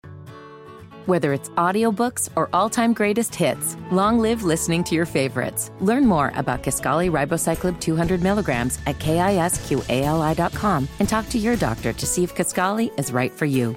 whether 1.06 1.32
it's 1.32 1.48
audiobooks 1.50 2.28
or 2.36 2.48
all-time 2.52 2.92
greatest 2.92 3.34
hits, 3.34 3.76
long 3.90 4.18
live 4.18 4.44
listening 4.44 4.84
to 4.84 4.94
your 4.94 5.06
favorites. 5.06 5.70
Learn 5.80 6.06
more 6.06 6.32
about 6.36 6.62
Kisqali 6.62 7.10
Ribociclib 7.10 7.80
200 7.80 8.22
milligrams 8.22 8.78
at 8.86 8.98
kisqali.com 8.98 10.88
and 11.00 11.08
talk 11.08 11.28
to 11.28 11.38
your 11.38 11.56
doctor 11.56 11.92
to 11.92 12.06
see 12.06 12.22
if 12.22 12.34
Kisqali 12.34 12.96
is 12.98 13.12
right 13.12 13.32
for 13.32 13.46
you. 13.46 13.76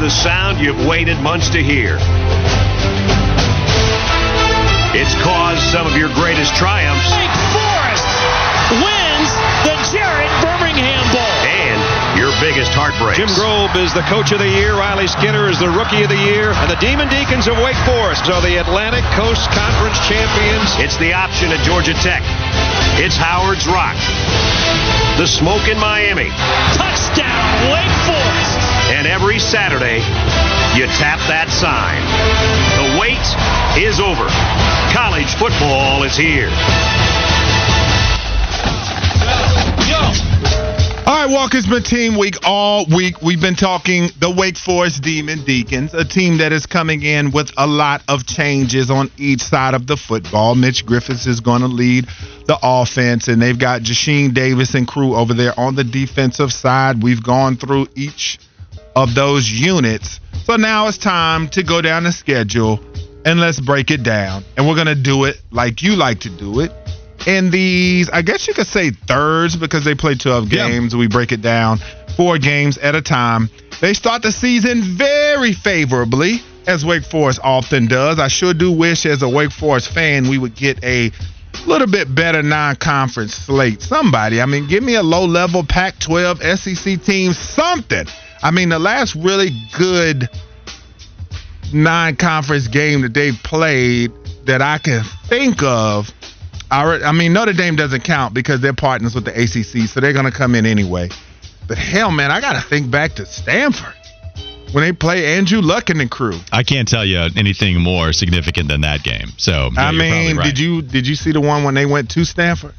The 0.00 0.08
sound 0.08 0.56
you've 0.56 0.88
waited 0.88 1.20
months 1.20 1.52
to 1.52 1.60
hear. 1.60 2.00
It's 4.96 5.12
caused 5.20 5.60
some 5.68 5.84
of 5.84 5.92
your 5.92 6.08
greatest 6.16 6.56
triumphs. 6.56 7.04
Wake 7.12 7.36
Forest 7.52 8.08
wins 8.80 9.30
the 9.68 9.76
Jared 9.92 10.32
Birmingham 10.40 11.04
Bowl. 11.12 11.36
And 11.44 11.76
your 12.16 12.32
biggest 12.40 12.72
heartbreak. 12.72 13.20
Jim 13.20 13.28
Grobe 13.36 13.76
is 13.76 13.92
the 13.92 14.00
coach 14.08 14.32
of 14.32 14.40
the 14.40 14.48
year. 14.48 14.72
Riley 14.72 15.04
Skinner 15.04 15.52
is 15.52 15.60
the 15.60 15.68
rookie 15.68 16.00
of 16.00 16.08
the 16.08 16.22
year. 16.32 16.56
And 16.56 16.72
the 16.72 16.80
Demon 16.80 17.12
Deacons 17.12 17.44
of 17.44 17.60
Wake 17.60 17.76
Forest 17.84 18.24
are 18.32 18.40
the 18.40 18.56
Atlantic 18.56 19.04
Coast 19.12 19.52
Conference 19.52 20.00
champions. 20.08 20.80
It's 20.80 20.96
the 20.96 21.12
option 21.12 21.52
at 21.52 21.60
Georgia 21.60 21.92
Tech. 22.00 22.24
It's 22.96 23.20
Howard's 23.20 23.68
Rock. 23.68 24.00
The 25.20 25.28
Smoke 25.28 25.68
in 25.68 25.76
Miami. 25.76 26.32
Touchdown, 26.72 27.44
Wake 27.68 27.96
Forest. 28.08 28.69
And 28.90 29.06
every 29.06 29.38
Saturday, 29.38 29.98
you 30.76 30.86
tap 30.98 31.20
that 31.30 31.48
sign. 31.48 32.02
The 32.76 32.98
wait 32.98 33.22
is 33.78 34.00
over. 34.00 34.26
College 34.92 35.32
football 35.38 36.02
is 36.02 36.16
here. 36.16 36.50
All 41.06 41.26
right, 41.26 41.30
Walker's 41.30 41.66
been 41.66 41.82
team 41.82 42.18
week 42.18 42.36
all 42.44 42.84
week. 42.86 43.22
We've 43.22 43.40
been 43.40 43.54
talking 43.54 44.10
the 44.18 44.30
Wake 44.30 44.56
Forest 44.56 45.02
Demon 45.02 45.44
Deacons, 45.44 45.94
a 45.94 46.04
team 46.04 46.38
that 46.38 46.52
is 46.52 46.66
coming 46.66 47.02
in 47.02 47.30
with 47.30 47.52
a 47.56 47.66
lot 47.66 48.02
of 48.08 48.26
changes 48.26 48.90
on 48.90 49.10
each 49.16 49.42
side 49.42 49.74
of 49.74 49.86
the 49.86 49.96
football. 49.96 50.54
Mitch 50.54 50.84
Griffis 50.84 51.26
is 51.26 51.40
going 51.40 51.62
to 51.62 51.68
lead 51.68 52.06
the 52.46 52.58
offense, 52.62 53.28
and 53.28 53.40
they've 53.40 53.58
got 53.58 53.82
Jasheen 53.82 54.34
Davis 54.34 54.74
and 54.74 54.86
crew 54.86 55.14
over 55.14 55.32
there 55.34 55.58
on 55.58 55.74
the 55.74 55.84
defensive 55.84 56.52
side. 56.52 57.02
We've 57.02 57.22
gone 57.22 57.56
through 57.56 57.88
each 57.94 58.38
of 58.96 59.14
those 59.14 59.50
units. 59.50 60.20
So 60.44 60.56
now 60.56 60.88
it's 60.88 60.98
time 60.98 61.48
to 61.50 61.62
go 61.62 61.80
down 61.80 62.04
the 62.04 62.12
schedule 62.12 62.80
and 63.24 63.40
let's 63.40 63.60
break 63.60 63.90
it 63.90 64.02
down. 64.02 64.44
And 64.56 64.66
we're 64.66 64.74
going 64.74 64.86
to 64.86 64.94
do 64.94 65.24
it 65.24 65.40
like 65.50 65.82
you 65.82 65.96
like 65.96 66.20
to 66.20 66.30
do 66.30 66.60
it 66.60 66.72
in 67.26 67.50
these, 67.50 68.08
I 68.08 68.22
guess 68.22 68.48
you 68.48 68.54
could 68.54 68.66
say 68.66 68.90
thirds 68.90 69.56
because 69.56 69.84
they 69.84 69.94
play 69.94 70.14
12 70.14 70.48
games. 70.48 70.96
We 70.96 71.06
break 71.06 71.32
it 71.32 71.42
down 71.42 71.78
four 72.16 72.38
games 72.38 72.78
at 72.78 72.94
a 72.94 73.02
time. 73.02 73.48
They 73.80 73.94
start 73.94 74.22
the 74.22 74.32
season 74.32 74.82
very 74.82 75.52
favorably, 75.52 76.40
as 76.66 76.84
Wake 76.84 77.04
Forest 77.04 77.40
often 77.42 77.86
does. 77.86 78.18
I 78.18 78.28
sure 78.28 78.52
do 78.52 78.70
wish, 78.70 79.06
as 79.06 79.22
a 79.22 79.28
Wake 79.28 79.52
Forest 79.52 79.92
fan, 79.92 80.28
we 80.28 80.36
would 80.36 80.54
get 80.54 80.82
a 80.84 81.10
little 81.66 81.86
bit 81.86 82.14
better 82.14 82.42
non-conference 82.42 83.34
slate. 83.34 83.80
Somebody, 83.82 84.40
I 84.40 84.46
mean, 84.46 84.66
give 84.66 84.82
me 84.82 84.96
a 84.96 85.02
low-level 85.02 85.64
Pac-12 85.64 86.58
SEC 86.58 87.02
team, 87.02 87.32
something. 87.32 88.06
I 88.42 88.50
mean, 88.50 88.68
the 88.70 88.78
last 88.78 89.14
really 89.14 89.50
good 89.76 90.28
non-conference 91.72 92.68
game 92.68 93.02
that 93.02 93.14
they 93.14 93.32
played 93.32 94.12
that 94.44 94.62
I 94.62 94.78
can 94.78 95.04
think 95.28 95.62
of 95.62 96.12
I 96.70 97.12
mean, 97.12 97.32
Notre 97.32 97.52
Dame 97.52 97.74
doesn't 97.74 98.04
count 98.04 98.32
because 98.32 98.60
they're 98.60 98.72
partners 98.72 99.14
with 99.14 99.24
the 99.24 99.32
ACC, 99.32 99.88
so 99.88 100.00
they're 100.00 100.12
going 100.12 100.26
to 100.26 100.30
come 100.30 100.54
in 100.54 100.66
anyway. 100.66 101.08
But 101.66 101.78
hell, 101.78 102.10
man, 102.10 102.30
I 102.30 102.40
got 102.40 102.52
to 102.52 102.60
think 102.60 102.90
back 102.90 103.14
to 103.14 103.26
Stanford 103.26 103.94
when 104.72 104.84
they 104.84 104.92
play 104.92 105.36
Andrew 105.36 105.60
Luck 105.60 105.90
and 105.90 105.98
the 105.98 106.08
crew. 106.08 106.38
I 106.52 106.62
can't 106.62 106.86
tell 106.86 107.04
you 107.04 107.28
anything 107.36 107.80
more 107.80 108.12
significant 108.12 108.68
than 108.68 108.82
that 108.82 109.02
game. 109.02 109.28
So 109.36 109.70
I 109.76 109.90
mean, 109.90 110.36
right. 110.36 110.44
did 110.44 110.58
you 110.58 110.82
did 110.82 111.06
you 111.08 111.16
see 111.16 111.32
the 111.32 111.40
one 111.40 111.64
when 111.64 111.74
they 111.74 111.86
went 111.86 112.10
to 112.12 112.24
Stanford? 112.24 112.74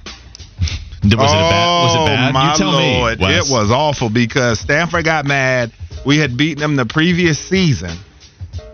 Was, 1.04 1.14
oh, 1.14 1.24
it 1.24 1.50
bad, 1.50 1.84
was 1.84 1.96
it 1.96 2.06
bad? 2.06 2.30
Oh, 2.30 2.34
my 2.34 2.98
lord, 3.00 3.20
me, 3.20 3.26
it 3.26 3.46
was 3.50 3.72
awful 3.72 4.10
because 4.10 4.60
Stanford 4.60 5.06
got 5.06 5.26
mad. 5.26 5.72
We 6.06 6.18
had 6.18 6.38
beaten 6.38 6.60
them 6.60 6.76
the 6.76 6.86
previous 6.86 7.40
season, 7.40 7.98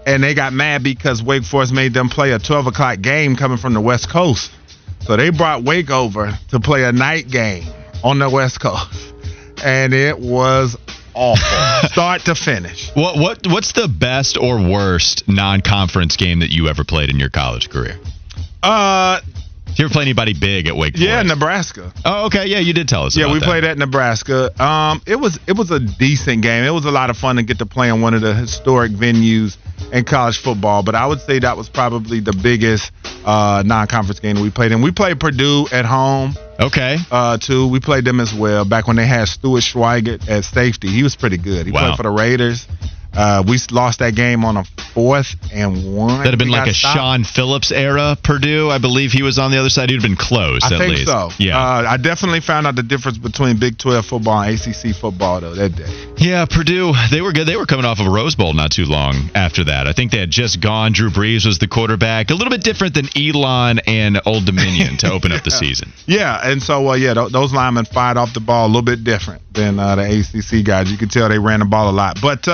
and 0.05 0.23
they 0.23 0.33
got 0.33 0.53
mad 0.53 0.83
because 0.83 1.23
Wake 1.23 1.43
Forest 1.43 1.73
made 1.73 1.93
them 1.93 2.09
play 2.09 2.31
a 2.31 2.39
12 2.39 2.67
o'clock 2.67 3.01
game 3.01 3.35
coming 3.35 3.57
from 3.57 3.73
the 3.73 3.81
West 3.81 4.09
Coast. 4.09 4.51
So 5.01 5.15
they 5.15 5.29
brought 5.29 5.63
Wake 5.63 5.89
over 5.89 6.37
to 6.49 6.59
play 6.59 6.83
a 6.83 6.91
night 6.91 7.29
game 7.29 7.65
on 8.03 8.19
the 8.19 8.29
West 8.29 8.59
Coast, 8.59 9.13
and 9.63 9.93
it 9.93 10.19
was 10.19 10.77
awful, 11.13 11.89
start 11.89 12.25
to 12.25 12.35
finish. 12.35 12.91
What 12.93 13.17
what 13.17 13.47
what's 13.47 13.71
the 13.71 13.87
best 13.87 14.37
or 14.37 14.57
worst 14.57 15.27
non-conference 15.29 16.17
game 16.17 16.39
that 16.39 16.51
you 16.51 16.67
ever 16.67 16.83
played 16.83 17.09
in 17.09 17.19
your 17.19 17.29
college 17.29 17.69
career? 17.69 17.97
Uh, 18.61 19.21
you 19.79 19.85
ever 19.85 19.93
play 19.93 20.03
anybody 20.03 20.33
big 20.33 20.67
at 20.67 20.75
Wake 20.75 20.95
Forest? 20.95 21.07
Yeah, 21.07 21.21
Nebraska. 21.23 21.93
Oh, 22.05 22.25
okay. 22.27 22.47
Yeah, 22.47 22.59
you 22.59 22.73
did 22.73 22.87
tell 22.87 23.03
us. 23.03 23.15
Yeah, 23.15 23.31
we 23.31 23.39
that. 23.39 23.45
played 23.45 23.63
at 23.63 23.77
Nebraska. 23.77 24.51
Um, 24.61 25.01
it 25.05 25.15
was 25.15 25.39
it 25.47 25.55
was 25.55 25.71
a 25.71 25.79
decent 25.79 26.41
game. 26.41 26.63
It 26.63 26.71
was 26.73 26.85
a 26.85 26.91
lot 26.91 27.09
of 27.09 27.17
fun 27.17 27.35
to 27.37 27.43
get 27.43 27.59
to 27.59 27.65
play 27.65 27.89
in 27.89 28.01
one 28.01 28.13
of 28.13 28.21
the 28.21 28.33
historic 28.33 28.91
venues 28.91 29.57
in 29.91 30.03
college 30.03 30.39
football. 30.39 30.83
But 30.83 30.95
I 30.95 31.05
would 31.05 31.21
say 31.21 31.39
that 31.39 31.57
was 31.57 31.69
probably 31.69 32.19
the 32.19 32.33
biggest 32.33 32.91
uh, 33.25 33.63
non-conference 33.65 34.19
game 34.19 34.41
we 34.41 34.49
played 34.49 34.71
in. 34.71 34.81
We 34.81 34.91
played 34.91 35.19
Purdue 35.19 35.67
at 35.71 35.85
home. 35.85 36.35
Okay. 36.59 36.97
Uh, 37.11 37.37
too. 37.37 37.67
We 37.67 37.79
played 37.79 38.03
them 38.03 38.19
as 38.19 38.33
well 38.33 38.65
back 38.65 38.87
when 38.87 38.95
they 38.95 39.05
had 39.05 39.27
Stuart 39.27 39.61
Schweigert 39.61 40.27
at 40.27 40.43
safety. 40.43 40.87
He 40.87 41.03
was 41.03 41.15
pretty 41.15 41.37
good. 41.37 41.67
He 41.67 41.71
wow. 41.71 41.87
played 41.87 41.97
for 41.97 42.03
the 42.03 42.09
Raiders. 42.09 42.67
Uh, 43.17 43.43
we 43.47 43.57
lost 43.71 43.99
that 43.99 44.13
game 44.15 44.45
on 44.45 44.57
a 44.57 44.63
fourth 44.93 45.35
and 45.51 45.95
one. 45.95 46.19
That'd 46.19 46.33
have 46.33 46.39
been 46.39 46.49
like 46.49 46.69
a 46.69 46.73
stopped. 46.73 46.97
Shawn 46.97 47.23
Phillips 47.23 47.71
era 47.71 48.15
Purdue. 48.21 48.69
I 48.69 48.77
believe 48.77 49.11
he 49.11 49.23
was 49.23 49.39
on 49.39 49.49
the 49.51 49.57
other 49.59 49.69
side. 49.69 49.89
He'd 49.89 49.95
have 49.95 50.03
been 50.03 50.15
close. 50.15 50.61
I 50.63 50.75
at 50.75 50.79
think 50.79 50.97
least. 50.97 51.07
so. 51.07 51.29
Yeah. 51.39 51.57
Uh, 51.57 51.85
I 51.89 51.97
definitely 51.97 52.41
found 52.41 52.67
out 52.67 52.75
the 52.75 52.83
difference 52.83 53.17
between 53.17 53.59
Big 53.59 53.77
12 53.79 54.05
football 54.05 54.41
and 54.41 54.53
ACC 54.53 54.95
football 54.95 55.41
though 55.41 55.55
that 55.55 55.75
day. 55.75 56.13
Yeah, 56.17 56.45
Purdue. 56.45 56.93
They 57.11 57.21
were 57.21 57.33
good. 57.33 57.47
They 57.47 57.55
were 57.55 57.65
coming 57.65 57.85
off 57.85 57.99
of 57.99 58.05
a 58.07 58.09
Rose 58.09 58.35
Bowl 58.35 58.53
not 58.53 58.71
too 58.71 58.85
long 58.85 59.15
after 59.33 59.63
that. 59.65 59.87
I 59.87 59.93
think 59.93 60.11
they 60.11 60.19
had 60.19 60.29
just 60.31 60.61
gone. 60.61 60.91
Drew 60.93 61.09
Brees 61.09 61.45
was 61.45 61.57
the 61.57 61.67
quarterback. 61.67 62.29
A 62.29 62.33
little 62.33 62.51
bit 62.51 62.63
different 62.63 62.93
than 62.93 63.07
Elon 63.15 63.79
and 63.87 64.21
Old 64.25 64.45
Dominion 64.45 64.97
to 64.97 65.11
open 65.11 65.31
up 65.31 65.43
the 65.43 65.51
season. 65.63 65.91
Yeah, 66.05 66.39
and 66.43 66.61
so 66.61 66.89
uh, 66.89 66.93
yeah, 66.93 67.13
th- 67.15 67.31
those 67.31 67.51
linemen 67.51 67.85
fired 67.85 68.17
off 68.17 68.33
the 68.33 68.41
ball 68.41 68.65
a 68.65 68.69
little 68.69 68.81
bit 68.83 69.03
different 69.03 69.41
than 69.53 69.79
uh, 69.79 69.95
the 69.95 70.03
ACC 70.03 70.63
guys. 70.65 70.91
You 70.91 70.97
could 70.97 71.11
tell 71.11 71.29
they 71.29 71.39
ran 71.39 71.59
the 71.59 71.65
ball 71.65 71.89
a 71.89 71.91
lot, 71.91 72.19
but. 72.21 72.47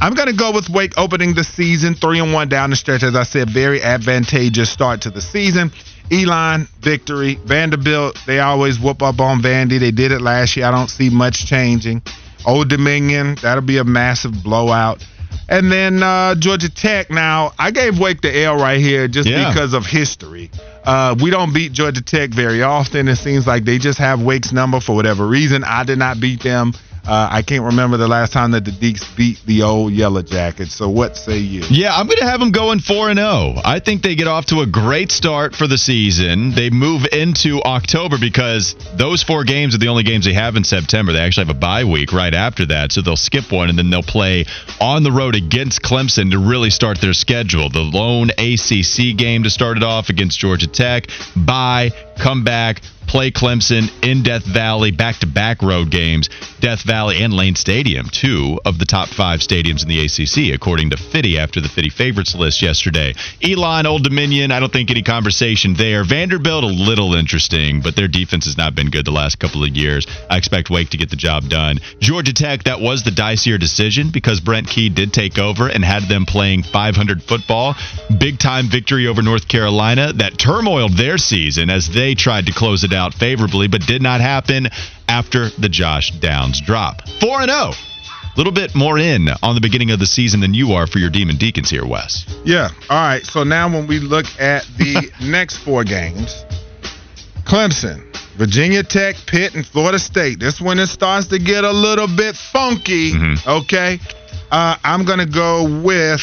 I'm 0.00 0.14
going 0.14 0.28
to 0.28 0.34
go 0.34 0.52
with 0.52 0.68
Wake 0.68 0.94
opening 0.96 1.34
the 1.34 1.44
season 1.44 1.94
three 1.94 2.18
and 2.18 2.32
one 2.32 2.48
down 2.48 2.70
the 2.70 2.76
stretch. 2.76 3.02
As 3.02 3.14
I 3.14 3.22
said, 3.22 3.50
very 3.50 3.82
advantageous 3.82 4.70
start 4.70 5.02
to 5.02 5.10
the 5.10 5.20
season. 5.20 5.70
Elon, 6.10 6.68
victory. 6.80 7.36
Vanderbilt, 7.44 8.18
they 8.26 8.40
always 8.40 8.78
whoop 8.78 9.02
up 9.02 9.20
on 9.20 9.40
Vandy. 9.40 9.78
They 9.78 9.92
did 9.92 10.12
it 10.12 10.20
last 10.20 10.56
year. 10.56 10.66
I 10.66 10.70
don't 10.70 10.90
see 10.90 11.08
much 11.08 11.46
changing. 11.46 12.02
Old 12.44 12.68
Dominion, 12.68 13.36
that'll 13.36 13.62
be 13.62 13.78
a 13.78 13.84
massive 13.84 14.42
blowout. 14.42 15.06
And 15.48 15.70
then 15.70 16.02
uh, 16.02 16.34
Georgia 16.34 16.70
Tech. 16.70 17.10
Now, 17.10 17.52
I 17.58 17.70
gave 17.70 17.98
Wake 17.98 18.20
the 18.20 18.42
L 18.44 18.56
right 18.56 18.80
here 18.80 19.08
just 19.08 19.28
yeah. 19.28 19.48
because 19.48 19.74
of 19.74 19.86
history. 19.86 20.50
Uh, 20.84 21.14
we 21.20 21.30
don't 21.30 21.52
beat 21.52 21.72
Georgia 21.72 22.02
Tech 22.02 22.30
very 22.30 22.62
often. 22.62 23.08
It 23.08 23.16
seems 23.16 23.46
like 23.46 23.64
they 23.64 23.78
just 23.78 23.98
have 23.98 24.22
Wake's 24.22 24.52
number 24.52 24.80
for 24.80 24.94
whatever 24.96 25.26
reason. 25.26 25.62
I 25.64 25.84
did 25.84 25.98
not 25.98 26.20
beat 26.20 26.42
them. 26.42 26.72
Uh, 27.06 27.28
I 27.30 27.42
can't 27.42 27.64
remember 27.64 27.96
the 27.96 28.06
last 28.06 28.32
time 28.32 28.52
that 28.52 28.64
the 28.64 28.70
Deacs 28.70 29.16
beat 29.16 29.40
the 29.44 29.62
old 29.62 29.92
Yellow 29.92 30.22
Jackets. 30.22 30.74
So 30.74 30.88
what 30.88 31.16
say 31.16 31.38
you? 31.38 31.64
Yeah, 31.68 31.94
I'm 31.94 32.06
going 32.06 32.18
to 32.18 32.24
have 32.24 32.38
them 32.38 32.52
going 32.52 32.78
4 32.78 33.10
and 33.10 33.18
0. 33.18 33.54
I 33.64 33.80
think 33.80 34.02
they 34.02 34.14
get 34.14 34.28
off 34.28 34.46
to 34.46 34.60
a 34.60 34.66
great 34.66 35.10
start 35.10 35.56
for 35.56 35.66
the 35.66 35.78
season. 35.78 36.52
They 36.54 36.70
move 36.70 37.06
into 37.10 37.60
October 37.62 38.18
because 38.20 38.76
those 38.96 39.22
four 39.22 39.42
games 39.42 39.74
are 39.74 39.78
the 39.78 39.88
only 39.88 40.04
games 40.04 40.26
they 40.26 40.32
have 40.34 40.54
in 40.54 40.62
September. 40.62 41.12
They 41.12 41.18
actually 41.20 41.46
have 41.46 41.56
a 41.56 41.58
bye 41.58 41.84
week 41.84 42.12
right 42.12 42.34
after 42.34 42.66
that, 42.66 42.92
so 42.92 43.02
they'll 43.02 43.16
skip 43.16 43.50
one 43.50 43.68
and 43.68 43.76
then 43.76 43.90
they'll 43.90 44.02
play 44.02 44.44
on 44.80 45.02
the 45.02 45.12
road 45.12 45.34
against 45.34 45.82
Clemson 45.82 46.30
to 46.30 46.38
really 46.38 46.70
start 46.70 47.00
their 47.00 47.14
schedule. 47.14 47.68
The 47.68 47.80
lone 47.80 48.30
ACC 48.30 49.16
game 49.16 49.42
to 49.42 49.50
start 49.50 49.76
it 49.76 49.82
off 49.82 50.08
against 50.08 50.38
Georgia 50.38 50.68
Tech. 50.68 51.08
Bye, 51.34 51.90
come 52.16 52.44
back, 52.44 52.80
play 53.06 53.30
Clemson 53.30 53.90
in 54.02 54.22
Death 54.22 54.44
Valley, 54.44 54.90
back 54.90 55.16
to 55.18 55.26
back 55.26 55.62
road 55.62 55.90
games. 55.90 56.28
Death 56.60 56.82
Valley 56.82 57.22
and 57.22 57.32
Lane 57.32 57.54
Stadium, 57.54 58.08
two 58.08 58.60
of 58.64 58.78
the 58.78 58.84
top 58.84 59.08
five 59.08 59.40
stadiums 59.40 59.82
in 59.82 59.88
the 59.88 60.04
ACC, 60.04 60.54
according 60.54 60.90
to 60.90 60.96
Fitty 60.96 61.38
after 61.38 61.60
the 61.60 61.68
Fitty 61.68 61.90
favorites 61.90 62.34
list 62.34 62.62
yesterday. 62.62 63.14
Elon, 63.42 63.86
Old 63.86 64.04
Dominion, 64.04 64.52
I 64.52 64.60
don't 64.60 64.72
think 64.72 64.90
any 64.90 65.02
conversation 65.02 65.74
there. 65.74 66.04
Vanderbilt, 66.04 66.64
a 66.64 66.68
little 66.68 67.14
interesting, 67.14 67.80
but 67.80 67.96
their 67.96 68.08
defense 68.08 68.44
has 68.44 68.56
not 68.56 68.74
been 68.74 68.90
good 68.90 69.04
the 69.04 69.10
last 69.10 69.38
couple 69.38 69.64
of 69.64 69.70
years. 69.70 70.06
I 70.30 70.36
expect 70.36 70.70
Wake 70.70 70.90
to 70.90 70.96
get 70.96 71.10
the 71.10 71.16
job 71.16 71.48
done. 71.48 71.80
Georgia 72.00 72.32
Tech, 72.32 72.64
that 72.64 72.80
was 72.80 73.02
the 73.02 73.10
dicier 73.10 73.58
decision 73.58 74.10
because 74.10 74.40
Brent 74.40 74.68
Key 74.68 74.88
did 74.88 75.12
take 75.12 75.38
over 75.38 75.68
and 75.68 75.84
had 75.84 76.04
them 76.04 76.26
playing 76.26 76.62
500 76.62 77.22
football. 77.22 77.74
Big 78.18 78.38
time 78.38 78.68
victory 78.70 79.06
over 79.06 79.22
North 79.22 79.48
Carolina 79.48 80.12
that 80.14 80.38
turmoiled 80.38 80.96
their 80.96 81.18
season 81.18 81.70
as 81.70 81.88
they 81.88 82.14
tried 82.14 82.46
to 82.46 82.52
close 82.52 82.84
it 82.84 82.91
out 82.92 83.14
favorably, 83.14 83.68
but 83.68 83.86
did 83.86 84.02
not 84.02 84.20
happen 84.20 84.68
after 85.08 85.48
the 85.50 85.68
Josh 85.68 86.10
Downs 86.12 86.60
drop. 86.60 87.08
4 87.20 87.44
0. 87.44 87.72
A 88.34 88.38
little 88.38 88.52
bit 88.52 88.74
more 88.74 88.98
in 88.98 89.28
on 89.42 89.54
the 89.54 89.60
beginning 89.60 89.90
of 89.90 89.98
the 89.98 90.06
season 90.06 90.40
than 90.40 90.54
you 90.54 90.72
are 90.72 90.86
for 90.86 90.98
your 90.98 91.10
Demon 91.10 91.36
Deacons 91.36 91.68
here, 91.68 91.84
Wes. 91.84 92.24
Yeah. 92.44 92.70
All 92.88 92.96
right. 92.98 93.24
So 93.26 93.44
now 93.44 93.68
when 93.68 93.86
we 93.86 93.98
look 93.98 94.24
at 94.40 94.64
the 94.78 95.12
next 95.20 95.58
four 95.58 95.84
games, 95.84 96.44
Clemson, 97.44 98.12
Virginia 98.36 98.82
Tech, 98.82 99.16
Pitt, 99.26 99.54
and 99.54 99.66
Florida 99.66 99.98
State. 99.98 100.40
This 100.40 100.60
one 100.60 100.78
it 100.78 100.86
starts 100.86 101.26
to 101.28 101.38
get 101.38 101.64
a 101.64 101.70
little 101.70 102.08
bit 102.08 102.34
funky. 102.34 103.12
Mm-hmm. 103.12 103.48
Okay. 103.48 103.98
Uh, 104.50 104.76
I'm 104.82 105.04
going 105.04 105.18
to 105.18 105.26
go 105.26 105.82
with 105.82 106.20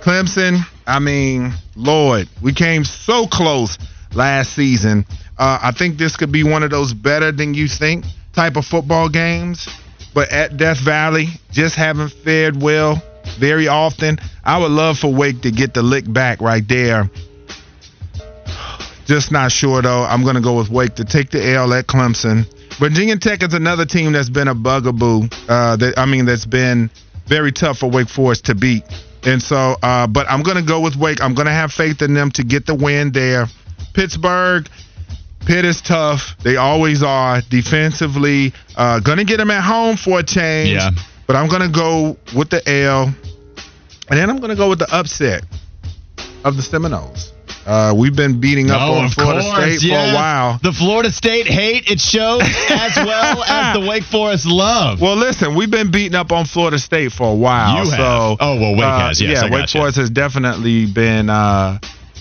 Clemson. 0.00 0.60
I 0.86 1.00
mean, 1.00 1.52
Lord, 1.74 2.28
we 2.42 2.52
came 2.52 2.84
so 2.84 3.26
close 3.26 3.78
last 4.14 4.52
season. 4.54 5.04
Uh, 5.38 5.58
I 5.62 5.72
think 5.72 5.98
this 5.98 6.16
could 6.16 6.32
be 6.32 6.42
one 6.44 6.62
of 6.62 6.70
those 6.70 6.92
better 6.92 7.30
than 7.32 7.54
you 7.54 7.68
think 7.68 8.04
type 8.32 8.56
of 8.56 8.64
football 8.64 9.08
games. 9.08 9.68
but 10.14 10.30
at 10.30 10.56
Death 10.56 10.78
Valley, 10.78 11.28
just 11.52 11.76
haven't 11.76 12.10
fared 12.10 12.60
well 12.60 13.02
very 13.38 13.68
often. 13.68 14.18
I 14.44 14.58
would 14.58 14.70
love 14.70 14.98
for 14.98 15.12
Wake 15.12 15.42
to 15.42 15.50
get 15.50 15.74
the 15.74 15.82
lick 15.82 16.10
back 16.12 16.40
right 16.40 16.66
there. 16.66 17.10
Just 19.06 19.32
not 19.32 19.52
sure 19.52 19.80
though. 19.80 20.02
I'm 20.04 20.22
to 20.34 20.40
go 20.40 20.58
with 20.58 20.70
Wake 20.70 20.96
to 20.96 21.04
take 21.04 21.30
the 21.30 21.54
L 21.54 21.72
at 21.72 21.86
Clemson. 21.86 22.46
Virginia 22.78 23.16
Tech 23.16 23.42
is 23.42 23.54
another 23.54 23.84
team 23.86 24.12
that's 24.12 24.28
been 24.30 24.48
a 24.48 24.54
bugaboo. 24.54 25.28
Uh, 25.48 25.76
that 25.76 25.94
I 25.96 26.06
mean, 26.06 26.26
that's 26.26 26.46
been 26.46 26.90
very 27.26 27.52
tough 27.52 27.78
for 27.78 27.90
Wake 27.90 28.08
Forest 28.08 28.46
to 28.46 28.54
beat. 28.54 28.84
And 29.24 29.42
so, 29.42 29.76
uh, 29.82 30.06
but 30.06 30.26
I'm 30.30 30.42
to 30.56 30.62
go 30.62 30.80
with 30.80 30.96
Wake. 30.96 31.20
I'm 31.20 31.34
to 31.46 31.52
have 31.52 31.72
faith 31.72 32.02
in 32.02 32.14
them 32.14 32.30
to 32.32 32.44
get 32.44 32.66
the 32.66 32.74
win 32.74 33.10
there. 33.12 33.46
Pittsburgh, 33.94 34.68
Pitt 35.46 35.64
is 35.64 35.80
tough. 35.80 36.36
They 36.42 36.56
always 36.56 37.02
are 37.02 37.40
defensively. 37.48 38.52
Uh, 38.76 39.00
to 39.18 39.24
get 39.24 39.38
them 39.38 39.50
at 39.50 39.62
home 39.62 39.96
for 39.96 40.18
a 40.20 40.22
change. 40.22 40.70
Yeah. 40.70 40.90
But 41.26 41.36
I'm 41.36 41.48
to 41.62 41.68
go 41.68 42.16
with 42.36 42.50
the 42.50 42.62
L. 42.68 43.04
And 44.10 44.18
then 44.18 44.30
I'm 44.30 44.38
to 44.50 44.56
go 44.56 44.68
with 44.70 44.78
the 44.78 44.88
upset 44.94 45.44
of 46.44 46.56
the 46.56 46.62
Seminoles. 46.62 47.32
Uh, 47.66 47.92
we've 47.94 48.16
been 48.16 48.40
beating 48.40 48.70
up 48.70 48.80
Oh, 48.80 48.94
on 48.94 49.10
Florida 49.10 49.42
course, 49.42 49.80
State 49.80 49.88
yeah. 49.90 50.06
for 50.06 50.10
a 50.10 50.14
while. 50.14 50.58
The 50.62 50.72
Florida 50.72 51.12
State 51.12 51.46
hate 51.46 51.90
it 51.90 52.00
shows 52.00 52.40
as 52.70 52.96
well 52.96 53.42
as 53.46 53.78
the 53.78 53.86
Wake 53.86 54.04
Forest 54.04 54.46
love. 54.46 55.02
Well, 55.02 55.16
listen, 55.16 55.54
we've 55.54 55.70
been 55.70 55.90
beating 55.90 56.14
up 56.14 56.32
on 56.32 56.46
Florida 56.46 56.78
State 56.78 57.12
for 57.12 57.30
a 57.30 57.34
while. 57.34 57.84
You 57.84 57.90
have. 57.90 57.98
So, 57.98 58.36
Oh, 58.40 58.58
well, 58.58 58.72
Wake 58.72 58.84
uh, 58.84 58.98
has. 59.08 59.20
Yes, 59.20 59.42
yeah, 59.42 59.48
I 59.48 59.50
Wake. 59.50 59.68
Forest 59.68 59.98
has 59.98 60.08
definitely 60.08 60.86
been 60.86 61.28
uh, 61.28 61.78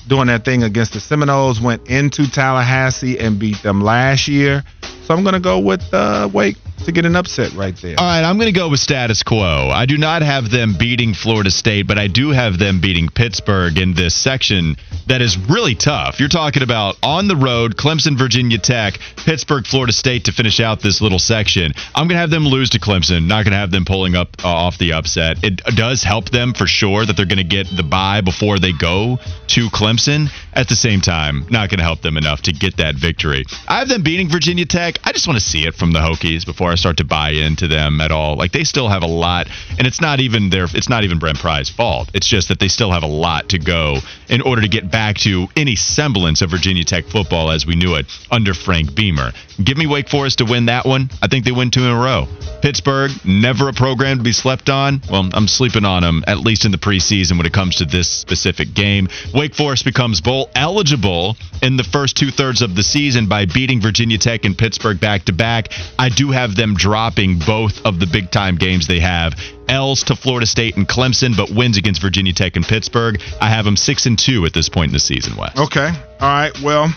doing 0.07 0.27
that 0.27 0.45
thing 0.45 0.63
against 0.63 0.93
the 0.93 0.99
Seminoles. 0.99 1.59
Went 1.61 1.89
into 1.89 2.29
Tallahassee 2.29 3.19
and 3.19 3.39
beat 3.39 3.61
them 3.63 3.81
last 3.81 4.27
year. 4.27 4.63
So 5.03 5.13
I'm 5.13 5.23
going 5.23 5.33
to 5.33 5.39
go 5.39 5.59
with 5.59 5.93
uh, 5.93 6.29
Wake 6.33 6.57
to 6.85 6.91
get 6.91 7.05
an 7.05 7.15
upset 7.15 7.53
right 7.53 7.75
there. 7.77 7.95
All 7.97 8.05
right, 8.05 8.23
I'm 8.23 8.37
going 8.37 8.51
to 8.53 8.57
go 8.57 8.69
with 8.69 8.79
status 8.79 9.23
quo. 9.23 9.69
I 9.69 9.85
do 9.85 9.97
not 9.97 10.21
have 10.21 10.49
them 10.49 10.75
beating 10.77 11.13
Florida 11.13 11.51
State, 11.51 11.87
but 11.87 11.97
I 11.97 12.07
do 12.07 12.29
have 12.29 12.57
them 12.57 12.79
beating 12.79 13.09
Pittsburgh 13.09 13.77
in 13.77 13.93
this 13.93 14.15
section 14.15 14.75
that 15.07 15.21
is 15.21 15.37
really 15.37 15.75
tough. 15.75 16.19
You're 16.19 16.29
talking 16.29 16.63
about 16.63 16.97
on 17.01 17.27
the 17.27 17.35
road, 17.35 17.77
Clemson, 17.77 18.17
Virginia 18.17 18.57
Tech, 18.57 18.99
Pittsburgh, 19.17 19.65
Florida 19.65 19.93
State 19.93 20.25
to 20.25 20.31
finish 20.31 20.59
out 20.59 20.81
this 20.81 21.01
little 21.01 21.19
section. 21.19 21.73
I'm 21.95 22.07
going 22.07 22.15
to 22.15 22.21
have 22.21 22.29
them 22.29 22.45
lose 22.45 22.69
to 22.71 22.79
Clemson, 22.79 23.27
not 23.27 23.43
going 23.43 23.53
to 23.53 23.57
have 23.57 23.71
them 23.71 23.85
pulling 23.85 24.15
up 24.15 24.29
uh, 24.43 24.47
off 24.47 24.77
the 24.77 24.93
upset. 24.93 25.43
It 25.43 25.63
does 25.75 26.03
help 26.03 26.29
them 26.29 26.53
for 26.53 26.67
sure 26.67 27.05
that 27.05 27.15
they're 27.15 27.25
going 27.25 27.37
to 27.37 27.43
get 27.43 27.67
the 27.75 27.83
bye 27.83 28.21
before 28.21 28.59
they 28.59 28.73
go 28.73 29.17
to 29.47 29.69
Clemson. 29.69 30.29
At 30.53 30.67
the 30.67 30.75
same 30.75 31.01
time, 31.01 31.45
not 31.51 31.69
going 31.69 31.77
to 31.77 31.83
help 31.83 32.01
them 32.01 32.17
enough 32.17 32.41
to 32.43 32.51
get 32.51 32.77
that 32.77 32.95
victory. 32.95 33.45
I 33.67 33.79
have 33.79 33.87
them 33.87 34.01
beating 34.01 34.27
Virginia 34.27 34.65
Tech. 34.65 34.97
I 35.03 35.11
just 35.11 35.27
want 35.27 35.39
to 35.39 35.45
see 35.45 35.67
it 35.67 35.75
from 35.75 35.91
the 35.91 35.99
Hokies 35.99 36.45
before 36.67 36.73
I 36.73 36.75
start 36.75 36.97
to 36.97 37.05
buy 37.05 37.29
into 37.29 37.69
them 37.69 38.01
at 38.01 38.11
all. 38.11 38.35
Like 38.35 38.51
they 38.51 38.65
still 38.65 38.89
have 38.89 39.01
a 39.01 39.07
lot, 39.07 39.47
and 39.77 39.87
it's 39.87 40.01
not 40.01 40.19
even 40.19 40.49
their, 40.49 40.65
it's 40.73 40.89
not 40.89 41.05
even 41.05 41.17
Brent 41.17 41.39
Pry's 41.39 41.69
fault. 41.69 42.11
It's 42.13 42.27
just 42.27 42.49
that 42.49 42.59
they 42.59 42.67
still 42.67 42.91
have 42.91 43.03
a 43.03 43.07
lot 43.07 43.49
to 43.49 43.57
go 43.57 43.99
in 44.27 44.41
order 44.41 44.61
to 44.61 44.67
get 44.67 44.91
back 44.91 45.15
to 45.19 45.47
any 45.55 45.77
semblance 45.77 46.41
of 46.41 46.49
Virginia 46.51 46.83
Tech 46.83 47.05
football 47.05 47.51
as 47.51 47.65
we 47.65 47.75
knew 47.75 47.95
it 47.95 48.05
under 48.29 48.53
Frank 48.53 48.93
Beamer. 48.93 49.31
Give 49.63 49.77
me 49.77 49.87
Wake 49.87 50.09
Forest 50.09 50.37
to 50.39 50.45
win 50.45 50.67
that 50.67 50.85
one. 50.85 51.09
I 51.21 51.27
think 51.27 51.45
they 51.45 51.51
win 51.51 51.71
two 51.71 51.83
in 51.83 51.89
a 51.89 51.95
row. 51.95 52.27
Pittsburgh, 52.61 53.11
never 53.25 53.69
a 53.69 53.73
program 53.73 54.17
to 54.17 54.23
be 54.23 54.31
slept 54.31 54.69
on. 54.69 55.01
Well, 55.09 55.29
I'm 55.33 55.47
sleeping 55.47 55.85
on 55.85 56.03
them 56.03 56.23
at 56.27 56.39
least 56.39 56.65
in 56.65 56.71
the 56.71 56.77
preseason 56.77 57.37
when 57.37 57.45
it 57.45 57.53
comes 57.53 57.77
to 57.77 57.85
this 57.85 58.09
specific 58.09 58.73
game. 58.73 59.07
Wake 59.33 59.55
Forest 59.55 59.85
becomes 59.85 60.21
bowl 60.21 60.49
eligible 60.55 61.37
in 61.61 61.77
the 61.77 61.83
first 61.83 62.17
two 62.17 62.29
thirds 62.29 62.61
of 62.61 62.75
the 62.75 62.83
season 62.83 63.27
by 63.27 63.45
beating 63.45 63.81
Virginia 63.81 64.17
Tech 64.17 64.45
and 64.45 64.57
Pittsburgh 64.57 64.99
back 64.99 65.25
to 65.25 65.33
back. 65.33 65.69
I 65.97 66.09
do 66.09 66.31
have 66.31 66.55
them 66.55 66.75
dropping 66.75 67.39
both 67.39 67.85
of 67.85 67.99
the 67.99 68.07
big 68.07 68.31
time 68.31 68.57
games 68.57 68.87
they 68.87 68.99
have. 68.99 69.33
L's 69.67 70.03
to 70.03 70.15
Florida 70.15 70.45
State 70.45 70.77
and 70.77 70.87
Clemson, 70.87 71.35
but 71.35 71.49
wins 71.49 71.77
against 71.77 72.01
Virginia 72.01 72.33
Tech 72.33 72.55
and 72.55 72.65
Pittsburgh. 72.65 73.21
I 73.41 73.49
have 73.49 73.65
them 73.65 73.75
six 73.75 74.05
and 74.05 74.17
two 74.17 74.45
at 74.45 74.53
this 74.53 74.69
point 74.69 74.89
in 74.89 74.93
the 74.93 74.99
season, 74.99 75.35
Wes. 75.35 75.57
Okay. 75.57 75.89
All 76.19 76.29
right. 76.29 76.61
Well, 76.61 76.93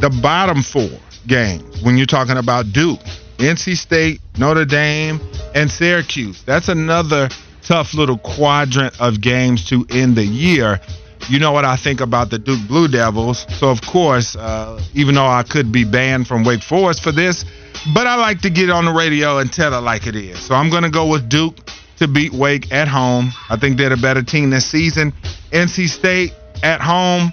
the 0.00 0.10
bottom 0.22 0.62
four 0.62 0.90
games, 1.30 1.82
when 1.82 1.96
you're 1.96 2.06
talking 2.06 2.36
about 2.36 2.72
Duke, 2.72 2.98
NC 3.38 3.76
State, 3.76 4.20
Notre 4.36 4.66
Dame, 4.66 5.20
and 5.54 5.70
Syracuse, 5.70 6.42
that's 6.42 6.68
another 6.68 7.28
tough 7.62 7.94
little 7.94 8.18
quadrant 8.18 9.00
of 9.00 9.20
games 9.20 9.64
to 9.70 9.86
end 9.90 10.16
the 10.16 10.24
year. 10.24 10.80
You 11.28 11.38
know 11.38 11.52
what 11.52 11.64
I 11.64 11.76
think 11.76 12.00
about 12.00 12.30
the 12.30 12.38
Duke 12.38 12.66
Blue 12.66 12.88
Devils. 12.88 13.46
So, 13.58 13.70
of 13.70 13.80
course, 13.80 14.34
uh, 14.34 14.82
even 14.94 15.14
though 15.14 15.26
I 15.26 15.44
could 15.44 15.70
be 15.70 15.84
banned 15.84 16.26
from 16.26 16.44
Wake 16.44 16.62
Forest 16.62 17.02
for 17.02 17.12
this, 17.12 17.44
but 17.94 18.06
I 18.06 18.16
like 18.16 18.40
to 18.40 18.50
get 18.50 18.68
on 18.68 18.84
the 18.84 18.92
radio 18.92 19.38
and 19.38 19.52
tell 19.52 19.72
it 19.72 19.82
like 19.82 20.06
it 20.06 20.16
is. 20.16 20.40
So, 20.40 20.54
I'm 20.54 20.68
going 20.68 20.82
to 20.82 20.90
go 20.90 21.06
with 21.06 21.28
Duke 21.28 21.56
to 21.98 22.08
beat 22.08 22.32
Wake 22.32 22.72
at 22.72 22.88
home. 22.88 23.30
I 23.48 23.56
think 23.56 23.76
they're 23.78 23.90
the 23.90 23.96
better 23.96 24.22
team 24.22 24.50
this 24.50 24.66
season. 24.66 25.12
NC 25.52 25.88
State 25.88 26.32
at 26.62 26.80
home. 26.80 27.32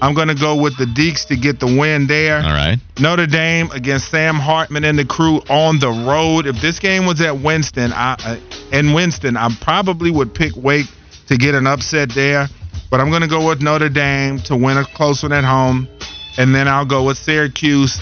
I'm 0.00 0.14
going 0.14 0.28
to 0.28 0.34
go 0.34 0.60
with 0.60 0.76
the 0.76 0.84
Deacs 0.84 1.26
to 1.28 1.36
get 1.36 1.58
the 1.58 1.66
win 1.66 2.06
there. 2.06 2.36
All 2.36 2.52
right. 2.52 2.78
Notre 3.00 3.26
Dame 3.26 3.70
against 3.72 4.10
Sam 4.10 4.36
Hartman 4.36 4.84
and 4.84 4.98
the 4.98 5.04
crew 5.04 5.40
on 5.50 5.78
the 5.80 5.88
road. 5.88 6.46
If 6.46 6.60
this 6.60 6.78
game 6.78 7.06
was 7.06 7.20
at 7.20 7.40
Winston, 7.40 7.92
I 7.92 8.16
uh, 8.24 8.36
in 8.72 8.92
Winston, 8.92 9.36
I 9.36 9.48
probably 9.60 10.10
would 10.10 10.34
pick 10.34 10.56
Wake 10.56 10.86
to 11.26 11.36
get 11.36 11.54
an 11.54 11.66
upset 11.66 12.10
there. 12.14 12.48
But 12.90 13.00
I'm 13.00 13.10
going 13.10 13.22
to 13.22 13.28
go 13.28 13.46
with 13.48 13.60
Notre 13.60 13.88
Dame 13.88 14.38
to 14.42 14.56
win 14.56 14.78
a 14.78 14.84
close 14.84 15.22
one 15.22 15.32
at 15.32 15.44
home, 15.44 15.88
and 16.38 16.54
then 16.54 16.68
I'll 16.68 16.86
go 16.86 17.04
with 17.04 17.18
Syracuse 17.18 18.00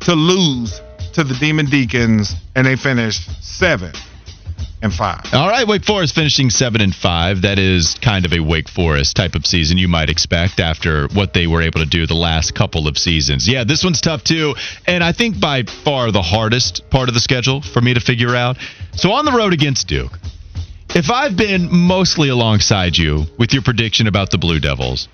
to 0.00 0.14
lose 0.14 0.80
to 1.14 1.24
the 1.24 1.34
Demon 1.34 1.66
Deacons, 1.66 2.34
and 2.54 2.66
they 2.66 2.76
finish 2.76 3.26
seven 3.40 3.92
and 4.82 4.92
five. 4.92 5.20
All 5.32 5.48
right, 5.48 5.66
Wake 5.66 5.84
Forest 5.84 6.14
finishing 6.14 6.50
seven 6.50 6.80
and 6.80 6.94
five. 6.94 7.42
That 7.42 7.58
is 7.58 7.96
kind 8.00 8.24
of 8.24 8.32
a 8.32 8.40
Wake 8.40 8.68
Forest 8.68 9.16
type 9.16 9.34
of 9.34 9.44
season 9.46 9.78
you 9.78 9.88
might 9.88 10.08
expect 10.08 10.60
after 10.60 11.08
what 11.08 11.32
they 11.32 11.46
were 11.46 11.62
able 11.62 11.80
to 11.80 11.86
do 11.86 12.06
the 12.06 12.14
last 12.14 12.54
couple 12.54 12.86
of 12.86 12.96
seasons. 12.96 13.48
Yeah, 13.48 13.64
this 13.64 13.82
one's 13.82 14.00
tough 14.00 14.24
too, 14.24 14.54
and 14.86 15.02
I 15.02 15.12
think 15.12 15.40
by 15.40 15.64
far 15.64 16.12
the 16.12 16.22
hardest 16.22 16.88
part 16.90 17.08
of 17.08 17.14
the 17.14 17.20
schedule 17.20 17.60
for 17.60 17.80
me 17.80 17.94
to 17.94 18.00
figure 18.00 18.36
out. 18.36 18.56
So 18.92 19.12
on 19.12 19.24
the 19.24 19.32
road 19.32 19.52
against 19.52 19.88
Duke, 19.88 20.12
if 20.94 21.10
I've 21.10 21.36
been 21.36 21.68
mostly 21.70 22.28
alongside 22.28 22.96
you 22.96 23.26
with 23.38 23.52
your 23.52 23.62
prediction 23.62 24.06
about 24.06 24.30
the 24.30 24.38
Blue 24.38 24.58
Devils, 24.58 25.08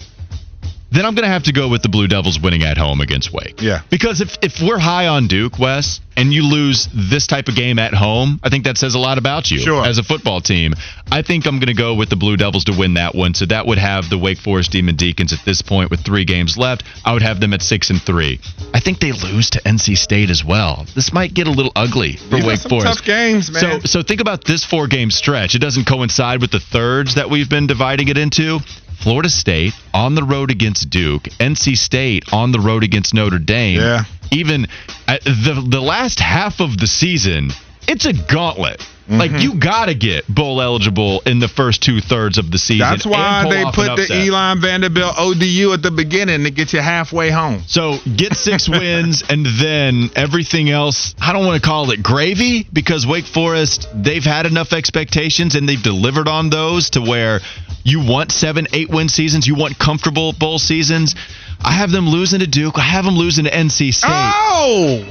then 0.91 1.05
I'm 1.05 1.15
going 1.15 1.25
to 1.25 1.29
have 1.33 1.45
to 1.45 1.53
go 1.53 1.69
with 1.69 1.83
the 1.83 1.89
Blue 1.89 2.07
Devils 2.07 2.39
winning 2.41 2.63
at 2.63 2.79
home 2.79 3.01
against 3.01 3.33
Wake. 3.33 3.61
Yeah. 3.61 3.83
Because 3.91 4.21
if, 4.21 4.37
if 4.43 4.61
we're 4.63 4.79
high 4.79 5.09
on 5.09 5.27
Duke, 5.27 5.59
Wes, 5.59 6.01
and 6.17 6.33
you 6.33 6.45
lose 6.49 6.89
this 6.95 7.27
type 7.27 7.49
of 7.49 7.57
game 7.57 7.81
at 7.81 7.93
home, 7.93 8.39
I 8.45 8.49
think 8.49 8.63
that 8.65 8.79
says 8.79 8.95
a 8.95 9.01
lot 9.01 9.19
about 9.19 9.51
you 9.51 9.59
Sure. 9.59 9.85
as 9.85 9.99
a 9.99 10.05
football 10.05 10.41
team. 10.41 10.75
I 11.11 11.23
think 11.23 11.47
I'm 11.47 11.59
going 11.59 11.67
to 11.67 11.75
go 11.75 11.95
with 11.97 12.11
the 12.11 12.17
Blue 12.17 12.37
Devils 12.37 12.65
to 12.67 12.73
win 12.79 12.95
that 12.95 13.13
one. 13.17 13.35
So 13.35 13.45
that 13.47 13.67
would 13.67 13.79
have 13.79 14.09
the 14.09 14.19
Wake 14.19 14.39
Forest 14.39 14.71
Demon 14.71 14.95
Deacons 14.95 15.33
at 15.33 15.41
this 15.45 15.63
point 15.63 15.91
with 15.91 16.05
three 16.05 16.25
games 16.25 16.57
left. 16.57 16.85
I 17.05 17.13
would 17.13 17.23
have 17.23 17.41
them 17.41 17.53
at 17.53 17.63
six 17.63 17.91
and 17.91 18.01
three. 18.01 18.39
I 18.73 18.79
think 18.79 19.01
they 19.01 19.11
lose 19.11 19.51
to 19.51 19.61
NC 19.63 19.99
State 19.99 20.31
as 20.31 20.45
well. 20.45 20.87
This 20.95 21.13
might 21.13 21.35
get 21.35 21.49
a 21.49 21.51
little 21.51 21.73
ugly 21.75 22.13
for 22.19 22.37
These 22.37 22.45
are 22.45 22.47
Wake 22.47 22.59
some 22.61 22.71
Forest. 22.71 22.99
tough 22.99 23.05
games, 23.05 23.51
man. 23.51 23.81
So 23.83 23.99
so 23.99 24.03
think 24.05 24.21
about 24.21 24.45
this 24.45 24.65
four 24.65 24.87
game 24.87 25.11
stretch. 25.11 25.57
It 25.57 25.61
doesn't 25.61 25.87
coincide 25.87 26.41
with 26.41 26.53
the 26.53 26.61
thirds 26.61 27.17
that 27.17 27.29
we've 27.31 27.51
been 27.51 27.67
dividing 27.67 28.07
it 28.07 28.17
into. 28.19 28.61
Florida 28.97 29.29
State 29.29 29.75
on 29.93 30.15
the 30.15 30.23
road 30.23 30.51
against 30.51 30.91
Duke, 30.91 31.25
NC 31.39 31.77
State 31.77 32.33
on 32.33 32.53
the 32.53 32.61
road 32.61 32.85
against 32.85 33.15
Notre 33.15 33.39
Dame. 33.39 33.81
Yeah. 33.81 34.05
Even 34.31 34.67
at 35.07 35.23
the 35.25 35.65
the 35.67 35.81
last 35.81 36.19
half 36.21 36.61
of 36.61 36.79
the 36.79 36.87
season, 36.87 37.51
it's 37.87 38.07
a 38.07 38.13
gauntlet. 38.13 38.81
Mm-hmm. 39.05 39.19
Like 39.19 39.43
you 39.43 39.59
got 39.59 39.87
to 39.87 39.95
get 39.95 40.27
bowl 40.27 40.63
eligible 40.63 41.21
in 41.27 41.39
the 41.39 41.49
first 41.49 41.83
two 41.83 42.01
thirds 42.01 42.39
of 42.39 42.51
the 42.51 42.57
season. 42.57 42.89
That's 42.89 43.05
why 43.05 43.45
they 43.51 43.65
put 43.65 43.97
the. 43.97 44.25
Elon 44.27 44.63
Vanderbilt 44.63 45.15
ODU 45.19 45.75
at 45.75 45.83
the 45.83 45.91
beginning 45.91 46.45
to 46.45 46.51
get 46.51 46.73
you 46.73 46.81
halfway 46.81 47.31
home. 47.31 47.63
So 47.67 47.99
get 48.17 48.33
six 48.33 48.67
wins 48.69 49.23
and 49.29 49.45
then 49.45 50.09
everything 50.17 50.71
else. 50.71 51.15
I 51.21 51.35
don't 51.35 51.45
want 51.45 51.63
to 51.63 51.69
call 51.69 51.91
it 51.91 52.03
gravy 52.03 52.67
because 52.73 53.07
Wake 53.07 53.27
Forest, 53.27 53.89
they've 53.95 54.25
had 54.25 54.47
enough 54.47 54.73
expectations 54.73 55.55
and 55.55 55.69
they've 55.69 55.83
delivered 55.83 56.27
on 56.27 56.49
those 56.49 56.89
to 56.91 57.03
where 57.03 57.41
you 57.85 58.01
want 58.07 58.33
seven, 58.33 58.67
eight 58.73 58.89
win 58.89 59.11
seasons. 59.11 59.47
You 59.47 59.55
want 59.55 59.79
comfortable 59.79 60.33
bowl 60.33 60.59
seasons. 60.59 61.15
I 61.61 61.73
have 61.73 61.91
them 61.91 62.09
losing 62.09 62.41
to 62.41 62.47
Duke. 62.47 62.79
I 62.79 62.83
have 62.83 63.05
them 63.05 63.17
losing 63.17 63.45
to 63.45 63.51
NC 63.51 63.93
State. 63.93 64.09
Oh, 64.11 65.05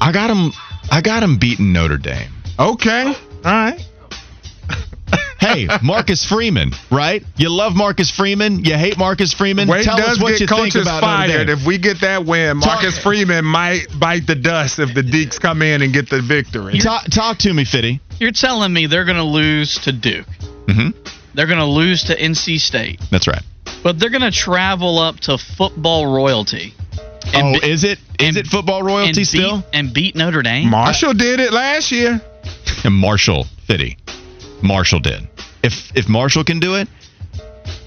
I 0.00 0.10
got 0.10 0.26
them. 0.26 0.50
I 0.90 1.00
got 1.00 1.20
them 1.20 1.38
beating 1.38 1.72
Notre 1.72 1.98
Dame. 1.98 2.32
Okay. 2.58 3.04
All 3.06 3.14
right. 3.44 3.80
Hey, 5.38 5.68
Marcus 5.82 6.24
Freeman, 6.24 6.72
right? 6.90 7.22
You 7.36 7.50
love 7.50 7.76
Marcus 7.76 8.10
Freeman. 8.10 8.64
You 8.64 8.74
hate 8.74 8.96
Marcus 8.98 9.32
Freeman. 9.34 9.68
Wade 9.68 9.84
Tell 9.84 9.96
does 9.96 10.16
us 10.16 10.20
what 10.20 10.30
get 10.30 10.40
you 10.40 10.46
think 10.48 10.74
about 10.74 11.02
Notre 11.02 11.28
fired. 11.28 11.48
If 11.50 11.64
we 11.64 11.78
get 11.78 12.00
that 12.00 12.24
win, 12.24 12.56
Marcus 12.56 12.94
Talk- 12.94 13.04
Freeman 13.04 13.44
might 13.44 13.86
bite 14.00 14.26
the 14.26 14.34
dust 14.34 14.78
if 14.78 14.94
the 14.94 15.02
Deacs 15.02 15.38
come 15.38 15.60
in 15.60 15.82
and 15.82 15.92
get 15.92 16.08
the 16.08 16.22
victory. 16.22 16.78
talk, 16.80 17.04
talk 17.04 17.38
to 17.40 17.52
me, 17.52 17.64
Fitty. 17.64 18.00
You're 18.18 18.32
telling 18.32 18.72
me 18.72 18.86
they're 18.86 19.04
going 19.04 19.18
to 19.18 19.22
lose 19.22 19.78
to 19.80 19.92
Duke. 19.92 20.26
hmm 20.68 20.88
They're 21.34 21.46
going 21.46 21.58
to 21.58 21.66
lose 21.66 22.04
to 22.04 22.16
NC 22.16 22.58
State. 22.58 23.00
That's 23.10 23.28
right. 23.28 23.42
But 23.84 24.00
they're 24.00 24.10
going 24.10 24.22
to 24.22 24.32
travel 24.32 24.98
up 24.98 25.20
to 25.20 25.38
football 25.38 26.12
royalty 26.12 26.74
oh, 27.34 27.60
be- 27.60 27.68
is 27.70 27.84
it? 27.84 27.98
Is 28.18 28.28
and- 28.28 28.36
it 28.38 28.46
football 28.46 28.78
and 28.78 28.86
royalty 28.86 29.20
beat, 29.20 29.26
still? 29.26 29.64
and 29.72 29.92
beat 29.92 30.16
Notre 30.16 30.42
Dame. 30.42 30.70
Marshall 30.70 31.12
did 31.14 31.40
it 31.40 31.52
last 31.52 31.92
year. 31.92 32.20
And 32.86 32.94
Marshall, 32.94 33.46
Fitty. 33.66 33.98
Marshall 34.62 35.00
did. 35.00 35.28
If 35.62 35.94
if 35.96 36.08
Marshall 36.08 36.44
can 36.44 36.60
do 36.60 36.76
it, 36.76 36.88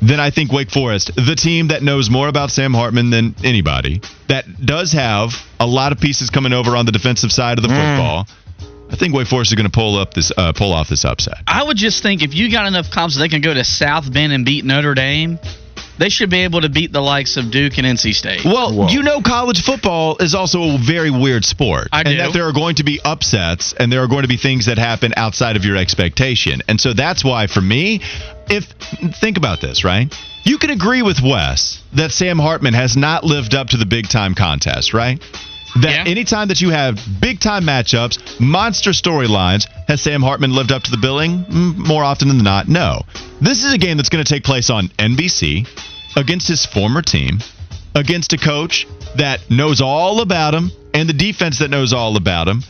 then 0.01 0.19
I 0.19 0.29
think 0.29 0.51
Wake 0.51 0.69
Forest, 0.69 1.11
the 1.15 1.35
team 1.35 1.69
that 1.69 1.81
knows 1.81 2.09
more 2.09 2.27
about 2.27 2.51
Sam 2.51 2.73
Hartman 2.73 3.09
than 3.09 3.33
anybody, 3.43 4.01
that 4.27 4.65
does 4.65 4.91
have 4.91 5.31
a 5.59 5.65
lot 5.65 5.93
of 5.93 5.99
pieces 5.99 6.29
coming 6.29 6.51
over 6.51 6.75
on 6.75 6.85
the 6.85 6.91
defensive 6.91 7.31
side 7.31 7.57
of 7.57 7.63
the 7.63 7.69
football. 7.69 8.27
I 8.91 8.95
think 8.97 9.13
Wake 9.13 9.27
Forest 9.27 9.51
is 9.51 9.55
going 9.55 9.69
to 9.69 9.71
pull 9.71 9.97
up 9.97 10.13
this 10.13 10.33
uh, 10.35 10.51
pull 10.51 10.73
off 10.73 10.89
this 10.89 11.05
upset. 11.05 11.37
I 11.47 11.63
would 11.63 11.77
just 11.77 12.03
think 12.03 12.21
if 12.21 12.33
you 12.33 12.51
got 12.51 12.65
enough 12.65 12.91
confidence 12.91 13.19
they 13.19 13.29
can 13.29 13.41
go 13.41 13.53
to 13.53 13.63
South 13.63 14.11
Bend 14.11 14.33
and 14.33 14.43
beat 14.45 14.65
Notre 14.65 14.95
Dame, 14.95 15.39
they 15.99 16.09
should 16.09 16.29
be 16.29 16.39
able 16.39 16.61
to 16.61 16.69
beat 16.69 16.91
the 16.91 17.01
likes 17.01 17.37
of 17.37 17.51
Duke 17.51 17.77
and 17.77 17.85
NC 17.85 18.15
State. 18.15 18.45
Well, 18.45 18.89
you 18.89 19.03
know, 19.03 19.21
college 19.21 19.61
football 19.61 20.17
is 20.19 20.33
also 20.33 20.75
a 20.75 20.77
very 20.77 21.11
weird 21.11 21.45
sport, 21.45 21.89
I 21.91 21.99
and 21.99 22.09
do. 22.09 22.17
that 22.17 22.33
there 22.33 22.47
are 22.47 22.53
going 22.53 22.75
to 22.75 22.83
be 22.83 22.99
upsets, 23.03 23.73
and 23.73 23.91
there 23.91 24.01
are 24.01 24.07
going 24.07 24.23
to 24.23 24.27
be 24.27 24.37
things 24.37 24.65
that 24.67 24.77
happen 24.77 25.13
outside 25.17 25.57
of 25.57 25.65
your 25.65 25.75
expectation, 25.75 26.61
and 26.67 26.79
so 26.79 26.93
that's 26.93 27.23
why, 27.23 27.47
for 27.47 27.61
me, 27.61 28.01
if 28.49 28.65
think 29.19 29.37
about 29.37 29.61
this, 29.61 29.83
right? 29.83 30.13
You 30.43 30.57
can 30.57 30.69
agree 30.69 31.01
with 31.01 31.21
Wes 31.21 31.83
that 31.93 32.11
Sam 32.11 32.39
Hartman 32.39 32.73
has 32.73 32.95
not 32.95 33.23
lived 33.23 33.53
up 33.53 33.67
to 33.69 33.77
the 33.77 33.85
big 33.85 34.07
time 34.07 34.33
contest, 34.33 34.93
right? 34.93 35.21
That 35.77 35.91
Yeah. 35.91 36.03
anytime 36.11 36.47
that 36.47 36.61
you 36.61 36.69
have 36.71 36.99
big 37.21 37.39
time 37.39 37.63
matchups, 37.63 38.39
monster 38.39 38.91
storylines, 38.91 39.67
has 39.87 40.01
Sam 40.01 40.21
Hartman 40.21 40.53
lived 40.53 40.71
up 40.71 40.83
to 40.83 40.91
the 40.91 40.97
billing? 40.97 41.45
Mm, 41.45 41.77
More 41.77 42.03
often 42.03 42.27
than 42.27 42.39
not, 42.39 42.67
no. 42.67 43.03
This 43.41 43.63
is 43.63 43.73
a 43.73 43.77
game 43.77 43.97
that's 43.97 44.09
going 44.09 44.23
to 44.23 44.33
take 44.33 44.43
place 44.43 44.69
on 44.69 44.89
NBC 44.97 45.65
against 46.15 46.47
his 46.47 46.65
former 46.65 47.01
team, 47.01 47.39
against 47.95 48.33
a 48.33 48.37
coach 48.37 48.87
that 49.15 49.49
knows 49.49 49.79
all 49.81 50.21
about 50.21 50.53
him 50.55 50.71
and 50.93 51.07
the 51.07 51.13
defense 51.13 51.59
that 51.59 51.69
knows 51.69 51.93
all 51.93 52.17
about 52.17 52.47
him. 52.47 52.63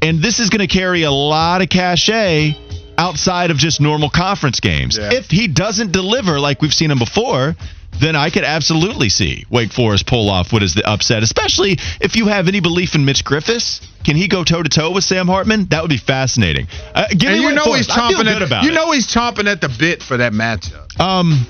And 0.00 0.20
this 0.22 0.38
is 0.38 0.50
going 0.50 0.66
to 0.66 0.72
carry 0.72 1.02
a 1.02 1.10
lot 1.10 1.60
of 1.62 1.68
cachet 1.68 2.56
outside 2.96 3.50
of 3.50 3.56
just 3.56 3.80
normal 3.80 4.08
conference 4.10 4.60
games. 4.60 4.96
Yeah. 4.96 5.10
If 5.12 5.30
he 5.30 5.48
doesn't 5.48 5.90
deliver 5.92 6.38
like 6.38 6.62
we've 6.62 6.74
seen 6.74 6.90
him 6.90 6.98
before, 6.98 7.56
then 8.00 8.16
I 8.16 8.30
could 8.30 8.44
absolutely 8.44 9.08
see 9.08 9.44
Wake 9.50 9.72
Forest 9.72 10.06
pull 10.06 10.28
off 10.30 10.52
what 10.52 10.62
is 10.62 10.74
the 10.74 10.88
upset, 10.88 11.22
especially 11.22 11.78
if 12.00 12.16
you 12.16 12.26
have 12.26 12.48
any 12.48 12.60
belief 12.60 12.94
in 12.94 13.04
Mitch 13.04 13.24
Griffis. 13.24 13.80
Can 14.04 14.16
he 14.16 14.28
go 14.28 14.44
toe 14.44 14.62
to 14.62 14.68
toe 14.68 14.90
with 14.90 15.04
Sam 15.04 15.26
Hartman? 15.26 15.66
That 15.70 15.82
would 15.82 15.88
be 15.88 15.96
fascinating. 15.96 16.66
Uh, 16.94 17.06
give 17.08 17.30
And 17.30 17.38
me 17.38 17.40
you 17.40 17.46
Wake 17.46 17.54
know 17.56 17.64
Forest. 17.64 17.90
he's 17.90 17.96
chomping 17.96 18.26
at 18.26 18.42
about 18.42 18.64
you 18.64 18.70
it. 18.70 18.74
know 18.74 18.92
he's 18.92 19.06
chomping 19.06 19.46
at 19.50 19.60
the 19.62 19.74
bit 19.78 20.02
for 20.02 20.18
that 20.18 20.32
matchup. 20.34 21.00
Um, 21.00 21.46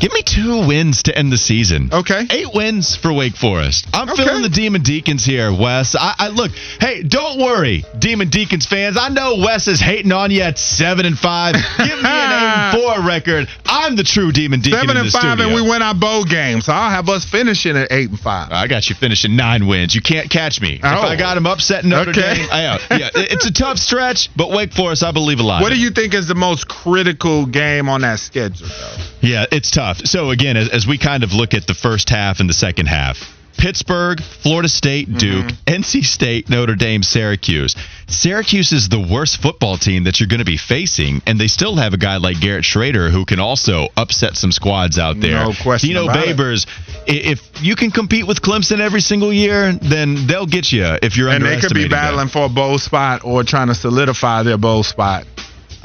give 0.00 0.12
me 0.12 0.22
two 0.22 0.66
wins 0.66 1.02
to 1.04 1.16
end 1.16 1.32
the 1.32 1.38
season. 1.38 1.90
Okay. 1.92 2.26
eight 2.30 2.52
wins 2.54 2.96
for 2.96 3.12
Wake 3.12 3.36
Forest. 3.36 3.86
I'm 3.92 4.08
Okay. 4.10 4.24
feeling 4.24 4.42
the 4.42 4.48
Demon 4.48 4.82
Deacons 4.82 5.24
here, 5.24 5.52
Wes. 5.52 5.94
I, 5.96 6.14
I 6.18 6.28
look. 6.28 6.52
Hey, 6.80 7.02
don't 7.02 7.38
worry, 7.40 7.84
Demon 7.98 8.28
Deacons 8.28 8.66
fans. 8.66 8.96
I 9.00 9.08
know 9.08 9.36
Wes 9.44 9.68
is 9.68 9.80
hating 9.80 10.12
on 10.12 10.30
you 10.30 10.42
at 10.42 10.58
seven 10.58 11.06
and 11.06 11.18
five. 11.18 11.54
Give 11.78 11.86
me 11.86 11.92
an 11.92 12.32
eight 12.32 12.78
and 12.78 12.78
four 12.82 13.06
record. 13.06 13.48
I'm 13.66 13.96
the 13.96 14.04
true 14.04 14.32
Demon 14.32 14.60
Deacon 14.60 14.80
Seven 14.80 14.96
and 14.96 15.10
five, 15.10 15.20
studio. 15.38 15.46
and 15.46 15.54
we 15.54 15.62
win 15.68 15.82
our 15.82 15.94
bowl 15.94 16.24
game. 16.24 16.60
So 16.60 16.72
I'll 16.72 16.90
have 16.90 17.08
us 17.08 17.24
finishing 17.24 17.76
at 17.76 17.90
eight 17.90 18.10
and 18.10 18.18
five. 18.20 18.52
I 18.52 18.66
got 18.66 18.88
you 18.88 18.94
finishing 18.94 19.36
nine 19.36 19.66
wins. 19.66 19.94
You 19.94 20.02
can't 20.02 20.30
catch 20.30 20.60
me. 20.60 20.74
If 20.74 20.84
Oh. 20.84 20.88
I 21.02 21.16
got 21.16 21.36
him 21.36 21.46
upsetting 21.46 21.90
Notre 21.90 22.10
Okay. 22.10 22.34
Dame, 22.34 22.48
I, 22.50 22.66
uh, 22.66 22.78
yeah, 22.90 23.10
it's 23.14 23.46
a 23.46 23.52
tough 23.52 23.78
stretch, 23.78 24.30
but 24.36 24.50
Wake 24.50 24.72
Forest, 24.72 25.02
I 25.02 25.10
believe 25.12 25.38
a 25.38 25.42
lot. 25.42 25.62
What 25.62 25.70
do 25.72 25.78
you 25.78 25.90
think 25.90 26.14
is 26.14 26.26
the 26.28 26.34
most 26.34 26.68
critical 26.68 27.46
game 27.46 27.88
on 27.88 28.02
that 28.02 28.20
schedule, 28.20 28.68
though? 28.68 28.96
Yeah, 29.24 29.46
it's 29.50 29.70
tough. 29.70 29.98
So 30.06 30.30
again, 30.30 30.56
as, 30.56 30.68
as 30.68 30.86
we 30.86 30.98
kind 30.98 31.24
of 31.24 31.32
look 31.32 31.54
at 31.54 31.66
the 31.66 31.74
first 31.74 32.10
half 32.10 32.40
and 32.40 32.48
the 32.48 32.54
second 32.54 32.86
half, 32.86 33.18
Pittsburgh, 33.56 34.20
Florida 34.20 34.68
State, 34.68 35.08
mm-hmm. 35.08 35.16
Duke, 35.16 35.46
NC 35.66 36.04
State, 36.04 36.50
Notre 36.50 36.74
Dame, 36.74 37.02
Syracuse. 37.02 37.74
Syracuse 38.06 38.72
is 38.72 38.88
the 38.88 39.00
worst 39.00 39.40
football 39.40 39.78
team 39.78 40.04
that 40.04 40.20
you're 40.20 40.28
going 40.28 40.40
to 40.40 40.44
be 40.44 40.58
facing, 40.58 41.22
and 41.26 41.38
they 41.38 41.48
still 41.48 41.76
have 41.76 41.94
a 41.94 41.96
guy 41.96 42.18
like 42.18 42.40
Garrett 42.40 42.64
Shrader 42.64 43.10
who 43.10 43.24
can 43.24 43.40
also 43.40 43.88
upset 43.96 44.36
some 44.36 44.52
squads 44.52 44.98
out 44.98 45.18
there. 45.20 45.44
No 45.44 45.52
question 45.62 45.88
Dino 45.88 46.04
about 46.04 46.28
it. 46.28 46.36
Babers, 46.36 46.66
if 47.06 47.62
you 47.62 47.76
can 47.76 47.90
compete 47.90 48.26
with 48.26 48.42
Clemson 48.42 48.80
every 48.80 49.00
single 49.00 49.32
year, 49.32 49.72
then 49.72 50.26
they'll 50.26 50.46
get 50.46 50.70
you 50.70 50.84
if 51.02 51.16
you're 51.16 51.30
And 51.30 51.44
they 51.44 51.58
could 51.58 51.72
be 51.72 51.88
battling 51.88 52.28
for 52.28 52.44
a 52.44 52.48
bowl 52.50 52.78
spot 52.78 53.24
or 53.24 53.44
trying 53.44 53.68
to 53.68 53.74
solidify 53.74 54.42
their 54.42 54.58
bowl 54.58 54.82
spot. 54.82 55.26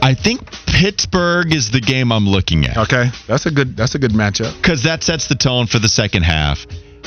I 0.00 0.14
think 0.14 0.40
Pittsburgh 0.78 1.52
is 1.52 1.72
the 1.72 1.80
game 1.80 2.12
I'm 2.12 2.28
looking 2.28 2.64
at. 2.64 2.76
Okay, 2.76 3.10
that's 3.26 3.46
a 3.46 3.50
good 3.50 3.76
that's 3.76 3.96
a 3.96 3.98
good 3.98 4.12
matchup. 4.12 4.54
because 4.62 4.84
that 4.84 5.02
sets 5.02 5.26
the 5.26 5.34
tone 5.34 5.66
for 5.66 5.80
the 5.80 5.88
second 5.88 6.22
half. 6.22 6.66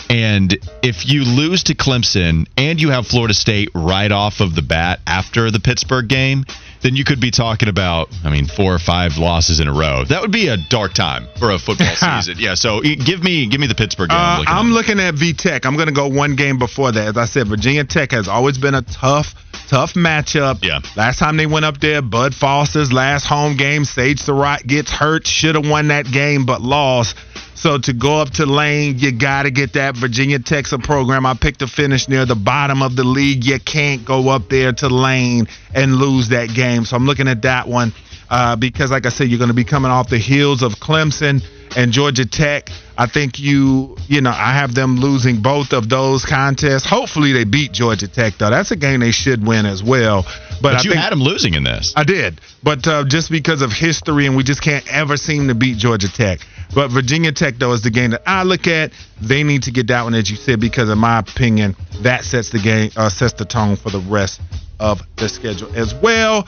And 0.09 0.57
if 0.83 1.07
you 1.07 1.23
lose 1.23 1.63
to 1.63 1.75
Clemson 1.75 2.47
and 2.57 2.81
you 2.81 2.89
have 2.89 3.07
Florida 3.07 3.33
State 3.33 3.69
right 3.73 4.11
off 4.11 4.39
of 4.41 4.55
the 4.55 4.61
bat 4.61 4.99
after 5.07 5.51
the 5.51 5.59
Pittsburgh 5.59 6.07
game, 6.07 6.45
then 6.81 6.95
you 6.95 7.03
could 7.03 7.19
be 7.21 7.29
talking 7.31 7.69
about, 7.69 8.09
I 8.23 8.31
mean, 8.31 8.47
four 8.47 8.73
or 8.73 8.79
five 8.79 9.17
losses 9.17 9.59
in 9.59 9.67
a 9.67 9.73
row. 9.73 10.03
That 10.03 10.21
would 10.21 10.31
be 10.31 10.47
a 10.47 10.57
dark 10.57 10.93
time 10.93 11.27
for 11.37 11.51
a 11.51 11.59
football 11.59 11.95
season. 11.95 12.37
Yeah. 12.39 12.55
So 12.55 12.81
give 12.81 13.23
me 13.23 13.47
give 13.47 13.61
me 13.61 13.67
the 13.67 13.75
Pittsburgh 13.75 14.09
game. 14.09 14.17
Uh, 14.19 14.39
looking 14.39 14.53
I'm 14.53 14.67
at. 14.67 14.73
looking 14.73 14.99
at 14.99 15.13
V 15.13 15.33
Tech. 15.33 15.65
I'm 15.65 15.75
going 15.75 15.87
to 15.87 15.93
go 15.93 16.07
one 16.07 16.35
game 16.35 16.57
before 16.57 16.91
that. 16.91 17.07
As 17.09 17.17
I 17.17 17.25
said, 17.25 17.47
Virginia 17.47 17.83
Tech 17.83 18.11
has 18.11 18.27
always 18.27 18.57
been 18.57 18.73
a 18.73 18.81
tough, 18.81 19.35
tough 19.67 19.93
matchup. 19.93 20.63
Yeah. 20.63 20.79
Last 20.95 21.19
time 21.19 21.37
they 21.37 21.45
went 21.45 21.65
up 21.65 21.79
there, 21.79 22.01
Bud 22.01 22.33
Foster's 22.33 22.91
last 22.91 23.25
home 23.25 23.57
game, 23.57 23.85
Sage 23.85 24.19
Surratt 24.19 24.65
gets 24.65 24.89
hurt, 24.91 25.27
should 25.27 25.55
have 25.55 25.69
won 25.69 25.89
that 25.89 26.05
game, 26.11 26.45
but 26.45 26.61
lost. 26.61 27.15
So 27.61 27.77
to 27.77 27.93
go 27.93 28.17
up 28.17 28.31
to 28.31 28.47
Lane, 28.47 28.97
you 28.97 29.11
got 29.11 29.43
to 29.43 29.51
get 29.51 29.73
that 29.73 29.95
Virginia 29.95 30.39
Tech's 30.39 30.71
a 30.71 30.79
program. 30.79 31.27
I 31.27 31.35
picked 31.35 31.59
to 31.59 31.67
finish 31.67 32.09
near 32.09 32.25
the 32.25 32.33
bottom 32.33 32.81
of 32.81 32.95
the 32.95 33.03
league. 33.03 33.43
You 33.45 33.59
can't 33.59 34.03
go 34.03 34.29
up 34.29 34.49
there 34.49 34.73
to 34.73 34.87
Lane 34.87 35.45
and 35.71 35.93
lose 35.93 36.29
that 36.29 36.55
game. 36.55 36.85
So 36.85 36.95
I'm 36.95 37.05
looking 37.05 37.27
at 37.27 37.43
that 37.43 37.67
one 37.67 37.93
uh, 38.31 38.55
because, 38.55 38.89
like 38.89 39.05
I 39.05 39.09
said, 39.09 39.27
you're 39.27 39.37
going 39.37 39.49
to 39.49 39.53
be 39.53 39.63
coming 39.63 39.91
off 39.91 40.09
the 40.09 40.17
heels 40.17 40.63
of 40.63 40.71
Clemson 40.77 41.43
and 41.77 41.91
Georgia 41.91 42.25
Tech. 42.25 42.71
I 42.97 43.05
think 43.05 43.37
you, 43.37 43.95
you 44.07 44.21
know, 44.21 44.31
I 44.31 44.53
have 44.53 44.73
them 44.73 44.95
losing 44.95 45.43
both 45.43 45.71
of 45.71 45.87
those 45.87 46.25
contests. 46.25 46.89
Hopefully, 46.89 47.31
they 47.31 47.43
beat 47.43 47.73
Georgia 47.73 48.07
Tech 48.07 48.39
though. 48.39 48.49
That's 48.49 48.71
a 48.71 48.75
game 48.75 49.01
they 49.01 49.11
should 49.11 49.45
win 49.45 49.67
as 49.67 49.83
well. 49.83 50.25
But, 50.61 50.73
But 50.73 50.83
you 50.83 50.91
think, 50.91 51.01
had 51.01 51.11
them 51.11 51.21
losing 51.21 51.55
in 51.55 51.63
this. 51.63 51.93
I 51.95 52.03
did, 52.03 52.39
but 52.61 52.87
uh, 52.87 53.03
just 53.05 53.31
because 53.31 53.61
of 53.61 53.71
history, 53.71 54.27
and 54.27 54.35
we 54.37 54.43
just 54.43 54.61
can't 54.61 54.87
ever 54.87 55.17
seem 55.17 55.47
to 55.47 55.55
beat 55.55 55.77
Georgia 55.77 56.11
Tech. 56.11 56.39
But 56.73 56.89
Virginia 56.89 57.31
Tech, 57.31 57.55
though, 57.57 57.73
is 57.73 57.81
the 57.81 57.89
game 57.89 58.11
that 58.11 58.21
I 58.25 58.43
look 58.43 58.67
at. 58.67 58.91
They 59.19 59.43
need 59.43 59.63
to 59.63 59.71
get 59.71 59.87
that 59.87 60.03
one, 60.03 60.13
as 60.13 60.29
you 60.29 60.37
said, 60.37 60.59
because 60.59 60.89
in 60.89 60.97
my 60.99 61.19
opinion, 61.19 61.75
that 62.01 62.23
sets 62.23 62.51
the 62.51 62.59
game, 62.59 62.91
uh, 62.95 63.09
sets 63.09 63.33
the 63.33 63.45
tone 63.45 63.75
for 63.75 63.89
the 63.89 63.99
rest 63.99 64.39
of 64.79 65.01
the 65.17 65.29
schedule 65.29 65.71
as 65.75 65.93
well. 65.93 66.47